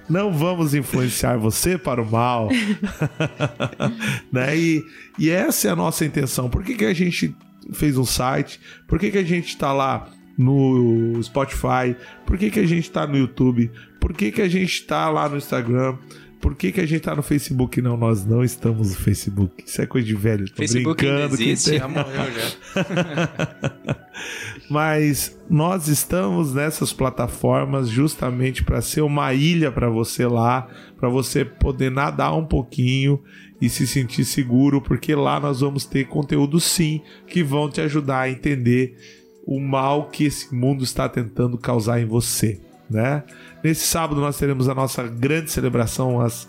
Não 0.09 0.31
vamos 0.31 0.73
influenciar 0.73 1.37
você 1.37 1.77
para 1.77 2.01
o 2.01 2.09
mal. 2.09 2.49
né? 4.31 4.57
e, 4.57 4.83
e 5.19 5.29
essa 5.29 5.67
é 5.67 5.71
a 5.71 5.75
nossa 5.75 6.05
intenção. 6.05 6.49
Por 6.49 6.63
que, 6.63 6.75
que 6.75 6.85
a 6.85 6.93
gente 6.93 7.35
fez 7.73 7.97
um 7.97 8.05
site? 8.05 8.59
Por 8.87 8.99
que, 8.99 9.11
que 9.11 9.17
a 9.17 9.23
gente 9.23 9.49
está 9.49 9.73
lá 9.73 10.09
no 10.37 11.19
Spotify? 11.21 11.95
Por 12.25 12.37
que, 12.37 12.49
que 12.49 12.59
a 12.59 12.65
gente 12.67 12.85
está 12.85 13.05
no 13.05 13.17
YouTube? 13.17 13.69
Por 13.99 14.13
que, 14.13 14.31
que 14.31 14.41
a 14.41 14.47
gente 14.49 14.73
está 14.73 15.09
lá 15.09 15.27
no 15.29 15.37
Instagram? 15.37 15.97
Por 16.39 16.55
que, 16.55 16.71
que 16.71 16.81
a 16.81 16.85
gente 16.87 17.01
tá 17.01 17.15
no 17.15 17.21
Facebook? 17.21 17.79
Não, 17.83 17.95
nós 17.95 18.25
não 18.25 18.43
estamos 18.43 18.89
no 18.89 18.95
Facebook. 18.95 19.63
Isso 19.63 19.79
é 19.79 19.85
coisa 19.85 20.07
de 20.07 20.15
velho. 20.15 20.49
Tô 20.49 20.55
Facebook 20.55 21.05
ainda 21.05 21.27
brincando. 21.27 21.37
quem 21.37 21.49
existe? 21.51 21.69
tem- 21.69 21.79
Já 21.79 21.87
morreu 21.87 22.31
já. 22.33 24.01
Mas 24.69 25.37
nós 25.49 25.87
estamos 25.87 26.53
nessas 26.53 26.93
plataformas 26.93 27.89
justamente 27.89 28.63
para 28.63 28.81
ser 28.81 29.01
uma 29.01 29.33
ilha 29.33 29.71
para 29.71 29.89
você 29.89 30.25
lá, 30.25 30.67
para 30.97 31.09
você 31.09 31.43
poder 31.43 31.91
nadar 31.91 32.33
um 32.33 32.45
pouquinho 32.45 33.21
e 33.61 33.69
se 33.69 33.85
sentir 33.85 34.25
seguro, 34.25 34.81
porque 34.81 35.13
lá 35.13 35.39
nós 35.39 35.59
vamos 35.59 35.85
ter 35.85 36.07
conteúdo 36.07 36.59
sim 36.59 37.01
que 37.27 37.43
vão 37.43 37.69
te 37.69 37.81
ajudar 37.81 38.21
a 38.21 38.29
entender 38.29 38.97
o 39.45 39.59
mal 39.59 40.09
que 40.09 40.25
esse 40.25 40.53
mundo 40.53 40.83
está 40.83 41.09
tentando 41.09 41.57
causar 41.57 41.99
em 41.99 42.05
você, 42.05 42.59
né? 42.89 43.23
Nesse 43.63 43.85
sábado 43.85 44.21
nós 44.21 44.37
teremos 44.37 44.69
a 44.69 44.73
nossa 44.73 45.03
grande 45.03 45.51
celebração 45.51 46.21
às 46.21 46.47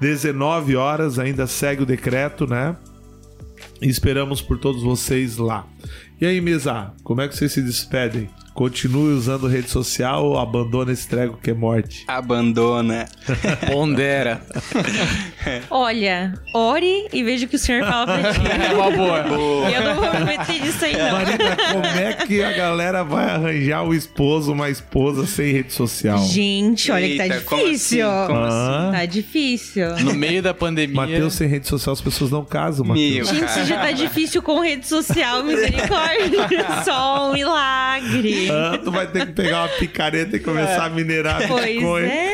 19 0.00 0.74
horas, 0.74 1.18
ainda 1.18 1.46
segue 1.46 1.82
o 1.82 1.86
decreto, 1.86 2.46
né? 2.46 2.76
E 3.82 3.88
esperamos 3.88 4.40
por 4.40 4.58
todos 4.58 4.82
vocês 4.82 5.38
lá. 5.38 5.66
E 6.20 6.24
aí, 6.24 6.40
Mesa, 6.40 6.94
como 7.02 7.20
é 7.20 7.26
que 7.26 7.36
vocês 7.36 7.50
se 7.50 7.60
despedem? 7.60 8.30
Continue 8.54 9.14
usando 9.14 9.46
rede 9.48 9.70
social 9.70 10.24
ou 10.26 10.38
abandona 10.38 10.92
esse 10.92 11.08
trego 11.08 11.38
que 11.42 11.50
é 11.50 11.54
morte? 11.54 12.04
Abandona. 12.06 13.08
Pondera. 13.66 14.42
Olha, 15.70 16.34
ore 16.54 17.08
e 17.12 17.22
veja 17.24 17.46
o 17.46 17.48
que 17.48 17.56
o 17.56 17.58
senhor 17.58 17.84
fala 17.84 18.06
pra 18.18 18.32
ti. 18.32 18.40
É 18.46 18.74
uma 18.74 18.90
boa. 18.90 19.18
Eu 19.70 19.82
não 19.82 19.94
vou 19.96 20.12
me 20.12 20.24
meter 20.26 20.60
nisso 20.60 20.84
aí, 20.84 20.96
não. 20.96 21.12
Marina, 21.12 21.56
como 21.72 21.86
é 21.86 22.12
que 22.12 22.42
a 22.42 22.52
galera 22.52 23.02
vai 23.02 23.24
arranjar 23.24 23.82
um 23.84 23.94
esposo, 23.94 24.52
uma 24.52 24.68
esposa 24.68 25.26
sem 25.26 25.52
rede 25.52 25.72
social? 25.72 26.18
Gente, 26.18 26.90
olha 26.92 27.08
que 27.08 27.16
tá 27.16 27.24
Eita, 27.24 27.40
como 27.40 27.62
difícil. 27.64 28.08
assim? 28.10 28.26
Como 28.26 28.38
Ah. 28.44 28.90
Tá 28.92 29.06
difícil. 29.06 29.96
No 30.00 30.14
meio 30.14 30.42
da 30.42 30.52
pandemia. 30.54 30.94
Matheus 30.94 31.34
sem 31.34 31.48
rede 31.48 31.66
social, 31.66 31.92
as 31.94 32.00
pessoas 32.00 32.30
não 32.30 32.44
casam. 32.44 32.84
Matheus. 32.86 33.28
Gente, 33.28 33.50
se 33.50 33.64
já 33.64 33.78
tá 33.80 33.92
difícil 33.92 34.42
com 34.42 34.60
rede 34.60 34.86
social, 34.86 35.42
misericórdia. 35.42 36.82
Só 36.84 37.30
um 37.30 37.32
milagre. 37.32 38.41
Ah, 38.50 38.78
tu 38.82 38.90
vai 38.90 39.06
ter 39.06 39.26
que 39.26 39.32
pegar 39.32 39.62
uma 39.62 39.68
picareta 39.68 40.36
e 40.36 40.40
começar 40.40 40.84
a 40.84 40.88
minerar 40.90 41.46
Pois 41.46 41.64
Bitcoin. 41.66 42.02
é. 42.04 42.32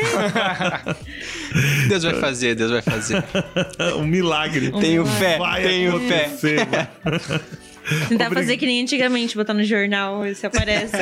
Deus 1.87 2.03
vai 2.03 2.13
fazer, 2.15 2.55
Deus 2.55 2.71
vai 2.71 2.81
fazer. 2.81 3.23
Um 3.97 4.05
milagre. 4.05 4.71
Tenho 4.79 5.05
fé, 5.05 5.37
Vai 5.37 5.63
tenho 5.63 5.99
fé. 6.01 6.87
Tentar 8.07 8.29
fazer 8.29 8.55
que 8.57 8.65
nem 8.67 8.83
antigamente, 8.83 9.35
botar 9.35 9.53
no 9.53 9.63
jornal, 9.63 10.21
ver 10.21 10.35
se 10.35 10.45
aparece. 10.45 10.95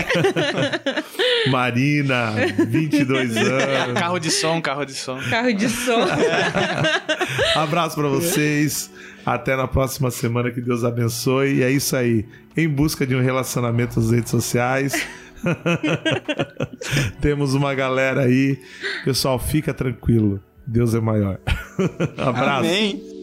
Marina, 1.51 2.31
22 2.67 3.35
anos. 3.37 3.99
Carro 3.99 4.19
de 4.19 4.31
som, 4.31 4.61
carro 4.61 4.85
de 4.85 4.93
som. 4.93 5.19
Carro 5.29 5.53
de 5.53 5.67
som. 5.67 6.07
Abraço 7.55 7.95
pra 7.95 8.07
vocês. 8.07 8.89
Até 9.27 9.57
na 9.57 9.67
próxima 9.67 10.09
semana. 10.09 10.49
Que 10.51 10.61
Deus 10.61 10.85
abençoe. 10.85 11.55
E 11.55 11.63
é 11.63 11.69
isso 11.69 11.97
aí. 11.97 12.25
Em 12.55 12.65
busca 12.65 13.05
de 13.05 13.13
um 13.13 13.21
relacionamento 13.21 13.99
nas 13.99 14.09
redes 14.09 14.31
sociais. 14.31 15.05
Temos 17.19 17.53
uma 17.53 17.75
galera 17.75 18.21
aí. 18.21 18.57
Pessoal, 19.03 19.37
fica 19.37 19.73
tranquilo. 19.73 20.39
Deus 20.65 20.95
é 20.95 21.01
maior. 21.01 21.39
Abraço. 22.17 22.69
Amém. 22.69 23.16